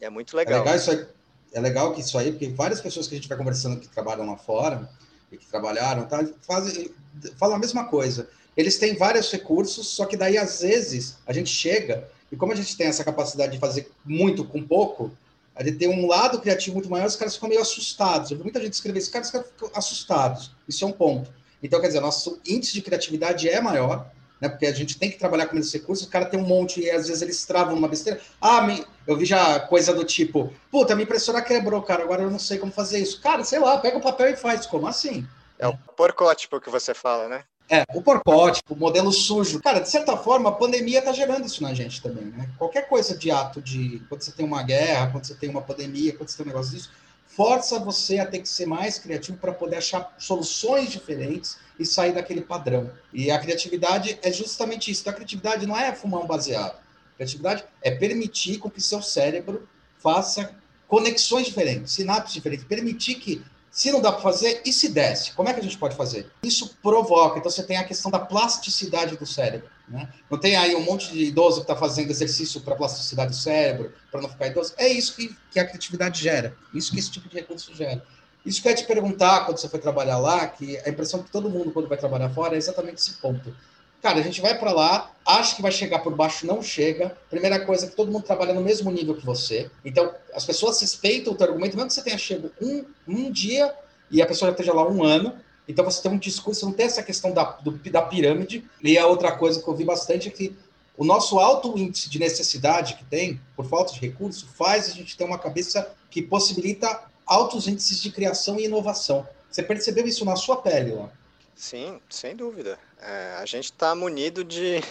É 0.00 0.10
muito 0.10 0.36
legal. 0.36 0.54
É 0.54 0.58
legal, 0.58 0.76
isso 0.76 0.90
aí, 0.90 1.06
é 1.52 1.60
legal 1.60 1.94
que 1.94 2.00
isso 2.00 2.18
aí, 2.18 2.30
porque 2.30 2.48
várias 2.48 2.80
pessoas 2.80 3.06
que 3.08 3.14
a 3.14 3.18
gente 3.18 3.28
vai 3.28 3.38
conversando 3.38 3.80
que 3.80 3.88
trabalham 3.88 4.26
lá 4.26 4.36
fora 4.36 4.88
e 5.30 5.36
que 5.36 5.46
trabalharam, 5.46 6.06
tá, 6.06 6.26
fazem, 6.42 6.90
falam 7.38 7.56
a 7.56 7.58
mesma 7.58 7.84
coisa. 7.84 8.28
Eles 8.56 8.78
têm 8.78 8.96
vários 8.96 9.30
recursos, 9.30 9.88
só 9.88 10.06
que 10.06 10.16
daí 10.16 10.38
às 10.38 10.60
vezes 10.60 11.16
a 11.26 11.32
gente 11.32 11.50
chega 11.50 12.08
e 12.30 12.36
como 12.36 12.52
a 12.52 12.56
gente 12.56 12.76
tem 12.76 12.86
essa 12.86 13.04
capacidade 13.04 13.52
de 13.52 13.58
fazer 13.58 13.90
muito 14.04 14.44
com 14.44 14.62
pouco, 14.62 15.10
a 15.54 15.64
gente 15.64 15.78
tem 15.78 15.88
um 15.88 16.06
lado 16.06 16.40
criativo 16.40 16.74
muito 16.74 16.90
maior, 16.90 17.06
os 17.06 17.16
caras 17.16 17.34
ficam 17.34 17.48
meio 17.48 17.60
assustados. 17.60 18.30
Eu 18.30 18.36
vi 18.36 18.42
muita 18.42 18.60
gente 18.60 18.74
escrever 18.74 18.98
isso, 18.98 19.10
caras 19.10 19.30
ficam 19.30 19.70
assustados. 19.74 20.50
Isso 20.68 20.84
é 20.84 20.86
um 20.86 20.92
ponto. 20.92 21.32
Então, 21.62 21.80
quer 21.80 21.86
dizer, 21.86 22.00
nosso 22.00 22.38
índice 22.46 22.74
de 22.74 22.82
criatividade 22.82 23.48
é 23.48 23.60
maior, 23.60 24.10
né? 24.40 24.48
Porque 24.48 24.66
a 24.66 24.72
gente 24.72 24.98
tem 24.98 25.10
que 25.10 25.18
trabalhar 25.18 25.46
com 25.46 25.56
esses 25.56 25.72
recursos, 25.72 26.06
o 26.06 26.10
cara 26.10 26.26
tem 26.26 26.38
um 26.38 26.46
monte 26.46 26.80
e 26.80 26.90
às 26.90 27.08
vezes 27.08 27.22
eles 27.22 27.44
travam 27.44 27.74
numa 27.74 27.88
besteira. 27.88 28.20
Ah, 28.40 28.62
me... 28.62 28.84
eu 29.06 29.16
vi 29.16 29.24
já 29.24 29.60
coisa 29.60 29.94
do 29.94 30.04
tipo, 30.04 30.52
puta, 30.70 30.94
minha 30.94 31.04
impressora 31.04 31.42
quebrou, 31.42 31.82
cara, 31.82 32.02
agora 32.02 32.22
eu 32.22 32.30
não 32.30 32.38
sei 32.38 32.58
como 32.58 32.72
fazer 32.72 32.98
isso. 32.98 33.20
Cara, 33.20 33.44
sei 33.44 33.58
lá, 33.58 33.78
pega 33.78 33.98
o 33.98 34.02
papel 34.02 34.30
e 34.30 34.36
faz. 34.36 34.66
Como 34.66 34.86
assim? 34.86 35.26
É 35.58 35.66
o 35.66 35.76
porcótipo 35.96 36.60
que 36.60 36.70
você 36.70 36.92
fala, 36.92 37.28
né? 37.28 37.44
É, 37.68 37.84
o 37.92 38.00
porcótipo, 38.00 38.74
o 38.74 38.76
modelo 38.76 39.10
sujo. 39.10 39.60
Cara, 39.60 39.80
de 39.80 39.88
certa 39.90 40.16
forma, 40.16 40.50
a 40.50 40.52
pandemia 40.52 41.00
está 41.00 41.12
gerando 41.12 41.46
isso 41.46 41.62
na 41.62 41.74
gente 41.74 42.00
também, 42.00 42.26
né? 42.26 42.48
Qualquer 42.56 42.88
coisa 42.88 43.16
de 43.16 43.30
ato 43.30 43.60
de. 43.60 44.00
Quando 44.08 44.22
você 44.22 44.30
tem 44.30 44.46
uma 44.46 44.62
guerra, 44.62 45.10
quando 45.10 45.24
você 45.24 45.34
tem 45.34 45.50
uma 45.50 45.62
pandemia, 45.62 46.16
quando 46.16 46.28
você 46.28 46.36
tem 46.36 46.46
um 46.46 46.48
negócio 46.48 46.72
disso, 46.72 46.92
força 47.26 47.78
você 47.78 48.18
a 48.18 48.26
ter 48.26 48.38
que 48.38 48.48
ser 48.48 48.66
mais 48.66 48.98
criativo 48.98 49.36
para 49.38 49.52
poder 49.52 49.76
achar 49.76 50.14
soluções 50.18 50.90
diferentes 50.90 51.58
e 51.78 51.84
sair 51.84 52.12
daquele 52.12 52.40
padrão. 52.40 52.90
E 53.12 53.30
a 53.30 53.38
criatividade 53.38 54.18
é 54.22 54.32
justamente 54.32 54.90
isso. 54.90 55.02
Então, 55.02 55.12
a 55.12 55.16
criatividade 55.16 55.66
não 55.66 55.76
é 55.76 55.94
fumar 55.94 56.22
um 56.22 56.26
baseado. 56.26 56.76
A 56.76 57.16
criatividade 57.16 57.64
é 57.82 57.90
permitir 57.90 58.58
com 58.58 58.70
que 58.70 58.80
seu 58.80 59.02
cérebro 59.02 59.68
faça 59.98 60.54
conexões 60.86 61.46
diferentes, 61.46 61.92
sinapses 61.92 62.32
diferentes, 62.32 62.64
permitir 62.64 63.16
que 63.16 63.44
se 63.76 63.92
não 63.92 64.00
dá 64.00 64.10
para 64.10 64.22
fazer, 64.22 64.62
e 64.64 64.72
se 64.72 64.88
desse? 64.88 65.32
Como 65.32 65.50
é 65.50 65.52
que 65.52 65.60
a 65.60 65.62
gente 65.62 65.76
pode 65.76 65.94
fazer? 65.94 66.30
Isso 66.42 66.78
provoca. 66.82 67.38
Então, 67.38 67.50
você 67.50 67.62
tem 67.62 67.76
a 67.76 67.84
questão 67.84 68.10
da 68.10 68.18
plasticidade 68.18 69.18
do 69.18 69.26
cérebro. 69.26 69.68
Né? 69.86 70.08
Não 70.30 70.40
tem 70.40 70.56
aí 70.56 70.74
um 70.74 70.80
monte 70.80 71.12
de 71.12 71.24
idoso 71.24 71.56
que 71.56 71.64
está 71.64 71.76
fazendo 71.76 72.10
exercício 72.10 72.62
para 72.62 72.74
plasticidade 72.74 73.32
do 73.32 73.36
cérebro, 73.36 73.92
para 74.10 74.22
não 74.22 74.30
ficar 74.30 74.46
idoso. 74.46 74.72
É 74.78 74.88
isso 74.88 75.14
que, 75.14 75.36
que 75.50 75.60
a 75.60 75.66
criatividade 75.66 76.22
gera. 76.22 76.56
Isso 76.72 76.90
que 76.90 76.98
esse 76.98 77.10
tipo 77.10 77.28
de 77.28 77.36
recurso 77.36 77.74
gera. 77.74 78.02
Isso 78.46 78.62
que 78.62 78.68
eu 78.68 78.70
ia 78.70 78.76
te 78.78 78.86
perguntar 78.86 79.44
quando 79.44 79.58
você 79.58 79.68
foi 79.68 79.78
trabalhar 79.78 80.16
lá, 80.16 80.46
que 80.46 80.78
a 80.78 80.88
impressão 80.88 81.22
que 81.22 81.30
todo 81.30 81.50
mundo, 81.50 81.70
quando 81.70 81.86
vai 81.86 81.98
trabalhar 81.98 82.30
fora, 82.30 82.54
é 82.54 82.58
exatamente 82.58 82.96
esse 82.96 83.12
ponto. 83.18 83.54
Cara, 84.02 84.18
a 84.18 84.22
gente 84.22 84.40
vai 84.40 84.58
para 84.58 84.72
lá, 84.72 85.10
acha 85.24 85.56
que 85.56 85.62
vai 85.62 85.72
chegar 85.72 86.00
por 86.00 86.14
baixo, 86.14 86.46
não 86.46 86.62
chega. 86.62 87.16
Primeira 87.28 87.64
coisa 87.64 87.86
é 87.86 87.88
que 87.88 87.96
todo 87.96 88.12
mundo 88.12 88.24
trabalha 88.24 88.54
no 88.54 88.60
mesmo 88.60 88.90
nível 88.90 89.16
que 89.16 89.24
você. 89.24 89.70
Então, 89.84 90.14
as 90.32 90.44
pessoas 90.44 90.80
respeitam 90.80 91.32
o 91.32 91.36
teu 91.36 91.46
argumento, 91.46 91.76
mesmo 91.76 91.88
que 91.88 91.94
você 91.94 92.02
tenha 92.02 92.18
chegado 92.18 92.52
um, 92.60 92.84
um 93.08 93.30
dia 93.30 93.74
e 94.10 94.22
a 94.22 94.26
pessoa 94.26 94.50
já 94.50 94.52
esteja 94.52 94.72
lá 94.72 94.88
um 94.88 95.02
ano. 95.02 95.34
Então, 95.68 95.84
você 95.84 96.00
tem 96.00 96.12
um 96.12 96.18
discurso, 96.18 96.64
não 96.64 96.72
tem 96.72 96.86
essa 96.86 97.02
questão 97.02 97.32
da, 97.32 97.44
do, 97.44 97.72
da 97.72 98.02
pirâmide. 98.02 98.64
E 98.82 98.96
a 98.96 99.06
outra 99.06 99.32
coisa 99.32 99.60
que 99.60 99.68
eu 99.68 99.74
vi 99.74 99.84
bastante 99.84 100.28
é 100.28 100.30
que 100.30 100.56
o 100.96 101.04
nosso 101.04 101.38
alto 101.38 101.76
índice 101.76 102.08
de 102.08 102.18
necessidade 102.18 102.94
que 102.94 103.04
tem, 103.04 103.40
por 103.54 103.66
falta 103.66 103.92
de 103.92 104.00
recurso, 104.00 104.46
faz 104.56 104.88
a 104.88 104.92
gente 104.92 105.16
ter 105.16 105.24
uma 105.24 105.38
cabeça 105.38 105.94
que 106.10 106.22
possibilita 106.22 107.02
altos 107.26 107.66
índices 107.66 108.00
de 108.00 108.10
criação 108.10 108.58
e 108.58 108.64
inovação. 108.64 109.26
Você 109.50 109.62
percebeu 109.62 110.06
isso 110.06 110.24
na 110.24 110.36
sua 110.36 110.56
pele 110.56 110.92
lá? 110.92 111.10
Sim, 111.54 112.00
sem 112.08 112.36
dúvida. 112.36 112.78
É, 113.00 113.36
a 113.38 113.46
gente 113.46 113.66
está 113.66 113.94
munido 113.94 114.42
de, 114.42 114.82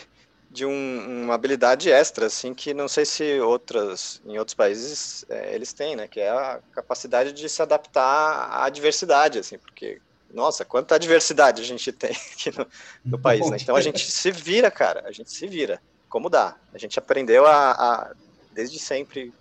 de 0.49 0.65
um, 0.65 1.23
uma 1.23 1.33
habilidade 1.33 1.91
extra, 1.91 2.27
assim, 2.27 2.53
que 2.53 2.73
não 2.73 2.87
sei 2.87 3.05
se 3.05 3.39
outras, 3.39 4.21
em 4.25 4.37
outros 4.37 4.55
países 4.55 5.25
é, 5.29 5.53
eles 5.53 5.73
têm, 5.73 5.95
né? 5.95 6.07
Que 6.07 6.19
é 6.19 6.29
a 6.29 6.59
capacidade 6.71 7.33
de 7.33 7.49
se 7.49 7.61
adaptar 7.61 8.63
à 8.63 8.69
diversidade, 8.69 9.39
assim, 9.39 9.57
porque 9.57 9.99
nossa, 10.33 10.65
quanta 10.65 10.99
diversidade 10.99 11.61
a 11.61 11.65
gente 11.65 11.91
tem 11.91 12.11
aqui 12.33 12.57
no, 12.57 12.67
no 13.05 13.19
país, 13.19 13.49
né? 13.49 13.57
Então 13.59 13.75
a 13.75 13.81
gente 13.81 14.11
se 14.11 14.31
vira, 14.31 14.69
cara, 14.69 15.03
a 15.05 15.11
gente 15.11 15.31
se 15.31 15.47
vira, 15.47 15.81
como 16.09 16.29
dá. 16.29 16.55
A 16.73 16.77
gente 16.77 16.99
aprendeu 16.99 17.45
a, 17.45 17.71
a 17.71 18.11
desde 18.51 18.79
sempre 18.79 19.33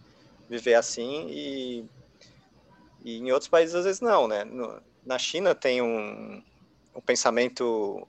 viver 0.49 0.75
assim 0.75 1.27
e, 1.29 1.85
e 3.05 3.19
em 3.19 3.33
outros 3.33 3.49
países 3.49 3.75
às 3.75 3.85
vezes 3.85 4.01
não, 4.01 4.27
né? 4.27 4.45
No, 4.45 4.81
na 5.05 5.19
China 5.19 5.55
tem 5.55 5.83
um, 5.83 6.43
um 6.95 7.01
pensamento 7.01 8.07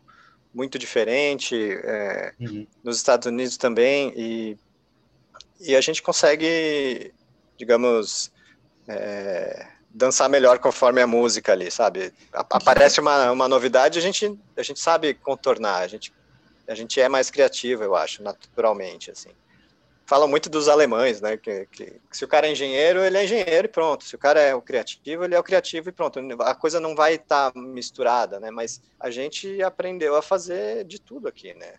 muito 0.55 0.79
diferente, 0.79 1.53
é, 1.83 2.33
uhum. 2.39 2.65
nos 2.81 2.95
Estados 2.95 3.27
Unidos 3.27 3.57
também, 3.57 4.13
e, 4.15 4.57
e 5.59 5.75
a 5.75 5.81
gente 5.81 6.01
consegue, 6.01 7.13
digamos, 7.57 8.31
é, 8.87 9.67
dançar 9.93 10.29
melhor 10.29 10.57
conforme 10.59 11.01
a 11.01 11.07
música 11.07 11.51
ali, 11.51 11.69
sabe? 11.69 12.13
Aparece 12.31 13.01
uma, 13.01 13.31
uma 13.31 13.49
novidade, 13.49 13.99
a 13.99 14.01
gente, 14.01 14.39
a 14.55 14.63
gente 14.63 14.79
sabe 14.79 15.13
contornar, 15.13 15.79
a 15.79 15.87
gente, 15.87 16.13
a 16.65 16.73
gente 16.73 17.01
é 17.01 17.09
mais 17.09 17.29
criativo, 17.29 17.83
eu 17.83 17.93
acho, 17.93 18.23
naturalmente, 18.23 19.11
assim. 19.11 19.31
Falam 20.05 20.27
muito 20.27 20.49
dos 20.49 20.67
alemães, 20.67 21.19
né? 21.19 21.35
Que, 21.35 21.65
que, 21.71 21.85
que, 21.85 22.17
se 22.17 22.23
o 22.23 22.27
cara 22.27 22.47
é 22.47 22.51
engenheiro, 22.51 22.99
ele 23.03 23.17
é 23.17 23.23
engenheiro 23.23 23.65
e 23.65 23.67
pronto. 23.67 24.03
Se 24.03 24.15
o 24.15 24.19
cara 24.19 24.39
é 24.39 24.53
o 24.53 24.61
criativo, 24.61 25.23
ele 25.23 25.33
é 25.33 25.39
o 25.39 25.43
criativo 25.43 25.89
e 25.89 25.91
pronto. 25.91 26.19
A 26.41 26.53
coisa 26.53 26.79
não 26.79 26.95
vai 26.95 27.15
estar 27.15 27.51
tá 27.51 27.59
misturada, 27.59 28.39
né? 28.39 28.51
Mas 28.51 28.79
a 28.99 29.09
gente 29.09 29.63
aprendeu 29.63 30.15
a 30.15 30.21
fazer 30.21 30.85
de 30.85 30.99
tudo 30.99 31.27
aqui, 31.27 31.55
né? 31.55 31.73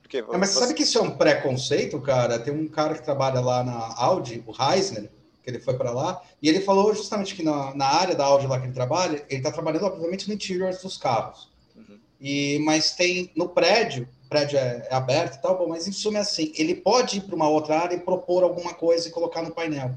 Porque 0.00 0.18
é, 0.18 0.38
mas 0.38 0.50
você... 0.50 0.60
sabe 0.60 0.74
que 0.74 0.84
isso 0.84 0.98
é 0.98 1.02
um 1.02 1.16
preconceito, 1.16 2.00
cara? 2.00 2.38
Tem 2.38 2.54
um 2.54 2.68
cara 2.68 2.94
que 2.94 3.02
trabalha 3.02 3.40
lá 3.40 3.64
na 3.64 3.94
Audi, 3.96 4.44
o 4.46 4.52
Heisner, 4.52 5.10
que 5.42 5.50
ele 5.50 5.58
foi 5.58 5.74
para 5.74 5.90
lá, 5.90 6.22
e 6.40 6.48
ele 6.48 6.60
falou 6.60 6.94
justamente 6.94 7.34
que 7.34 7.42
na, 7.42 7.74
na 7.74 7.86
área 7.86 8.14
da 8.14 8.24
Audi 8.24 8.46
lá 8.46 8.60
que 8.60 8.66
ele 8.66 8.72
trabalha, 8.72 9.24
ele 9.28 9.38
está 9.40 9.50
trabalhando, 9.50 9.86
obviamente, 9.86 10.28
no 10.28 10.34
interior 10.34 10.70
dos 10.70 10.96
carros. 10.96 11.50
Uhum. 11.74 11.98
E, 12.20 12.60
mas 12.60 12.94
tem 12.94 13.32
no 13.34 13.48
prédio, 13.48 14.08
prédio 14.32 14.58
é, 14.58 14.86
é 14.90 14.94
aberto 14.94 15.36
e 15.36 15.42
tal, 15.42 15.58
bom, 15.58 15.68
mas 15.68 15.86
em 15.86 15.92
suma 15.92 16.18
é 16.18 16.22
assim, 16.22 16.50
ele 16.56 16.74
pode 16.74 17.18
ir 17.18 17.20
para 17.20 17.36
uma 17.36 17.48
outra 17.48 17.78
área 17.78 17.94
e 17.94 18.00
propor 18.00 18.42
alguma 18.42 18.72
coisa 18.72 19.06
e 19.06 19.10
colocar 19.10 19.42
no 19.42 19.50
painel. 19.50 19.94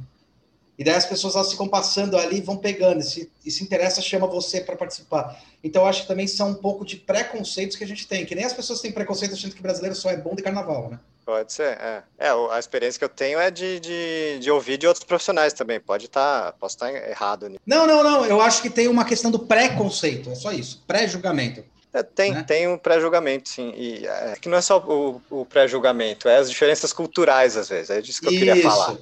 E 0.77 0.83
daí 0.83 0.95
as 0.95 1.05
pessoas 1.05 1.35
elas 1.35 1.49
ficam 1.49 1.69
passando 1.69 2.17
ali 2.17 2.41
vão 2.41 2.57
pegando, 2.57 2.99
e 2.99 3.03
se, 3.03 3.31
e 3.45 3.49
se 3.49 3.63
interessa, 3.63 4.01
chama 4.01 4.27
você 4.27 4.59
para 4.59 4.75
participar. 4.75 5.41
Então, 5.63 5.83
eu 5.83 5.87
acho 5.87 6.01
que 6.01 6.07
também 6.09 6.27
são 6.27 6.49
um 6.49 6.55
pouco 6.55 6.83
de 6.83 6.97
preconceitos 6.97 7.77
que 7.77 7.83
a 7.85 7.87
gente 7.87 8.05
tem, 8.05 8.25
que 8.25 8.35
nem 8.35 8.43
as 8.43 8.51
pessoas 8.51 8.81
têm 8.81 8.91
preconceito 8.91 9.33
achando 9.33 9.55
que 9.55 9.61
brasileiro 9.61 9.95
só 9.95 10.09
é 10.09 10.17
bom 10.17 10.35
de 10.35 10.43
carnaval, 10.43 10.89
né? 10.89 10.99
Pode 11.25 11.53
ser, 11.53 11.77
é. 11.79 12.03
É, 12.19 12.29
a 12.51 12.59
experiência 12.59 12.99
que 12.99 13.05
eu 13.05 13.09
tenho 13.09 13.39
é 13.39 13.49
de, 13.49 13.79
de, 13.79 14.39
de 14.39 14.51
ouvir 14.51 14.77
de 14.77 14.85
outros 14.85 15.03
profissionais 15.03 15.53
também. 15.53 15.79
Pode 15.79 16.05
estar, 16.05 16.51
tá, 16.51 16.51
posso 16.51 16.75
estar 16.75 16.91
tá 16.91 17.09
errado. 17.09 17.51
Não, 17.65 17.87
não, 17.87 18.03
não. 18.03 18.25
Eu 18.25 18.41
acho 18.41 18.61
que 18.61 18.69
tem 18.69 18.87
uma 18.87 19.05
questão 19.05 19.31
do 19.31 19.39
pré-conceito, 19.39 20.29
é 20.29 20.35
só 20.35 20.51
isso, 20.51 20.83
pré-julgamento. 20.85 21.63
É, 21.95 22.03
tem, 22.03 22.33
né? 22.33 22.43
tem 22.43 22.67
um 22.67 22.77
pré-julgamento, 22.77 23.47
sim. 23.47 23.73
E 23.73 24.05
é, 24.05 24.35
que 24.35 24.49
não 24.49 24.57
é 24.57 24.61
só 24.61 24.79
o, 24.79 25.21
o 25.29 25.45
pré-julgamento, 25.45 26.27
é 26.27 26.35
as 26.35 26.49
diferenças 26.49 26.91
culturais, 26.91 27.55
às 27.55 27.69
vezes. 27.69 27.89
É 27.89 28.01
disso 28.01 28.19
que 28.19 28.27
eu 28.27 28.31
queria 28.31 28.53
isso. 28.53 28.63
falar. 28.69 28.97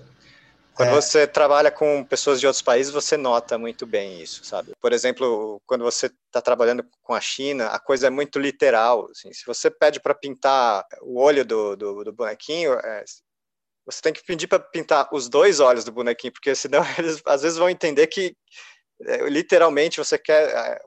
Quando 0.75 0.89
é. 0.89 0.91
você 0.93 1.25
trabalha 1.25 1.71
com 1.71 2.03
pessoas 2.03 2.39
de 2.39 2.45
outros 2.45 2.61
países, 2.61 2.93
você 2.93 3.17
nota 3.17 3.57
muito 3.57 3.87
bem 3.87 4.21
isso, 4.21 4.45
sabe? 4.45 4.73
Por 4.79 4.93
exemplo, 4.93 5.59
quando 5.65 5.83
você 5.83 6.05
está 6.05 6.39
trabalhando 6.39 6.85
com 7.01 7.15
a 7.15 7.21
China, 7.21 7.67
a 7.67 7.79
coisa 7.79 8.07
é 8.07 8.09
muito 8.11 8.37
literal. 8.37 9.07
Assim. 9.09 9.33
Se 9.33 9.43
você 9.43 9.71
pede 9.71 9.99
para 9.99 10.13
pintar 10.13 10.85
o 11.01 11.19
olho 11.19 11.43
do, 11.43 11.75
do, 11.75 12.03
do 12.03 12.13
bonequinho, 12.13 12.73
é, 12.73 13.03
você 13.87 14.01
tem 14.03 14.13
que 14.13 14.23
pedir 14.23 14.45
para 14.45 14.59
pintar 14.59 15.09
os 15.11 15.27
dois 15.27 15.59
olhos 15.59 15.83
do 15.83 15.91
bonequinho, 15.91 16.33
porque 16.33 16.53
senão 16.53 16.83
eles 16.99 17.23
às 17.25 17.41
vezes 17.41 17.57
vão 17.57 17.69
entender 17.69 18.05
que 18.05 18.35
literalmente 19.29 19.97
você 19.97 20.17
quer 20.17 20.49
é, 20.49 20.81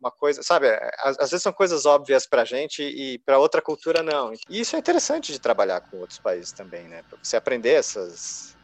uma 0.00 0.10
coisa, 0.10 0.42
sabe? 0.42 0.66
É, 0.66 0.90
às, 0.98 1.18
às 1.18 1.30
vezes 1.30 1.42
são 1.42 1.52
coisas 1.52 1.86
óbvias 1.86 2.26
para 2.26 2.42
a 2.42 2.44
gente 2.44 2.82
e 2.82 3.18
para 3.20 3.38
outra 3.38 3.62
cultura 3.62 4.02
não. 4.02 4.32
E 4.48 4.60
isso 4.60 4.76
é 4.76 4.78
interessante 4.78 5.32
de 5.32 5.38
trabalhar 5.38 5.80
com 5.80 5.98
outros 5.98 6.18
países 6.18 6.52
também, 6.52 6.88
né? 6.88 7.02
Para 7.08 7.18
você 7.22 7.36
aprender 7.36 7.70
essas 7.70 8.54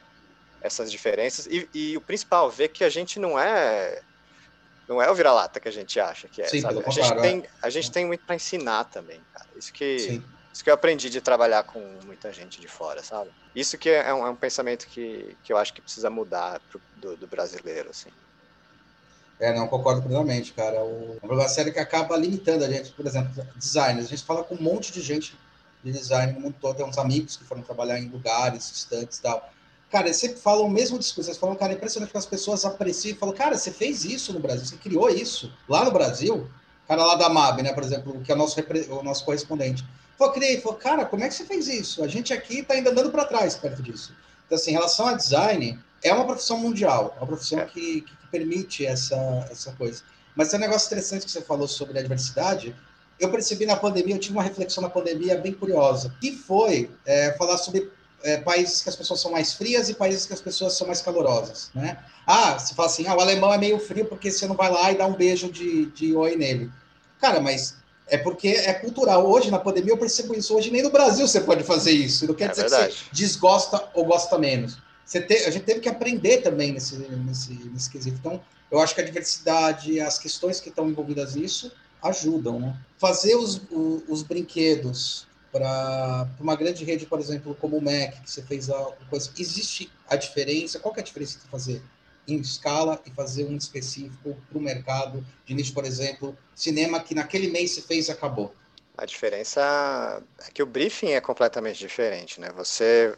essas 0.62 0.90
diferenças 0.90 1.46
e, 1.46 1.68
e, 1.72 1.96
o 1.96 2.00
principal 2.00 2.50
ver 2.50 2.68
que 2.68 2.84
a 2.84 2.88
gente 2.88 3.18
não 3.18 3.38
é 3.38 4.02
não 4.86 5.00
é 5.00 5.10
o 5.10 5.14
vira-lata 5.14 5.58
que 5.58 5.68
a 5.68 5.72
gente 5.72 5.98
acha 5.98 6.28
que 6.28 6.42
é 6.42 6.48
Sim, 6.48 6.60
sabe? 6.60 6.82
a 6.84 6.90
gente 6.90 7.20
tem 7.20 7.38
é. 7.38 7.48
a 7.62 7.70
gente 7.70 7.90
tem 7.90 8.04
muito 8.04 8.24
para 8.24 8.34
ensinar 8.34 8.84
também 8.84 9.20
cara. 9.32 9.48
isso 9.56 9.72
que 9.72 9.98
Sim. 9.98 10.24
isso 10.52 10.62
que 10.62 10.68
eu 10.68 10.74
aprendi 10.74 11.08
de 11.08 11.20
trabalhar 11.20 11.62
com 11.64 11.80
muita 12.04 12.32
gente 12.32 12.60
de 12.60 12.68
fora 12.68 13.02
sabe 13.02 13.30
isso 13.54 13.78
que 13.78 13.88
é 13.88 14.12
um, 14.12 14.26
é 14.26 14.30
um 14.30 14.36
pensamento 14.36 14.86
que, 14.86 15.36
que 15.42 15.52
eu 15.52 15.56
acho 15.56 15.72
que 15.72 15.80
precisa 15.80 16.10
mudar 16.10 16.60
pro, 16.68 16.80
do, 16.96 17.16
do, 17.16 17.26
brasileiro 17.26 17.90
assim 17.90 18.10
é, 19.40 19.54
não 19.54 19.66
concordo 19.66 20.02
plenamente, 20.02 20.52
cara. 20.52 20.84
O, 20.84 21.18
é 21.22 21.26
uma 21.26 21.48
série 21.48 21.72
que 21.72 21.78
acaba 21.78 22.16
limitando 22.16 22.64
a 22.64 22.70
gente, 22.70 22.92
por 22.92 23.06
exemplo, 23.06 23.30
designers. 23.56 24.06
A 24.06 24.10
gente 24.10 24.24
fala 24.24 24.44
com 24.44 24.54
um 24.54 24.62
monte 24.62 24.92
de 24.92 25.00
gente 25.00 25.36
de 25.82 25.90
design 25.90 26.34
no 26.34 26.40
mundo 26.40 26.56
todo, 26.60 26.76
tem 26.76 26.86
uns 26.86 26.98
amigos 26.98 27.38
que 27.38 27.44
foram 27.44 27.62
trabalhar 27.62 27.98
em 27.98 28.08
lugares 28.08 28.70
distantes 28.70 29.18
e 29.18 29.22
tal 29.22 29.50
Cara, 29.90 30.06
eles 30.06 30.18
sempre 30.18 30.38
falam 30.38 30.66
o 30.66 30.70
mesmo 30.70 30.98
discurso. 30.98 31.28
Eles 31.28 31.38
falam, 31.38 31.56
cara, 31.56 31.72
é 31.72 31.74
impressionante 31.74 32.12
que 32.12 32.18
as 32.18 32.26
pessoas 32.26 32.64
apreciam 32.64 33.12
e 33.12 33.18
falam, 33.18 33.34
cara, 33.34 33.58
você 33.58 33.72
fez 33.72 34.04
isso 34.04 34.32
no 34.32 34.38
Brasil, 34.38 34.64
você 34.64 34.76
criou 34.76 35.10
isso 35.10 35.52
lá 35.68 35.84
no 35.84 35.90
Brasil. 35.90 36.48
Cara 36.86 37.04
lá 37.04 37.16
da 37.16 37.28
MAB, 37.28 37.62
né, 37.62 37.72
por 37.72 37.82
exemplo, 37.82 38.20
que 38.20 38.30
é 38.30 38.34
o 38.34 38.38
nosso, 38.38 38.60
o 38.90 39.02
nosso 39.02 39.24
correspondente. 39.24 39.84
Falou, 40.16 40.32
criei, 40.32 40.60
falou, 40.60 40.78
cara, 40.78 41.04
como 41.04 41.24
é 41.24 41.28
que 41.28 41.34
você 41.34 41.44
fez 41.44 41.66
isso? 41.66 42.04
A 42.04 42.08
gente 42.08 42.32
aqui 42.32 42.60
está 42.60 42.74
ainda 42.74 42.90
andando 42.90 43.10
para 43.10 43.24
trás 43.24 43.56
perto 43.56 43.82
disso. 43.82 44.14
Então, 44.46 44.56
assim, 44.56 44.70
em 44.70 44.74
relação 44.74 45.06
a 45.06 45.14
design, 45.14 45.78
é 46.02 46.12
uma 46.12 46.24
profissão 46.24 46.58
mundial, 46.58 47.14
é 47.16 47.20
uma 47.20 47.26
profissão 47.26 47.58
é. 47.58 47.66
que, 47.66 48.02
que 48.02 48.12
permite 48.30 48.86
essa, 48.86 49.16
essa 49.50 49.72
coisa. 49.72 50.02
Mas 50.34 50.48
tem 50.48 50.58
um 50.58 50.62
negócio 50.62 50.86
interessante 50.86 51.26
que 51.26 51.30
você 51.30 51.42
falou 51.42 51.68
sobre 51.68 51.98
a 51.98 52.02
diversidade. 52.02 52.74
Eu 53.18 53.30
percebi 53.30 53.66
na 53.66 53.76
pandemia, 53.76 54.14
eu 54.14 54.18
tive 54.18 54.34
uma 54.34 54.42
reflexão 54.42 54.82
na 54.82 54.88
pandemia 54.88 55.36
bem 55.36 55.52
curiosa, 55.52 56.14
que 56.20 56.32
foi 56.32 56.90
é, 57.04 57.32
falar 57.32 57.58
sobre 57.58 57.90
é, 58.22 58.38
países 58.38 58.82
que 58.82 58.88
as 58.88 58.96
pessoas 58.96 59.20
são 59.20 59.30
mais 59.30 59.52
frias 59.52 59.88
e 59.88 59.94
países 59.94 60.26
que 60.26 60.32
as 60.32 60.40
pessoas 60.40 60.74
são 60.74 60.86
mais 60.86 61.02
calorosas, 61.02 61.70
né? 61.74 61.98
Ah, 62.26 62.58
você 62.58 62.74
fala 62.74 62.88
assim, 62.88 63.06
ah, 63.06 63.16
o 63.16 63.20
alemão 63.20 63.52
é 63.52 63.58
meio 63.58 63.78
frio 63.78 64.06
porque 64.06 64.30
você 64.30 64.46
não 64.46 64.54
vai 64.54 64.70
lá 64.70 64.92
e 64.92 64.96
dá 64.96 65.06
um 65.06 65.14
beijo 65.14 65.50
de, 65.50 65.86
de 65.86 66.14
oi 66.14 66.36
nele. 66.36 66.70
Cara, 67.20 67.40
mas 67.40 67.76
é 68.06 68.18
porque 68.18 68.48
é 68.48 68.72
cultural. 68.74 69.26
Hoje, 69.26 69.50
na 69.50 69.58
pandemia, 69.58 69.92
eu 69.92 69.98
percebo 69.98 70.34
isso. 70.34 70.54
Hoje, 70.54 70.70
nem 70.70 70.82
no 70.82 70.90
Brasil 70.90 71.26
você 71.26 71.40
pode 71.40 71.62
fazer 71.64 71.92
isso. 71.92 72.26
Não 72.26 72.34
quer 72.34 72.46
é 72.46 72.48
dizer 72.48 72.62
verdade. 72.62 72.92
que 72.92 72.98
você 72.98 73.08
desgosta 73.12 73.88
ou 73.94 74.04
gosta 74.04 74.38
menos. 74.38 74.78
Te, 75.10 75.34
a 75.44 75.50
gente 75.50 75.64
teve 75.64 75.80
que 75.80 75.88
aprender 75.88 76.38
também 76.38 76.72
nesse, 76.72 76.96
nesse, 76.96 77.52
nesse 77.52 77.90
quesito. 77.90 78.16
Então, 78.18 78.40
eu 78.70 78.78
acho 78.78 78.94
que 78.94 79.00
a 79.00 79.04
diversidade, 79.04 80.00
as 80.00 80.18
questões 80.18 80.60
que 80.60 80.68
estão 80.68 80.88
envolvidas 80.88 81.34
nisso, 81.34 81.72
ajudam, 82.02 82.60
né? 82.60 82.76
Fazer 82.96 83.34
os, 83.34 83.60
os, 83.70 84.02
os 84.08 84.22
brinquedos 84.22 85.26
para 85.50 86.28
uma 86.38 86.54
grande 86.54 86.84
rede, 86.84 87.06
por 87.06 87.18
exemplo, 87.18 87.56
como 87.60 87.76
o 87.76 87.82
Mac, 87.82 88.22
que 88.22 88.30
você 88.30 88.42
fez 88.42 88.70
a 88.70 88.92
coisa, 89.08 89.30
existe 89.36 89.90
a 90.08 90.14
diferença? 90.14 90.78
Qual 90.78 90.94
é 90.96 91.00
a 91.00 91.02
diferença 91.02 91.40
de 91.40 91.46
fazer 91.48 91.82
em 92.28 92.36
escala 92.36 93.00
e 93.04 93.10
fazer 93.10 93.44
um 93.44 93.56
específico 93.56 94.36
para 94.48 94.58
o 94.58 94.60
mercado 94.60 95.26
de 95.44 95.54
nicho, 95.54 95.74
por 95.74 95.84
exemplo, 95.84 96.38
cinema 96.54 97.00
que 97.00 97.14
naquele 97.14 97.48
mês 97.48 97.72
você 97.72 97.82
fez 97.82 98.08
acabou? 98.08 98.54
A 98.96 99.04
diferença 99.04 100.22
é 100.46 100.50
que 100.52 100.62
o 100.62 100.66
briefing 100.66 101.12
é 101.12 101.20
completamente 101.20 101.78
diferente, 101.78 102.40
né? 102.40 102.50
Você 102.54 103.16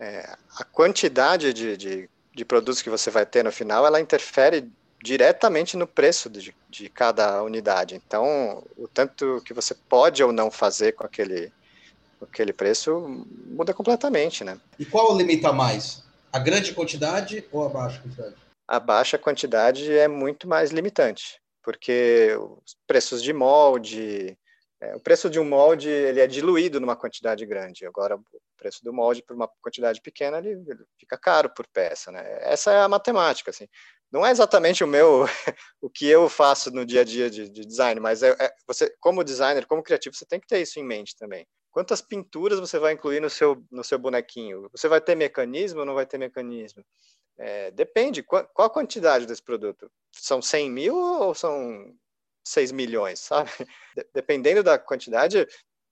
é, 0.00 0.36
a 0.58 0.64
quantidade 0.64 1.52
de, 1.52 1.76
de, 1.76 2.10
de 2.34 2.44
produtos 2.44 2.82
que 2.82 2.90
você 2.90 3.10
vai 3.10 3.26
ter 3.26 3.42
no 3.42 3.52
final, 3.52 3.86
ela 3.86 4.00
interfere 4.00 4.70
diretamente 5.02 5.76
no 5.76 5.86
preço 5.86 6.28
de, 6.28 6.54
de 6.68 6.88
cada 6.88 7.42
unidade. 7.42 7.94
Então, 7.94 8.64
o 8.76 8.88
tanto 8.88 9.42
que 9.44 9.54
você 9.54 9.74
pode 9.74 10.22
ou 10.22 10.32
não 10.32 10.50
fazer 10.50 10.92
com 10.92 11.04
aquele, 11.04 11.52
com 12.18 12.24
aquele 12.24 12.52
preço 12.52 13.26
muda 13.46 13.72
completamente, 13.72 14.42
né? 14.42 14.58
E 14.78 14.84
qual 14.84 15.16
limita 15.16 15.52
mais? 15.52 16.04
A 16.32 16.38
grande 16.38 16.72
quantidade 16.72 17.44
ou 17.52 17.64
a 17.64 17.68
baixa 17.68 18.00
quantidade? 18.00 18.34
A 18.66 18.80
baixa 18.80 19.16
quantidade 19.16 19.90
é 19.90 20.08
muito 20.08 20.46
mais 20.46 20.70
limitante, 20.70 21.40
porque 21.62 22.36
os 22.36 22.76
preços 22.86 23.22
de 23.22 23.32
molde, 23.32 24.36
é, 24.80 24.94
o 24.94 25.00
preço 25.00 25.30
de 25.30 25.40
um 25.40 25.44
molde 25.44 25.88
ele 25.88 26.20
é 26.20 26.26
diluído 26.26 26.78
numa 26.78 26.96
quantidade 26.96 27.46
grande. 27.46 27.86
Agora, 27.86 28.16
o 28.16 28.22
preço 28.58 28.84
do 28.84 28.92
molde 28.92 29.22
por 29.22 29.34
uma 29.34 29.48
quantidade 29.62 30.00
pequena 30.02 30.38
ele, 30.38 30.50
ele 30.50 30.84
fica 30.98 31.16
caro 31.16 31.48
por 31.54 31.66
peça, 31.68 32.12
né? 32.12 32.22
Essa 32.42 32.72
é 32.72 32.80
a 32.82 32.88
matemática, 32.88 33.50
assim 33.50 33.68
não 34.10 34.24
é 34.24 34.30
exatamente 34.30 34.82
o 34.82 34.86
meu 34.86 35.24
o 35.80 35.90
que 35.90 36.06
eu 36.06 36.28
faço 36.28 36.70
no 36.70 36.84
dia 36.84 37.02
a 37.02 37.04
dia 37.04 37.30
de, 37.30 37.48
de 37.48 37.64
design, 37.64 38.00
mas 38.00 38.22
é, 38.22 38.30
é, 38.38 38.52
você 38.66 38.94
como 39.00 39.24
designer, 39.24 39.66
como 39.66 39.82
criativo, 39.82 40.16
você 40.16 40.26
tem 40.26 40.40
que 40.40 40.46
ter 40.46 40.60
isso 40.60 40.78
em 40.78 40.84
mente 40.84 41.16
também. 41.16 41.46
Quantas 41.70 42.00
pinturas 42.00 42.58
você 42.58 42.78
vai 42.78 42.94
incluir 42.94 43.20
no 43.20 43.30
seu 43.30 43.62
no 43.70 43.84
seu 43.84 43.98
bonequinho? 43.98 44.68
Você 44.72 44.88
vai 44.88 45.00
ter 45.00 45.14
mecanismo 45.14 45.80
ou 45.80 45.86
não 45.86 45.94
vai 45.94 46.06
ter 46.06 46.18
mecanismo? 46.18 46.82
É, 47.38 47.70
depende. 47.70 48.22
Qual, 48.22 48.46
qual, 48.52 48.66
a 48.66 48.70
quantidade 48.70 49.26
desse 49.26 49.42
produto? 49.42 49.90
São 50.12 50.42
100 50.42 50.70
mil 50.70 50.96
ou 50.96 51.34
são 51.34 51.94
6 52.44 52.72
milhões, 52.72 53.20
sabe? 53.20 53.50
Dependendo 54.14 54.62
da 54.62 54.78
quantidade, 54.78 55.46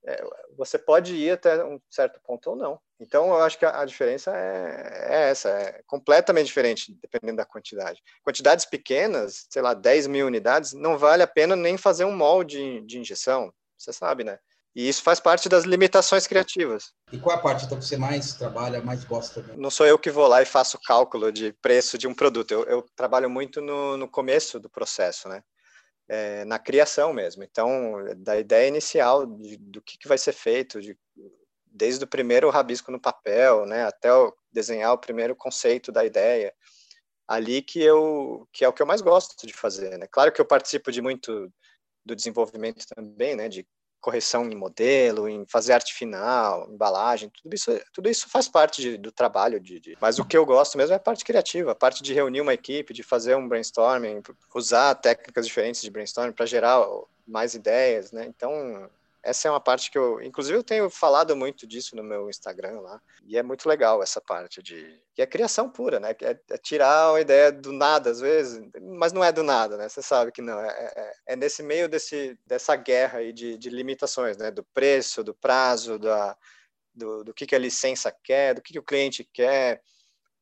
É, 0.07 0.23
você 0.55 0.79
pode 0.79 1.13
ir 1.15 1.31
até 1.31 1.61
um 1.65 1.79
certo 1.89 2.19
ponto 2.25 2.51
ou 2.51 2.55
não. 2.55 2.79
Então, 2.97 3.27
eu 3.27 3.41
acho 3.41 3.59
que 3.59 3.65
a, 3.65 3.81
a 3.81 3.85
diferença 3.85 4.31
é, 4.35 5.07
é, 5.09 5.29
essa, 5.29 5.49
é 5.49 5.81
completamente 5.85 6.47
diferente, 6.47 6.97
dependendo 7.01 7.37
da 7.37 7.45
quantidade. 7.45 8.01
Quantidades 8.23 8.65
pequenas, 8.65 9.45
sei 9.49 9.61
lá, 9.61 9.73
10 9.73 10.07
mil 10.07 10.25
unidades, 10.25 10.71
não 10.71 10.97
vale 10.97 11.23
a 11.23 11.27
pena 11.27 11.55
nem 11.55 11.77
fazer 11.77 12.05
um 12.05 12.15
molde 12.15 12.81
de 12.81 12.97
injeção, 12.97 13.53
você 13.77 13.91
sabe, 13.91 14.23
né? 14.23 14.39
E 14.77 14.87
isso 14.87 15.01
faz 15.01 15.19
parte 15.19 15.49
das 15.49 15.63
limitações 15.63 16.27
criativas. 16.27 16.93
E 17.11 17.17
qual 17.17 17.35
é 17.35 17.39
a 17.39 17.41
parte 17.41 17.65
então, 17.65 17.79
que 17.79 17.83
você 17.83 17.97
mais 17.97 18.35
trabalha, 18.35 18.79
mais 18.79 19.03
gosta? 19.03 19.41
Né? 19.41 19.55
Não 19.57 19.71
sou 19.71 19.87
eu 19.87 19.97
que 19.97 20.11
vou 20.11 20.27
lá 20.27 20.39
e 20.41 20.45
faço 20.45 20.79
cálculo 20.85 21.31
de 21.31 21.51
preço 21.53 21.97
de 21.97 22.07
um 22.07 22.13
produto. 22.13 22.51
Eu, 22.51 22.63
eu 22.65 22.85
trabalho 22.95 23.27
muito 23.27 23.59
no, 23.59 23.97
no, 23.97 24.07
começo 24.07 24.59
do 24.59 24.69
processo, 24.69 25.27
né? 25.27 25.43
É, 26.09 26.45
na 26.45 26.57
criação 26.57 27.11
mesmo. 27.11 27.43
Então, 27.43 27.95
da 28.17 28.39
ideia 28.39 28.67
inicial 28.67 29.25
de, 29.25 29.57
do 29.57 29.81
que, 29.81 29.97
que 29.97 30.07
vai 30.07 30.17
ser 30.17 30.31
feito, 30.31 30.81
de, 30.81 30.97
desde 31.65 32.03
o 32.03 32.07
primeiro 32.07 32.49
rabisco 32.49 32.91
no 32.91 32.99
papel, 32.99 33.65
né, 33.65 33.83
até 33.83 34.13
o, 34.13 34.33
desenhar 34.51 34.93
o 34.93 34.97
primeiro 34.97 35.35
conceito 35.35 35.91
da 35.91 36.05
ideia. 36.05 36.53
Ali 37.27 37.61
que 37.61 37.81
eu 37.81 38.47
que 38.53 38.63
é 38.63 38.69
o 38.69 38.73
que 38.73 38.81
eu 38.81 38.85
mais 38.85 39.01
gosto 39.01 39.45
de 39.45 39.53
fazer, 39.53 39.97
né? 39.97 40.07
Claro 40.09 40.31
que 40.31 40.39
eu 40.39 40.45
participo 40.45 40.91
de 40.91 41.01
muito 41.01 41.51
do 42.05 42.15
desenvolvimento 42.15 42.85
também, 42.87 43.35
né, 43.35 43.49
de 43.49 43.67
correção 43.99 44.45
em 44.49 44.55
modelo, 44.55 45.27
em 45.27 45.45
fazer 45.47 45.73
arte 45.73 45.93
final, 45.93 46.69
embalagem, 46.71 47.29
tudo 47.29 47.53
isso, 47.53 47.79
tudo 47.93 48.09
isso 48.09 48.29
faz 48.29 48.47
parte 48.47 48.81
de, 48.81 48.97
do 48.97 49.11
trabalho. 49.11 49.59
De, 49.59 49.79
de, 49.79 49.97
mas 49.99 50.19
o 50.19 50.25
que 50.25 50.37
eu 50.37 50.45
gosto 50.45 50.77
mesmo 50.77 50.93
é 50.93 50.95
a 50.95 50.99
parte 50.99 51.25
criativa, 51.25 51.71
a 51.71 51.75
parte 51.75 52.03
de 52.03 52.13
reunir 52.13 52.41
uma 52.41 52.53
equipe, 52.53 52.93
de 52.93 53.03
fazer 53.03 53.35
um 53.35 53.47
brainstorming, 53.47 54.21
usar 54.53 54.95
técnicas 54.95 55.45
diferentes 55.45 55.81
de 55.81 55.89
brainstorming 55.91 56.33
para 56.33 56.45
gerar 56.45 56.85
mais 57.27 57.53
ideias, 57.53 58.11
né? 58.11 58.25
Então, 58.27 58.89
essa 59.27 59.47
é 59.47 59.51
uma 59.51 59.59
parte 59.59 59.91
que 59.91 59.97
eu, 59.97 60.21
inclusive, 60.21 60.57
eu 60.57 60.63
tenho 60.63 60.89
falado 60.89 61.35
muito 61.35 61.67
disso 61.67 61.95
no 61.97 62.03
meu 62.03 62.29
Instagram 62.29 62.79
lá, 62.79 63.01
e 63.25 63.37
é 63.37 63.43
muito 63.43 63.67
legal 63.67 64.01
essa 64.01 64.21
parte 64.21 64.63
de 64.63 65.01
que 65.13 65.21
é 65.21 65.27
criação 65.27 65.69
pura, 65.69 65.99
né? 65.99 66.15
É, 66.21 66.39
é 66.49 66.57
tirar 66.57 67.11
uma 67.11 67.19
ideia 67.19 67.51
do 67.51 67.73
nada 67.73 68.09
às 68.09 68.21
vezes, 68.21 68.61
mas 68.81 69.11
não 69.11 69.21
é 69.23 69.31
do 69.31 69.43
nada, 69.43 69.75
né? 69.75 69.89
Você 69.89 70.01
sabe 70.01 70.31
que 70.31 70.41
não 70.41 70.57
é, 70.59 70.69
é, 70.69 71.33
é 71.33 71.35
nesse 71.35 71.61
meio 71.61 71.89
desse 71.89 72.39
dessa 72.45 72.75
guerra 72.77 73.19
aí 73.19 73.33
de, 73.33 73.57
de 73.57 73.69
limitações, 73.69 74.37
né? 74.37 74.49
Do 74.49 74.63
preço, 74.73 75.23
do 75.23 75.33
prazo, 75.33 75.99
da 75.99 76.35
do, 76.95 77.23
do 77.25 77.33
que, 77.33 77.45
que 77.45 77.55
a 77.55 77.59
licença 77.59 78.15
quer, 78.23 78.55
do 78.55 78.61
que, 78.61 78.73
que 78.73 78.79
o 78.79 78.83
cliente 78.83 79.27
quer. 79.33 79.81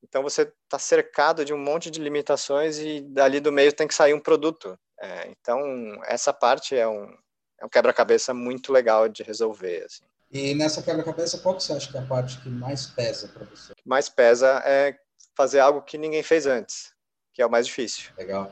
Então 0.04 0.22
você 0.22 0.44
está 0.64 0.78
cercado 0.78 1.44
de 1.44 1.54
um 1.54 1.58
monte 1.58 1.90
de 1.90 2.00
limitações 2.00 2.78
e 2.78 3.02
dali 3.02 3.40
do 3.40 3.52
meio 3.52 3.74
tem 3.74 3.88
que 3.88 3.96
sair 3.96 4.14
um 4.14 4.20
produto. 4.20 4.78
É, 5.02 5.28
então 5.30 5.60
essa 6.06 6.32
parte 6.32 6.76
é 6.76 6.88
um 6.88 7.12
é 7.60 7.66
um 7.66 7.70
quebra-cabeça 7.70 8.34
muito 8.34 8.72
legal 8.72 9.08
de 9.08 9.24
resolver. 9.24 9.84
Assim. 9.86 10.04
E 10.32 10.54
nessa 10.54 10.82
quebra-cabeça, 10.82 11.38
qual 11.38 11.56
que 11.56 11.64
você 11.64 11.74
acha 11.74 11.92
que 11.92 11.98
é 11.98 12.02
a 12.02 12.06
parte 12.06 12.40
que 12.42 12.50
mais 12.50 12.88
pesa 12.88 13.28
para 13.28 13.46
você? 13.46 13.72
O 13.72 13.76
que 13.76 13.88
mais 13.88 14.10
pesa 14.10 14.62
é 14.66 14.98
fazer 15.36 15.60
algo 15.60 15.82
que 15.82 15.98
ninguém 15.98 16.24
fez 16.24 16.46
antes, 16.46 16.92
que 17.34 17.42
é 17.42 17.46
o 17.46 17.52
mais 17.52 17.68
difícil. 17.68 18.12
Legal. 18.18 18.52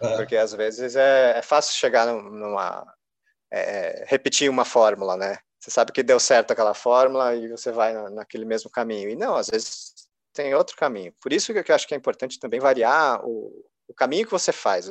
Uhum. 0.00 0.16
Porque 0.16 0.36
às 0.36 0.52
vezes 0.52 0.96
é, 0.96 1.38
é 1.38 1.42
fácil 1.42 1.74
chegar 1.74 2.06
numa. 2.06 2.86
É, 3.50 3.60
é, 3.60 4.04
repetir 4.08 4.50
uma 4.50 4.64
fórmula, 4.64 5.16
né? 5.16 5.38
Você 5.60 5.70
sabe 5.70 5.92
que 5.92 6.02
deu 6.02 6.18
certo 6.18 6.50
aquela 6.50 6.74
fórmula 6.74 7.34
e 7.34 7.48
você 7.48 7.70
vai 7.70 7.94
naquele 8.10 8.44
mesmo 8.44 8.68
caminho. 8.68 9.08
E 9.08 9.16
não, 9.16 9.36
às 9.36 9.48
vezes 9.48 9.94
tem 10.32 10.54
outro 10.54 10.76
caminho. 10.76 11.12
Por 11.22 11.32
isso 11.32 11.52
que 11.52 11.70
eu 11.70 11.74
acho 11.74 11.86
que 11.86 11.94
é 11.94 11.96
importante 11.96 12.38
também 12.38 12.60
variar 12.60 13.24
o, 13.24 13.64
o 13.88 13.94
caminho 13.94 14.26
que 14.26 14.32
você 14.32 14.52
faz. 14.52 14.90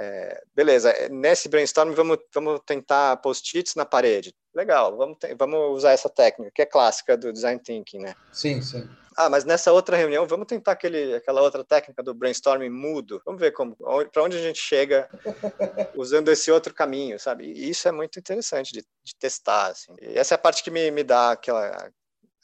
É, 0.00 0.42
beleza, 0.54 0.90
é, 0.90 1.08
nesse 1.08 1.48
brainstorm 1.48 1.92
vamos, 1.92 2.18
vamos 2.32 2.60
tentar 2.64 3.16
post-its 3.16 3.74
na 3.74 3.84
parede. 3.84 4.32
Legal, 4.54 4.96
vamos, 4.96 5.18
vamos 5.36 5.76
usar 5.76 5.90
essa 5.90 6.08
técnica, 6.08 6.52
que 6.54 6.62
é 6.62 6.66
clássica 6.66 7.16
do 7.16 7.32
design 7.32 7.60
thinking, 7.60 7.98
né? 7.98 8.14
Sim, 8.32 8.62
sim. 8.62 8.88
Ah, 9.16 9.28
mas 9.28 9.44
nessa 9.44 9.72
outra 9.72 9.96
reunião, 9.96 10.24
vamos 10.24 10.46
tentar 10.46 10.72
aquele, 10.72 11.16
aquela 11.16 11.42
outra 11.42 11.64
técnica 11.64 12.00
do 12.04 12.14
brainstorming 12.14 12.70
mudo. 12.70 13.20
Vamos 13.26 13.40
ver 13.40 13.50
como, 13.50 13.76
para 14.12 14.22
onde 14.22 14.36
a 14.36 14.40
gente 14.40 14.60
chega 14.60 15.08
usando 15.96 16.28
esse 16.28 16.52
outro 16.52 16.72
caminho, 16.72 17.18
sabe? 17.18 17.46
E 17.46 17.68
isso 17.68 17.88
é 17.88 17.92
muito 17.92 18.16
interessante 18.20 18.72
de, 18.72 18.82
de 18.82 19.16
testar, 19.18 19.72
assim. 19.72 19.92
E 20.00 20.16
essa 20.16 20.34
é 20.34 20.36
a 20.36 20.38
parte 20.38 20.62
que 20.62 20.70
me, 20.70 20.88
me 20.92 21.02
dá 21.02 21.32
aquela, 21.32 21.90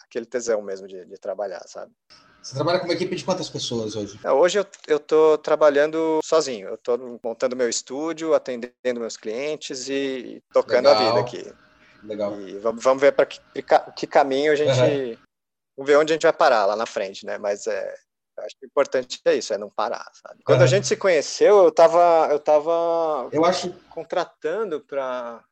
aquele 0.02 0.26
tesão 0.26 0.60
mesmo 0.60 0.88
de, 0.88 1.04
de 1.04 1.16
trabalhar, 1.16 1.62
sabe? 1.68 1.92
Você 2.44 2.54
trabalha 2.54 2.78
com 2.78 2.84
uma 2.84 2.92
equipe 2.92 3.16
de 3.16 3.24
quantas 3.24 3.48
pessoas 3.48 3.96
hoje? 3.96 4.20
É, 4.22 4.30
hoje 4.30 4.58
eu 4.86 4.98
estou 4.98 5.38
trabalhando 5.38 6.20
sozinho. 6.22 6.68
Eu 6.68 6.74
estou 6.74 7.18
montando 7.24 7.56
meu 7.56 7.70
estúdio, 7.70 8.34
atendendo 8.34 9.00
meus 9.00 9.16
clientes 9.16 9.88
e 9.88 10.42
tocando 10.52 10.90
Legal. 10.90 10.94
a 10.94 11.06
vida 11.06 11.20
aqui. 11.20 11.54
Legal. 12.02 12.38
E 12.42 12.58
vamos, 12.58 12.84
vamos 12.84 13.00
ver 13.00 13.12
para 13.12 13.24
que, 13.24 13.40
que, 13.96 14.06
caminho 14.06 14.52
a 14.52 14.56
gente. 14.56 14.78
Uhum. 14.78 15.16
Vamos 15.74 15.90
ver 15.90 15.96
onde 15.96 16.12
a 16.12 16.16
gente 16.16 16.24
vai 16.24 16.34
parar 16.34 16.66
lá 16.66 16.76
na 16.76 16.84
frente, 16.84 17.24
né? 17.24 17.38
Mas 17.38 17.66
é, 17.66 17.94
acho 18.40 18.56
que 18.58 18.66
o 18.66 18.68
importante 18.68 19.18
é 19.24 19.34
isso, 19.34 19.54
é 19.54 19.56
não 19.56 19.70
parar, 19.70 20.06
sabe? 20.12 20.42
Quando 20.44 20.58
uhum. 20.58 20.64
a 20.64 20.68
gente 20.68 20.86
se 20.86 20.98
conheceu, 20.98 21.56
eu 21.62 21.68
estava 21.70 22.28
eu 22.30 22.38
tava 22.38 23.26
eu 23.32 23.42
acho 23.46 23.72
contratando 23.88 24.82
para 24.82 25.42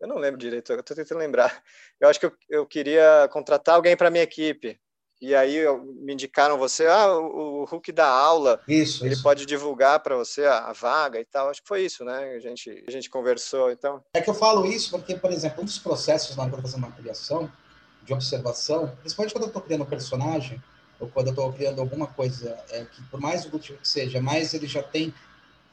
eu 0.00 0.08
não 0.08 0.16
lembro 0.16 0.40
direito, 0.40 0.72
eu 0.72 0.80
estou 0.80 0.96
tentando 0.96 1.18
lembrar. 1.18 1.62
Eu 2.00 2.08
acho 2.08 2.18
que 2.18 2.24
eu, 2.24 2.32
eu 2.48 2.66
queria 2.66 3.28
contratar 3.30 3.74
alguém 3.74 3.94
para 3.94 4.10
minha 4.10 4.24
equipe 4.24 4.80
e 5.20 5.34
aí 5.34 5.64
me 6.00 6.12
indicaram 6.12 6.56
você, 6.56 6.86
ah, 6.86 7.12
o, 7.12 7.62
o 7.62 7.64
Hulk 7.64 7.90
dá 7.92 8.08
aula, 8.08 8.60
isso, 8.68 9.04
ele 9.04 9.14
isso. 9.14 9.22
pode 9.22 9.44
divulgar 9.46 10.00
para 10.00 10.16
você 10.16 10.44
a, 10.44 10.66
a, 10.66 10.72
vaga 10.72 11.18
e 11.20 11.24
tal. 11.24 11.50
Acho 11.50 11.60
que 11.62 11.68
foi 11.68 11.84
isso, 11.84 12.04
né? 12.04 12.34
A 12.36 12.38
gente, 12.38 12.84
a 12.86 12.90
gente 12.90 13.10
conversou, 13.10 13.70
então. 13.70 14.02
É 14.14 14.20
que 14.20 14.30
eu 14.30 14.34
falo 14.34 14.64
isso 14.64 14.90
porque, 14.90 15.16
por 15.16 15.32
exemplo, 15.32 15.62
um 15.62 15.64
dos 15.64 15.78
processos 15.78 16.36
na 16.36 16.44
hora 16.44 16.52
eu 16.54 16.62
fazendo 16.62 16.84
uma 16.84 16.92
criação, 16.92 17.50
de 18.08 18.14
observação, 18.14 18.96
principalmente 19.00 19.32
quando 19.32 19.44
eu 19.44 19.48
estou 19.48 19.62
criando 19.62 19.82
um 19.82 19.86
personagem, 19.86 20.62
ou 20.98 21.08
quando 21.08 21.26
eu 21.28 21.32
estou 21.32 21.52
criando 21.52 21.80
alguma 21.80 22.06
coisa 22.06 22.58
é, 22.70 22.84
que, 22.84 23.02
por 23.04 23.20
mais 23.20 23.44
útil 23.44 23.76
que 23.76 23.86
seja, 23.86 24.20
mais 24.20 24.54
ele 24.54 24.66
já 24.66 24.82
tem 24.82 25.12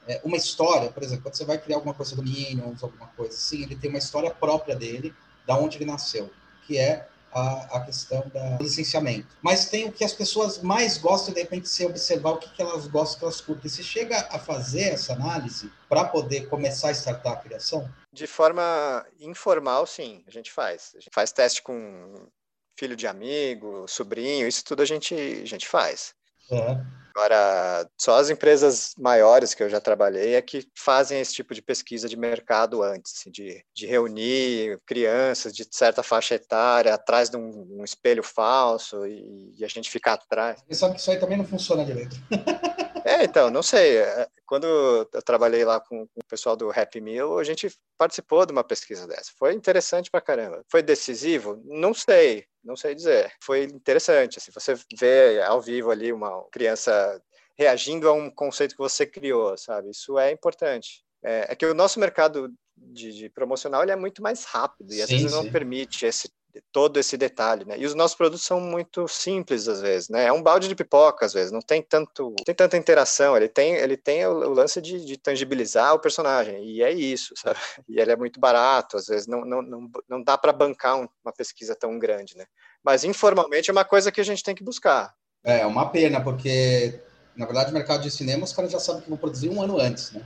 é, 0.08 0.20
uma 0.24 0.38
história, 0.38 0.92
por 0.92 1.02
exemplo, 1.02 1.24
quando 1.24 1.36
você 1.36 1.46
vai 1.46 1.58
criar 1.58 1.78
alguma 1.78 1.94
coisa 1.94 2.16
do 2.16 2.22
Minions, 2.22 2.84
alguma 2.84 3.08
coisa 3.08 3.34
assim, 3.34 3.64
ele 3.64 3.76
tem 3.76 3.90
uma 3.90 4.00
história 4.00 4.30
própria 4.30 4.76
dele, 4.76 5.16
da 5.48 5.58
onde 5.58 5.78
ele 5.78 5.86
nasceu, 5.86 6.30
que 6.68 6.78
é 6.78 7.08
a, 7.36 7.78
a 7.78 7.80
questão 7.82 8.22
do 8.22 8.64
licenciamento. 8.64 9.28
Mas 9.42 9.68
tem 9.68 9.86
o 9.86 9.92
que 9.92 10.06
as 10.06 10.14
pessoas 10.14 10.62
mais 10.62 10.98
gostam, 10.98 11.34
de 11.34 11.42
repente, 11.42 11.68
se 11.68 11.86
observar 11.86 12.32
o 12.32 12.38
que, 12.38 12.50
que 12.50 12.62
elas 12.62 12.88
gostam, 12.88 13.20
que 13.20 13.26
elas 13.26 13.42
curtem. 13.42 13.70
Você 13.70 13.84
chega 13.84 14.18
a 14.32 14.40
fazer 14.40 14.94
essa 14.94 15.14
análise 15.14 15.70
para 15.90 16.06
poder 16.06 16.48
começar 16.48 16.88
a 16.88 16.92
startar 16.92 17.34
a 17.34 17.36
criação? 17.36 17.92
De 18.12 18.26
forma 18.26 19.06
informal, 19.20 19.86
sim, 19.86 20.24
a 20.26 20.32
gente 20.32 20.50
faz. 20.52 20.94
A 20.96 21.00
gente 21.00 21.14
faz 21.14 21.34
teste 21.34 21.62
com 21.62 22.30
filho 22.78 22.96
de 22.96 23.06
amigo, 23.06 23.86
sobrinho, 23.88 24.48
isso 24.48 24.64
tudo 24.64 24.82
a 24.82 24.86
gente, 24.86 25.14
a 25.14 25.46
gente 25.46 25.68
faz. 25.68 26.16
Uhum. 26.50 26.86
Agora, 27.16 27.90
só 27.98 28.18
as 28.18 28.30
empresas 28.30 28.94
maiores 28.98 29.54
que 29.54 29.64
eu 29.64 29.70
já 29.70 29.80
trabalhei 29.80 30.36
é 30.36 30.42
que 30.42 30.68
fazem 30.78 31.22
esse 31.22 31.34
tipo 31.34 31.54
de 31.54 31.62
pesquisa 31.62 32.10
de 32.10 32.18
mercado 32.18 32.84
antes, 32.84 33.14
assim, 33.16 33.32
de, 33.32 33.64
de 33.74 33.86
reunir 33.86 34.78
crianças 34.86 35.54
de 35.54 35.66
certa 35.72 36.04
faixa 36.04 36.36
etária 36.36 36.94
atrás 36.94 37.30
de 37.30 37.38
um, 37.38 37.80
um 37.80 37.86
espelho 37.86 38.22
falso 38.22 39.08
e, 39.08 39.54
e, 39.58 39.64
a 39.64 39.68
gente 39.70 39.90
ficar 39.90 40.14
atrás. 40.14 40.62
Que 40.68 40.74
isso 40.74 41.12
aí 41.12 41.18
também 41.18 41.38
não 41.38 41.46
funciona 41.46 41.86
direito. 41.86 42.18
É, 43.06 43.24
então, 43.24 43.52
não 43.52 43.62
sei. 43.62 43.98
É, 43.98 44.28
quando 44.48 44.66
eu 44.66 45.22
trabalhei 45.22 45.64
lá 45.64 45.80
com, 45.80 46.08
com, 46.08 46.20
o 46.20 46.26
pessoal 46.28 46.56
do 46.56 46.72
Happy 46.72 47.00
Meal, 47.00 47.38
a 47.38 47.44
gente 47.44 47.72
participou 48.00 48.46
de 48.48 48.52
uma 48.52 48.64
pesquisa 48.64 49.08
dessa. 49.08 49.32
Foi 49.38 49.54
interessante 49.54 50.10
pra 50.10 50.20
caramba. 50.20 50.66
Foi 50.72 50.82
decisivo? 50.82 51.62
Não 51.66 51.94
sei, 51.94 52.46
não 52.64 52.76
sei 52.76 52.96
dizer. 52.96 53.32
Foi 53.40 53.66
interessante. 53.66 54.40
Assim, 54.40 54.52
você 54.52 54.74
vê 54.98 55.40
ao 55.44 55.62
vivo 55.62 55.92
ali 55.92 56.12
uma 56.12 56.44
criança 56.52 57.22
reagindo 57.56 58.10
a 58.10 58.14
um 58.14 58.32
conceito 58.32 58.72
que 58.72 58.82
você 58.82 59.06
criou, 59.06 59.56
sabe? 59.56 59.92
Isso 59.92 60.18
é 60.18 60.32
importante. 60.32 61.04
É, 61.24 61.52
é 61.52 61.56
que 61.56 61.66
o 61.66 61.76
nosso 61.76 62.00
mercado 62.00 62.52
de, 62.76 63.14
de, 63.14 63.30
promocional 63.30 63.84
ele 63.84 63.92
é 63.92 63.96
muito 63.96 64.22
mais 64.22 64.46
rápido 64.46 64.94
e 64.94 65.02
às 65.02 65.08
sim, 65.08 65.18
vezes 65.18 65.32
não 65.32 65.50
permite 65.50 66.06
esse 66.06 66.30
todo 66.72 67.00
esse 67.00 67.18
detalhe, 67.18 67.66
né? 67.66 67.78
E 67.78 67.86
os 67.86 67.96
nossos 67.96 68.16
produtos 68.16 68.46
são 68.46 68.60
muito 68.60 69.08
simples 69.08 69.68
às 69.68 69.82
vezes, 69.82 70.10
né? 70.10 70.26
É 70.26 70.32
um 70.32 70.42
balde 70.42 70.68
de 70.68 70.76
pipoca 70.76 71.26
às 71.26 71.34
vezes, 71.34 71.52
não 71.52 71.62
tem 71.62 71.82
tanto, 71.82 72.34
tem 72.46 72.56
tanta 72.56 72.78
interação. 72.78 73.36
Ele 73.36 73.48
tem, 73.48 73.76
ele 73.76 73.98
tem 73.98 74.26
o, 74.26 74.32
o 74.32 74.54
lance 74.54 74.82
de, 74.82 75.04
de, 75.04 75.18
tangibilizar 75.18 75.94
o 75.94 76.00
personagem 76.00 76.64
e 76.64 76.82
é 76.82 76.92
isso, 76.92 77.34
sabe? 77.38 77.60
E 77.88 78.00
ele 78.00 78.12
é 78.12 78.16
muito 78.16 78.40
barato, 78.40 78.98
às 78.98 79.08
vezes 79.08 79.28
não, 79.28 79.46
não, 79.46 79.62
não, 79.62 79.90
não 80.08 80.24
dá 80.24 80.38
para 80.38 80.52
bancar 80.52 80.98
um, 80.98 81.08
uma 81.24 81.34
pesquisa 81.34 81.76
tão 81.76 81.98
grande, 82.00 82.38
né? 82.38 82.46
Mas 82.84 83.04
informalmente 83.04 83.70
é 83.70 83.74
uma 83.74 83.86
coisa 83.86 84.12
que 84.12 84.22
a 84.22 84.26
gente 84.26 84.44
tem 84.44 84.56
que 84.56 84.64
buscar. 84.64 85.14
É 85.44 85.66
uma 85.66 85.90
pena 85.90 86.22
porque 86.22 87.00
na 87.36 87.46
verdade 87.46 87.72
o 87.72 87.74
mercado 87.74 88.02
de 88.02 88.12
cinema 88.12 88.44
os 88.44 88.54
caras 88.54 88.72
já 88.72 88.80
sabem 88.80 89.02
que 89.02 89.10
vão 89.10 89.18
produzir 89.18 89.50
um 89.50 89.62
ano 89.62 89.80
antes, 89.80 90.12
né? 90.12 90.22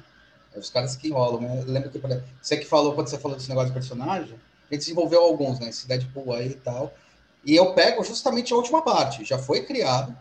É 0.54 0.60
os 0.60 0.70
caras 0.70 0.96
que 0.96 1.08
enrolam, 1.08 1.42
né? 1.42 1.64
Eu 1.66 1.72
lembro 1.72 1.90
que 1.90 2.00
você 2.42 2.58
que 2.58 2.66
falou 2.66 2.94
quando 2.94 3.08
você 3.08 3.18
falou 3.18 3.38
desse 3.38 3.50
negócio 3.50 3.70
de 3.70 3.74
personagem 3.74 4.40
gente 4.76 4.82
desenvolveu 4.82 5.22
alguns, 5.22 5.60
né? 5.60 5.70
Esse 5.70 5.88
Deadpool 5.88 6.34
aí 6.34 6.50
e 6.50 6.56
tal. 6.56 6.94
E 7.44 7.56
eu 7.56 7.74
pego 7.74 8.04
justamente 8.04 8.54
a 8.54 8.56
última 8.56 8.82
parte, 8.82 9.24
já 9.24 9.38
foi 9.38 9.64
criado, 9.64 10.16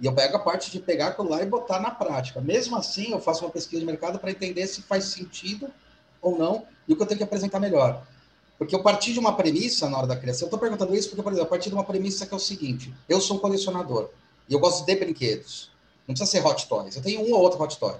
e 0.00 0.06
eu 0.06 0.12
pego 0.12 0.36
a 0.36 0.40
parte 0.40 0.70
de 0.70 0.80
pegar 0.80 1.08
aquilo 1.08 1.28
lá 1.28 1.42
e 1.42 1.46
botar 1.46 1.80
na 1.80 1.90
prática. 1.90 2.40
Mesmo 2.40 2.76
assim, 2.76 3.12
eu 3.12 3.20
faço 3.20 3.44
uma 3.44 3.50
pesquisa 3.50 3.80
de 3.80 3.86
mercado 3.86 4.18
para 4.18 4.30
entender 4.30 4.66
se 4.66 4.82
faz 4.82 5.04
sentido 5.04 5.68
ou 6.20 6.36
não 6.36 6.66
e 6.86 6.92
o 6.92 6.96
que 6.96 7.02
eu 7.02 7.06
tenho 7.06 7.18
que 7.18 7.24
apresentar 7.24 7.60
melhor. 7.60 8.04
Porque 8.58 8.74
eu 8.74 8.82
parti 8.82 9.12
de 9.12 9.18
uma 9.18 9.34
premissa 9.34 9.88
na 9.88 9.98
hora 9.98 10.06
da 10.06 10.16
criação. 10.16 10.46
Eu 10.46 10.46
estou 10.46 10.58
perguntando 10.58 10.94
isso 10.94 11.08
porque, 11.08 11.22
por 11.22 11.32
exemplo, 11.32 11.46
eu 11.46 11.50
parti 11.50 11.68
de 11.68 11.74
uma 11.74 11.84
premissa 11.84 12.26
que 12.26 12.32
é 12.32 12.36
o 12.36 12.40
seguinte: 12.40 12.94
eu 13.08 13.20
sou 13.20 13.36
um 13.36 13.40
colecionador 13.40 14.10
e 14.48 14.54
eu 14.54 14.60
gosto 14.60 14.84
de 14.84 14.94
brinquedos. 14.96 15.70
Não 16.06 16.14
precisa 16.14 16.30
ser 16.30 16.46
hot 16.46 16.68
toys. 16.68 16.96
Eu 16.96 17.02
tenho 17.02 17.20
um 17.20 17.32
ou 17.32 17.40
outro 17.40 17.62
hot 17.62 17.78
toy, 17.78 17.96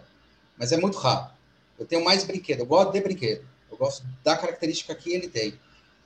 mas 0.56 0.72
é 0.72 0.76
muito 0.76 0.98
raro. 0.98 1.30
Eu 1.78 1.86
tenho 1.86 2.04
mais 2.04 2.24
brinquedo. 2.24 2.60
Eu 2.60 2.66
gosto 2.66 2.92
de 2.92 3.00
brinquedo. 3.00 3.44
Eu 3.70 3.76
gosto 3.76 4.04
da 4.22 4.36
característica 4.36 4.94
que 4.94 5.12
ele 5.12 5.28
tem, 5.28 5.58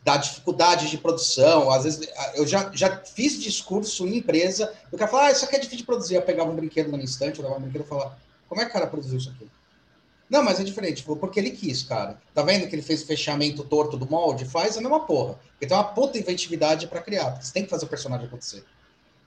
da 0.03 0.17
dificuldade 0.17 0.89
de 0.89 0.99
produção. 0.99 1.71
Às 1.71 1.85
vezes, 1.85 2.09
eu 2.35 2.47
já, 2.47 2.71
já 2.75 2.99
fiz 2.99 3.41
discurso 3.43 4.07
em 4.07 4.19
empresa. 4.19 4.73
O 4.91 4.97
cara 4.97 5.11
fala, 5.11 5.27
ah, 5.27 5.31
isso 5.31 5.45
aqui 5.45 5.57
é 5.57 5.59
difícil 5.59 5.79
de 5.79 5.85
produzir. 5.85 6.15
Eu 6.15 6.23
pegava 6.23 6.51
um 6.51 6.57
brinquedo 6.57 6.91
no 6.91 7.03
instante, 7.03 7.39
eu 7.39 7.45
dava 7.45 7.59
um 7.59 7.63
brinquedo 7.63 7.85
e 7.85 7.89
falava, 7.89 8.19
como 8.49 8.61
é 8.61 8.65
que 8.65 8.71
o 8.71 8.73
cara 8.73 8.87
produziu 8.87 9.19
isso 9.19 9.31
aqui? 9.31 9.49
Não, 10.29 10.43
mas 10.43 10.61
é 10.61 10.65
diferente, 10.65 11.03
porque 11.03 11.41
ele 11.41 11.51
quis, 11.53 11.83
cara. 11.83 12.21
Tá 12.35 12.43
vendo 12.43 12.69
que 12.69 12.75
ele 12.75 12.83
fez 12.83 13.03
o 13.03 13.07
fechamento 13.07 13.65
torto 13.65 13.97
do 13.97 14.09
molde? 14.09 14.45
Faz 14.45 14.77
a 14.77 14.81
mesma 14.81 15.01
porra. 15.01 15.39
Porque 15.53 15.67
tem 15.67 15.77
uma 15.77 15.85
puta 15.85 16.19
inventividade 16.19 16.87
para 16.87 17.01
criar, 17.01 17.31
porque 17.31 17.47
você 17.47 17.53
tem 17.53 17.65
que 17.65 17.71
fazer 17.71 17.87
o 17.87 17.89
personagem 17.89 18.27
acontecer. 18.27 18.63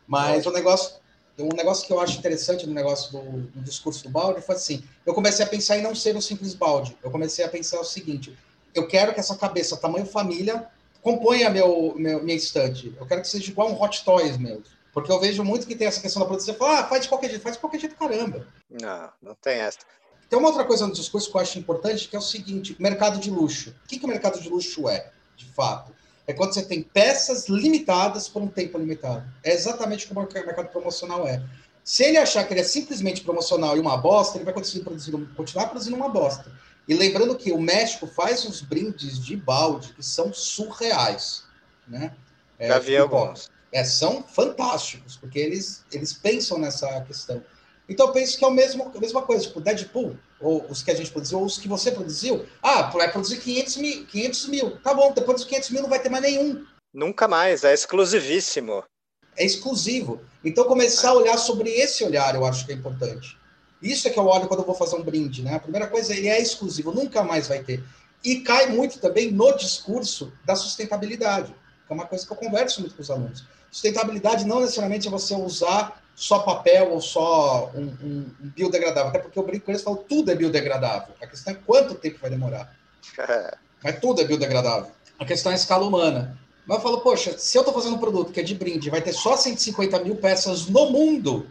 Mas 0.07 0.45
o 0.45 0.51
negócio, 0.51 0.99
um 1.39 1.55
negócio 1.55 1.87
que 1.87 1.93
eu 1.93 1.99
acho 1.99 2.19
interessante 2.19 2.67
no 2.67 2.73
negócio 2.73 3.11
do, 3.11 3.41
do, 3.47 3.61
discurso 3.61 4.03
do 4.03 4.09
balde 4.09 4.41
foi 4.41 4.55
assim: 4.55 4.83
eu 5.03 5.13
comecei 5.13 5.43
a 5.43 5.47
pensar 5.49 5.77
em 5.77 5.81
não 5.81 5.95
ser 5.95 6.15
um 6.15 6.21
simples 6.21 6.53
balde. 6.53 6.95
Eu 7.03 7.09
comecei 7.09 7.43
a 7.43 7.49
pensar 7.49 7.79
o 7.79 7.83
seguinte: 7.83 8.37
eu 8.73 8.87
quero 8.87 9.13
que 9.13 9.19
essa 9.19 9.35
cabeça, 9.35 9.77
tamanho 9.77 10.05
família, 10.05 10.67
componha 11.01 11.49
meu, 11.49 11.93
meu, 11.97 12.23
minha 12.23 12.37
estante. 12.37 12.95
Eu 12.99 13.05
quero 13.05 13.21
que 13.21 13.27
seja 13.27 13.51
igual 13.51 13.71
um 13.71 13.81
Hot 13.81 14.03
Toys 14.03 14.37
mesmo. 14.37 14.63
Porque 14.93 15.11
eu 15.11 15.19
vejo 15.19 15.43
muito 15.43 15.65
que 15.65 15.75
tem 15.75 15.87
essa 15.87 16.01
questão 16.01 16.21
da 16.21 16.27
produção. 16.27 16.53
Você 16.53 16.59
fala, 16.59 16.79
ah, 16.79 16.83
faz 16.83 17.03
de 17.03 17.09
qualquer 17.09 17.29
jeito, 17.29 17.41
faz 17.41 17.55
de 17.55 17.61
qualquer 17.61 17.79
jeito, 17.79 17.95
caramba. 17.95 18.45
Não, 18.69 19.09
não 19.21 19.35
tem 19.35 19.59
essa. 19.59 19.79
Tem 20.29 20.37
uma 20.37 20.47
outra 20.47 20.63
coisa 20.63 20.87
no 20.87 20.93
discurso 20.93 21.29
que 21.29 21.35
eu 21.35 21.41
acho 21.41 21.59
importante, 21.59 22.07
que 22.07 22.15
é 22.15 22.19
o 22.19 22.21
seguinte: 22.21 22.75
mercado 22.79 23.19
de 23.19 23.29
luxo. 23.29 23.75
O 23.83 23.87
que, 23.87 23.99
que 23.99 24.05
o 24.05 24.07
mercado 24.07 24.39
de 24.39 24.49
luxo 24.49 24.87
é, 24.87 25.11
de 25.35 25.45
fato? 25.45 25.93
É 26.25 26.33
quando 26.33 26.53
você 26.53 26.61
tem 26.61 26.81
peças 26.81 27.49
limitadas 27.49 28.29
por 28.29 28.41
um 28.41 28.47
tempo 28.47 28.77
limitado. 28.77 29.25
É 29.43 29.51
exatamente 29.51 30.07
como 30.07 30.21
o 30.21 30.33
mercado 30.33 30.69
promocional 30.69 31.27
é. 31.27 31.43
Se 31.83 32.03
ele 32.03 32.17
achar 32.17 32.45
que 32.45 32.53
ele 32.53 32.61
é 32.61 32.63
simplesmente 32.63 33.21
promocional 33.21 33.75
e 33.75 33.79
uma 33.79 33.97
bosta, 33.97 34.37
ele 34.37 34.45
vai 34.45 34.53
continuar 34.53 34.85
produzindo, 34.85 35.29
continuar 35.35 35.67
produzindo 35.67 35.97
uma 35.97 36.09
bosta. 36.09 36.51
E 36.87 36.93
lembrando 36.93 37.35
que 37.35 37.51
o 37.51 37.61
México 37.61 38.07
faz 38.07 38.45
uns 38.45 38.61
brindes 38.61 39.23
de 39.23 39.35
balde 39.35 39.93
que 39.93 40.03
são 40.03 40.33
surreais. 40.33 41.43
Né? 41.87 42.13
É, 42.57 42.67
Já 42.67 42.79
vi 42.79 42.97
alguns. 42.97 43.49
É, 43.71 43.83
são 43.83 44.23
fantásticos, 44.23 45.15
porque 45.15 45.39
eles, 45.39 45.85
eles 45.91 46.11
pensam 46.11 46.57
nessa 46.57 47.01
questão. 47.01 47.43
Então 47.87 48.07
eu 48.07 48.13
penso 48.13 48.37
que 48.37 48.43
é 48.43 48.47
o 48.47 48.51
mesmo, 48.51 48.91
a 48.95 48.99
mesma 48.99 49.21
coisa, 49.21 49.47
tipo, 49.47 49.59
Deadpool, 49.59 50.17
ou 50.39 50.65
os 50.69 50.81
que 50.81 50.91
a 50.91 50.95
gente 50.95 51.11
produziu, 51.11 51.39
ou 51.39 51.45
os 51.45 51.57
que 51.57 51.67
você 51.67 51.91
produziu. 51.91 52.45
Ah, 52.61 52.83
vai 52.83 53.11
produzir 53.11 53.37
500 53.39 53.75
mil, 53.77 54.05
500 54.05 54.47
mil. 54.47 54.77
Tá 54.79 54.93
bom, 54.93 55.11
depois 55.13 55.37
dos 55.37 55.45
500 55.45 55.69
mil 55.71 55.81
não 55.81 55.89
vai 55.89 56.01
ter 56.01 56.09
mais 56.09 56.23
nenhum. 56.23 56.65
Nunca 56.93 57.27
mais, 57.27 57.63
é 57.63 57.73
exclusivíssimo. 57.73 58.83
É 59.35 59.45
exclusivo. 59.45 60.21
Então 60.43 60.65
começar 60.65 61.09
a 61.09 61.13
olhar 61.13 61.37
sobre 61.37 61.69
esse 61.69 62.03
olhar, 62.03 62.35
eu 62.35 62.45
acho 62.45 62.65
que 62.65 62.71
é 62.71 62.75
importante. 62.75 63.37
Isso 63.81 64.07
é 64.07 64.11
que 64.11 64.19
eu 64.19 64.25
olho 64.25 64.47
quando 64.47 64.59
eu 64.59 64.65
vou 64.65 64.75
fazer 64.75 64.95
um 64.95 65.03
brinde, 65.03 65.41
né? 65.41 65.55
A 65.55 65.59
primeira 65.59 65.87
coisa, 65.87 66.13
ele 66.15 66.27
é 66.27 66.39
exclusivo, 66.39 66.91
nunca 66.91 67.23
mais 67.23 67.47
vai 67.47 67.63
ter. 67.63 67.83
E 68.23 68.41
cai 68.41 68.67
muito 68.67 68.99
também 68.99 69.31
no 69.31 69.55
discurso 69.57 70.31
da 70.45 70.55
sustentabilidade, 70.55 71.53
que 71.87 71.91
é 71.91 71.93
uma 71.93 72.05
coisa 72.05 72.25
que 72.25 72.31
eu 72.31 72.37
converso 72.37 72.81
muito 72.81 72.95
com 72.95 73.01
os 73.01 73.09
alunos. 73.09 73.43
Sustentabilidade 73.71 74.45
não 74.45 74.59
necessariamente 74.59 75.07
é 75.07 75.11
você 75.11 75.33
usar 75.33 76.01
só 76.13 76.39
papel 76.39 76.91
ou 76.91 77.01
só 77.01 77.71
um, 77.73 77.85
um, 78.03 78.31
um 78.43 78.49
biodegradável. 78.55 79.09
Até 79.09 79.19
porque 79.19 79.39
eu 79.39 79.43
brinco 79.43 79.65
com 79.65 79.71
eles 79.71 79.81
e 79.81 79.85
falo 79.85 79.97
tudo 79.97 80.29
é 80.29 80.35
biodegradável. 80.35 81.15
A 81.21 81.25
questão 81.25 81.53
é 81.53 81.57
quanto 81.65 81.95
tempo 81.95 82.19
vai 82.21 82.29
demorar. 82.29 82.75
Mas 83.83 83.99
tudo 83.99 84.21
é 84.21 84.25
biodegradável. 84.25 84.91
A 85.17 85.25
questão 85.25 85.51
é 85.51 85.55
a 85.55 85.57
escala 85.57 85.85
humana. 85.85 86.37
Mas 86.65 86.77
eu 86.77 86.83
falo, 86.83 87.01
poxa, 87.01 87.37
se 87.37 87.57
eu 87.57 87.61
estou 87.61 87.73
fazendo 87.73 87.95
um 87.95 87.99
produto 87.99 88.31
que 88.31 88.39
é 88.39 88.43
de 88.43 88.53
brinde, 88.53 88.89
vai 88.89 89.01
ter 89.01 89.13
só 89.13 89.35
150 89.35 90.03
mil 90.03 90.15
peças 90.15 90.67
no 90.67 90.91
mundo, 90.91 91.47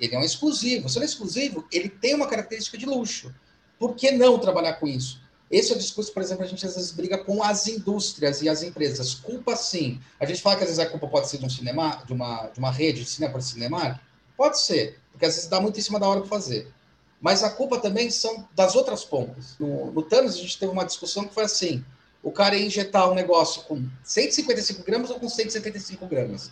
ele 0.00 0.14
é 0.14 0.18
um 0.18 0.24
exclusivo. 0.24 0.88
Se 0.88 0.98
ele 0.98 1.04
é 1.04 1.08
exclusivo, 1.08 1.66
ele 1.70 1.88
tem 1.88 2.14
uma 2.14 2.26
característica 2.26 2.78
de 2.78 2.86
luxo. 2.86 3.32
Por 3.78 3.94
que 3.94 4.10
não 4.10 4.38
trabalhar 4.38 4.74
com 4.74 4.86
isso? 4.86 5.20
Esse 5.50 5.72
é 5.72 5.74
o 5.74 5.78
discurso, 5.78 6.12
por 6.12 6.22
exemplo, 6.22 6.44
a 6.44 6.46
gente 6.46 6.64
às 6.64 6.76
vezes 6.76 6.92
briga 6.92 7.18
com 7.18 7.42
as 7.42 7.66
indústrias 7.66 8.40
e 8.40 8.48
as 8.48 8.62
empresas. 8.62 9.14
Culpa 9.14 9.56
sim. 9.56 10.00
A 10.18 10.24
gente 10.24 10.40
fala 10.40 10.56
que 10.56 10.62
às 10.62 10.68
vezes 10.68 10.84
a 10.84 10.88
culpa 10.88 11.08
pode 11.08 11.28
ser 11.28 11.38
de 11.38 11.44
um 11.44 11.50
cinema, 11.50 12.02
de 12.06 12.12
uma, 12.12 12.46
de 12.46 12.58
uma 12.58 12.70
rede 12.70 13.00
de 13.00 13.10
cinema 13.10 13.32
por 13.32 13.42
cinema. 13.42 14.00
Pode 14.36 14.60
ser, 14.60 14.98
porque 15.10 15.26
às 15.26 15.34
vezes 15.34 15.48
dá 15.48 15.60
muito 15.60 15.78
em 15.78 15.82
cima 15.82 15.98
da 15.98 16.08
hora 16.08 16.20
para 16.20 16.28
fazer. 16.28 16.72
Mas 17.20 17.42
a 17.42 17.50
culpa 17.50 17.78
também 17.78 18.10
são 18.10 18.48
das 18.54 18.74
outras 18.74 19.04
pontas. 19.04 19.56
No, 19.58 19.90
no 19.90 20.02
Thanos, 20.02 20.36
a 20.36 20.38
gente 20.38 20.58
teve 20.58 20.72
uma 20.72 20.84
discussão 20.84 21.26
que 21.26 21.34
foi 21.34 21.44
assim: 21.44 21.84
o 22.22 22.30
cara 22.30 22.56
ia 22.56 22.64
injetar 22.64 23.10
um 23.10 23.14
negócio 23.14 23.62
com 23.64 23.84
155 24.04 24.82
gramas 24.84 25.10
ou 25.10 25.18
com 25.18 25.28
175 25.28 26.06
gramas. 26.06 26.50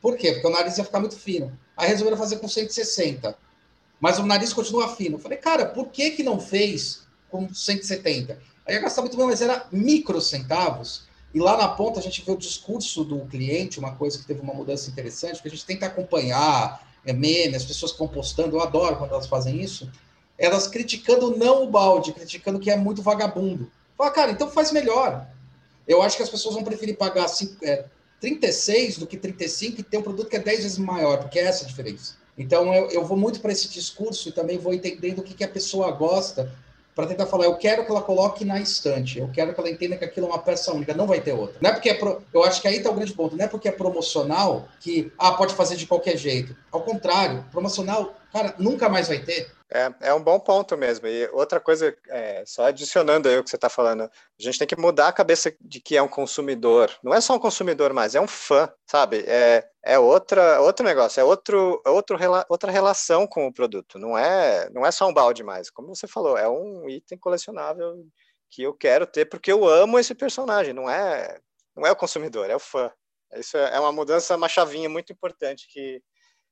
Por 0.00 0.16
quê? 0.16 0.32
Porque 0.32 0.46
o 0.46 0.50
nariz 0.50 0.78
ia 0.78 0.84
ficar 0.84 1.00
muito 1.00 1.18
fino. 1.18 1.56
Aí 1.76 1.88
resolveram 1.88 2.16
fazer 2.16 2.38
com 2.38 2.48
160. 2.48 3.36
Mas 4.00 4.18
o 4.18 4.26
nariz 4.26 4.52
continua 4.52 4.94
fino. 4.94 5.16
Eu 5.16 5.20
falei, 5.20 5.38
cara, 5.38 5.66
por 5.66 5.88
que, 5.88 6.10
que 6.10 6.22
não 6.22 6.40
fez 6.40 7.06
com 7.30 7.52
170. 7.52 8.38
Aí 8.66 8.74
ia 8.74 8.80
gastar 8.80 9.02
muito 9.02 9.16
mais, 9.16 9.28
mas 9.30 9.40
era 9.40 9.66
micro 9.70 10.20
centavos. 10.20 11.04
E 11.32 11.38
lá 11.38 11.56
na 11.56 11.68
ponta 11.68 12.00
a 12.00 12.02
gente 12.02 12.22
vê 12.22 12.32
o 12.32 12.36
discurso 12.36 13.04
do 13.04 13.20
cliente, 13.26 13.78
uma 13.78 13.94
coisa 13.94 14.18
que 14.18 14.24
teve 14.24 14.40
uma 14.40 14.52
mudança 14.52 14.90
interessante, 14.90 15.34
porque 15.34 15.48
a 15.48 15.52
gente 15.52 15.64
tenta 15.64 15.86
acompanhar 15.86 16.84
é, 17.04 17.12
meme, 17.12 17.54
as 17.54 17.64
pessoas 17.64 17.92
que 17.92 18.02
estão 18.02 18.08
postando, 18.08 18.56
eu 18.56 18.60
adoro 18.60 18.96
quando 18.96 19.12
elas 19.12 19.28
fazem 19.28 19.60
isso, 19.60 19.90
elas 20.36 20.66
criticando 20.66 21.36
não 21.36 21.62
o 21.62 21.70
balde, 21.70 22.12
criticando 22.12 22.58
que 22.58 22.70
é 22.70 22.76
muito 22.76 23.00
vagabundo. 23.00 23.70
Fala, 23.96 24.10
cara, 24.10 24.32
então 24.32 24.50
faz 24.50 24.72
melhor. 24.72 25.26
Eu 25.86 26.02
acho 26.02 26.16
que 26.16 26.22
as 26.22 26.30
pessoas 26.30 26.54
vão 26.54 26.64
preferir 26.64 26.96
pagar 26.96 27.26
é, 27.62 27.84
36 28.20 28.98
do 28.98 29.06
que 29.06 29.16
35 29.16 29.80
e 29.80 29.82
ter 29.82 29.98
um 29.98 30.02
produto 30.02 30.28
que 30.28 30.36
é 30.36 30.40
10 30.40 30.62
vezes 30.62 30.78
maior, 30.78 31.18
porque 31.18 31.38
é 31.38 31.44
essa 31.44 31.64
a 31.64 31.68
diferença. 31.68 32.14
Então 32.36 32.72
eu, 32.74 32.90
eu 32.90 33.04
vou 33.04 33.16
muito 33.16 33.40
para 33.40 33.52
esse 33.52 33.68
discurso 33.68 34.28
e 34.28 34.32
também 34.32 34.58
vou 34.58 34.72
entendendo 34.72 35.20
o 35.20 35.22
que, 35.22 35.34
que 35.34 35.44
a 35.44 35.48
pessoa 35.48 35.90
gosta 35.90 36.52
para 36.94 37.06
tentar 37.06 37.26
falar, 37.26 37.46
eu 37.46 37.56
quero 37.56 37.84
que 37.84 37.90
ela 37.90 38.02
coloque 38.02 38.44
na 38.44 38.60
estante, 38.60 39.18
eu 39.18 39.30
quero 39.32 39.54
que 39.54 39.60
ela 39.60 39.70
entenda 39.70 39.96
que 39.96 40.04
aquilo 40.04 40.26
é 40.26 40.30
uma 40.30 40.38
peça 40.38 40.72
única, 40.72 40.92
não 40.92 41.06
vai 41.06 41.20
ter 41.20 41.32
outra. 41.32 41.56
Não 41.60 41.70
é 41.70 41.72
porque 41.72 41.88
é 41.88 41.94
pro... 41.94 42.20
eu 42.34 42.44
acho 42.44 42.60
que 42.60 42.68
aí 42.68 42.76
está 42.76 42.90
o 42.90 42.94
grande 42.94 43.12
ponto, 43.14 43.36
não 43.36 43.44
é 43.44 43.48
porque 43.48 43.68
é 43.68 43.72
promocional 43.72 44.68
que 44.80 45.10
ah, 45.16 45.32
pode 45.32 45.54
fazer 45.54 45.76
de 45.76 45.86
qualquer 45.86 46.16
jeito. 46.16 46.54
Ao 46.70 46.82
contrário, 46.82 47.44
promocional, 47.50 48.14
cara, 48.32 48.54
nunca 48.58 48.88
mais 48.88 49.08
vai 49.08 49.18
ter. 49.18 49.50
É, 49.72 50.08
é 50.08 50.14
um 50.14 50.22
bom 50.22 50.38
ponto 50.40 50.76
mesmo. 50.76 51.06
E 51.06 51.28
outra 51.28 51.60
coisa, 51.60 51.96
é, 52.08 52.44
só 52.44 52.66
adicionando 52.66 53.28
aí 53.28 53.38
o 53.38 53.44
que 53.44 53.50
você 53.50 53.56
está 53.56 53.68
falando, 53.68 54.02
a 54.02 54.10
gente 54.38 54.58
tem 54.58 54.66
que 54.66 54.76
mudar 54.76 55.08
a 55.08 55.12
cabeça 55.12 55.54
de 55.60 55.80
que 55.80 55.96
é 55.96 56.02
um 56.02 56.08
consumidor. 56.08 56.90
Não 57.02 57.14
é 57.14 57.20
só 57.20 57.34
um 57.34 57.38
consumidor 57.38 57.92
mais, 57.92 58.14
é 58.14 58.20
um 58.20 58.26
fã, 58.26 58.72
sabe? 58.84 59.24
É, 59.28 59.68
é 59.84 59.98
outra, 59.98 60.60
outro 60.60 60.84
negócio, 60.84 61.20
é 61.20 61.24
outro, 61.24 61.80
é 61.86 61.90
outro, 61.90 62.18
outra 62.48 62.70
relação 62.70 63.26
com 63.26 63.46
o 63.46 63.52
produto. 63.52 63.98
Não 63.98 64.18
é, 64.18 64.68
não 64.70 64.84
é 64.84 64.90
só 64.90 65.08
um 65.08 65.14
balde 65.14 65.44
mais, 65.44 65.70
como 65.70 65.94
você 65.94 66.08
falou, 66.08 66.36
é 66.36 66.48
um 66.48 66.88
item 66.88 67.18
colecionável 67.18 68.04
que 68.50 68.62
eu 68.62 68.74
quero 68.74 69.06
ter 69.06 69.26
porque 69.26 69.52
eu 69.52 69.66
amo 69.68 69.98
esse 69.98 70.14
personagem. 70.14 70.74
Não 70.74 70.90
é, 70.90 71.38
não 71.76 71.86
é 71.86 71.92
o 71.92 71.96
consumidor, 71.96 72.50
é 72.50 72.56
o 72.56 72.60
fã. 72.60 72.90
Isso 73.36 73.56
é, 73.56 73.76
é 73.76 73.80
uma 73.80 73.92
mudança, 73.92 74.36
uma 74.36 74.48
chavinha 74.48 74.88
muito 74.88 75.12
importante 75.12 75.68
que 75.68 76.02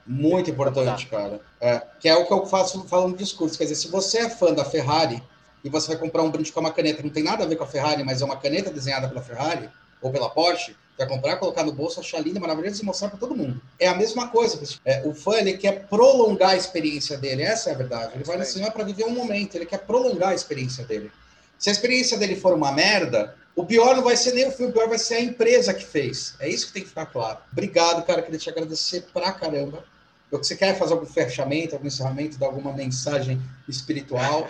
muito 0.06 0.50
importante, 0.50 1.06
cara. 1.06 1.40
É, 1.60 1.82
que 2.00 2.08
é 2.08 2.16
o 2.16 2.26
que 2.26 2.32
eu 2.32 2.46
faço 2.46 2.84
falando 2.84 3.10
no 3.10 3.16
discurso. 3.16 3.58
Quer 3.58 3.64
dizer, 3.64 3.76
se 3.76 3.88
você 3.88 4.18
é 4.18 4.30
fã 4.30 4.54
da 4.54 4.64
Ferrari 4.64 5.22
e 5.62 5.68
você 5.68 5.88
vai 5.88 5.96
comprar 5.96 6.22
um 6.22 6.30
brinde 6.30 6.52
com 6.52 6.60
uma 6.60 6.72
caneta, 6.72 7.02
não 7.02 7.10
tem 7.10 7.22
nada 7.22 7.44
a 7.44 7.46
ver 7.46 7.56
com 7.56 7.64
a 7.64 7.66
Ferrari, 7.66 8.02
mas 8.04 8.22
é 8.22 8.24
uma 8.24 8.36
caneta 8.36 8.70
desenhada 8.70 9.08
pela 9.08 9.22
Ferrari 9.22 9.68
ou 10.00 10.10
pela 10.10 10.30
Porsche, 10.30 10.76
vai 10.96 11.06
comprar, 11.06 11.36
colocar 11.36 11.62
no 11.62 11.72
bolso, 11.72 12.00
achar 12.00 12.20
linda, 12.20 12.40
maravilhosa 12.40 12.82
e 12.82 12.84
mostrar 12.84 13.08
para 13.08 13.18
todo 13.18 13.36
mundo. 13.36 13.60
É 13.78 13.88
a 13.88 13.94
mesma 13.94 14.28
coisa. 14.28 14.60
É, 14.84 15.06
o 15.06 15.14
fã 15.14 15.36
ele 15.36 15.56
quer 15.56 15.86
prolongar 15.86 16.50
a 16.50 16.56
experiência 16.56 17.16
dele, 17.16 17.42
essa 17.42 17.70
é 17.70 17.74
a 17.74 17.76
verdade. 17.76 18.12
Ele 18.14 18.24
vai 18.24 18.36
no 18.36 18.44
cinema 18.44 18.70
para 18.70 18.84
viver 18.84 19.04
um 19.04 19.10
momento, 19.10 19.54
ele 19.54 19.66
quer 19.66 19.78
prolongar 19.78 20.30
a 20.30 20.34
experiência 20.34 20.84
dele. 20.84 21.10
Se 21.58 21.68
a 21.68 21.72
experiência 21.72 22.16
dele 22.16 22.36
for 22.36 22.54
uma 22.54 22.72
merda, 22.72 23.34
o 23.58 23.66
pior 23.66 23.96
não 23.96 24.04
vai 24.04 24.16
ser 24.16 24.34
nem 24.34 24.46
o 24.46 24.52
filme, 24.52 24.70
o 24.70 24.72
pior 24.72 24.88
vai 24.88 25.00
ser 25.00 25.16
a 25.16 25.20
empresa 25.20 25.74
que 25.74 25.84
fez. 25.84 26.36
É 26.38 26.48
isso 26.48 26.68
que 26.68 26.74
tem 26.74 26.82
que 26.84 26.90
ficar 26.90 27.06
claro. 27.06 27.40
Obrigado, 27.50 28.06
cara. 28.06 28.22
Queria 28.22 28.38
te 28.38 28.48
agradecer 28.48 29.02
pra 29.12 29.32
caramba. 29.32 29.84
Você 30.30 30.56
quer 30.56 30.78
fazer 30.78 30.92
algum 30.92 31.04
fechamento, 31.04 31.74
algum 31.74 31.88
encerramento, 31.88 32.38
dar 32.38 32.46
alguma 32.46 32.72
mensagem 32.72 33.40
espiritual? 33.68 34.48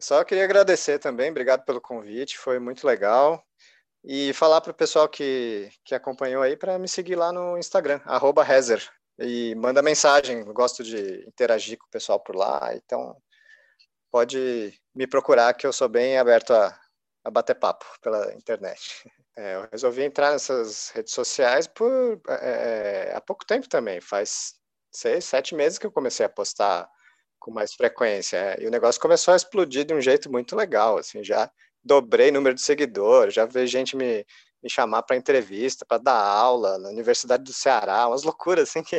Só 0.00 0.24
queria 0.24 0.42
agradecer 0.42 0.98
também, 0.98 1.30
obrigado 1.30 1.64
pelo 1.64 1.80
convite, 1.80 2.36
foi 2.36 2.58
muito 2.58 2.84
legal. 2.84 3.40
E 4.02 4.32
falar 4.32 4.60
para 4.60 4.72
o 4.72 4.74
pessoal 4.74 5.08
que, 5.08 5.70
que 5.84 5.94
acompanhou 5.94 6.42
aí 6.42 6.56
para 6.56 6.76
me 6.76 6.88
seguir 6.88 7.14
lá 7.14 7.32
no 7.32 7.56
Instagram, 7.56 8.00
Rezer. 8.44 8.82
E 9.16 9.54
manda 9.54 9.80
mensagem, 9.80 10.42
gosto 10.46 10.82
de 10.82 11.24
interagir 11.28 11.78
com 11.78 11.86
o 11.86 11.90
pessoal 11.90 12.18
por 12.18 12.34
lá, 12.34 12.72
então 12.74 13.16
pode 14.10 14.74
me 14.92 15.06
procurar 15.06 15.54
que 15.54 15.66
eu 15.66 15.72
sou 15.72 15.88
bem 15.88 16.18
aberto 16.18 16.52
a, 16.52 16.76
a 17.24 17.30
bater 17.30 17.54
papo 17.54 17.86
pela 18.00 18.32
internet. 18.34 18.80
É, 19.36 19.56
eu 19.56 19.68
resolvi 19.72 20.04
entrar 20.04 20.30
nessas 20.30 20.90
redes 20.90 21.12
sociais 21.12 21.66
por 21.66 22.20
é, 22.28 23.10
é 23.10 23.16
há 23.16 23.20
pouco 23.20 23.44
tempo 23.44 23.68
também, 23.68 24.00
faz 24.00 24.54
seis, 24.92 25.24
sete 25.24 25.56
meses 25.56 25.76
que 25.76 25.84
eu 25.84 25.90
comecei 25.90 26.24
a 26.24 26.28
postar 26.28 26.88
com 27.40 27.50
mais 27.50 27.74
frequência. 27.74 28.36
É, 28.36 28.62
e 28.62 28.66
o 28.68 28.70
negócio 28.70 29.00
começou 29.00 29.34
a 29.34 29.36
explodir 29.36 29.84
de 29.84 29.92
um 29.92 30.00
jeito 30.00 30.30
muito 30.30 30.54
legal, 30.54 30.98
assim, 30.98 31.24
já 31.24 31.50
dobrei 31.82 32.30
número 32.30 32.54
de 32.54 32.62
seguidores, 32.62 33.34
já 33.34 33.44
vi 33.44 33.66
gente 33.66 33.96
me, 33.96 34.24
me 34.62 34.70
chamar 34.70 35.02
para 35.02 35.16
entrevista, 35.16 35.84
para 35.84 35.98
dar 35.98 36.24
aula 36.24 36.78
na 36.78 36.90
Universidade 36.90 37.42
do 37.42 37.52
Ceará, 37.52 38.06
umas 38.06 38.22
loucuras 38.22 38.68
assim 38.68 38.82
que. 38.86 38.98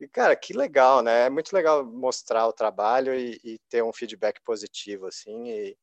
E, 0.00 0.08
cara, 0.08 0.34
que 0.34 0.52
legal, 0.52 1.02
né? 1.02 1.26
É 1.26 1.30
muito 1.30 1.52
legal 1.54 1.84
mostrar 1.84 2.48
o 2.48 2.52
trabalho 2.52 3.14
e, 3.14 3.40
e 3.44 3.58
ter 3.70 3.84
um 3.84 3.92
feedback 3.92 4.40
positivo, 4.42 5.06
assim, 5.06 5.48
e, 5.48 5.76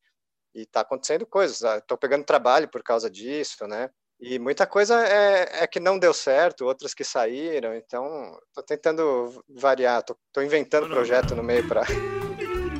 e 0.62 0.66
tá 0.66 0.82
acontecendo 0.82 1.26
coisas. 1.26 1.62
Estou 1.62 1.96
ah, 1.96 1.98
pegando 1.98 2.24
trabalho 2.24 2.68
por 2.68 2.84
causa 2.84 3.10
disso, 3.10 3.68
né? 3.68 3.90
E 4.20 4.38
muita 4.38 4.68
coisa 4.68 5.02
é, 5.08 5.64
é, 5.64 5.68
que 5.68 5.80
não 5.80 5.98
deu 5.98 6.14
certo, 6.14 6.66
outras 6.66 6.94
que 6.94 7.06
saíram, 7.06 7.74
então 7.74 8.38
estou 8.50 8.64
tentando 8.64 9.42
variar, 9.48 10.02
estou 10.02 10.44
inventando 10.44 10.90
projeto 10.90 11.36
no 11.36 11.44
meio 11.44 11.66
para 11.68 11.84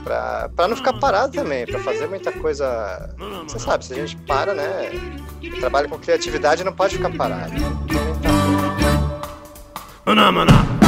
para 0.04 0.68
não 0.68 0.76
ficar 0.76 1.00
parado 1.00 1.34
também, 1.34 1.66
para 1.66 1.80
fazer 1.80 2.08
muita 2.08 2.32
coisa. 2.32 3.16
Você 3.44 3.60
sabe, 3.60 3.86
se 3.86 3.94
a 3.94 3.98
gente 3.98 4.18
para, 4.26 4.54
né? 4.54 4.92
Trabalho 5.60 5.90
com 5.90 6.00
criatividade 6.00 6.64
não 6.64 6.74
pode 6.74 6.98
ficar 6.98 7.16
parado. 7.16 7.54
Então, 7.54 7.88
tá... 10.46 10.79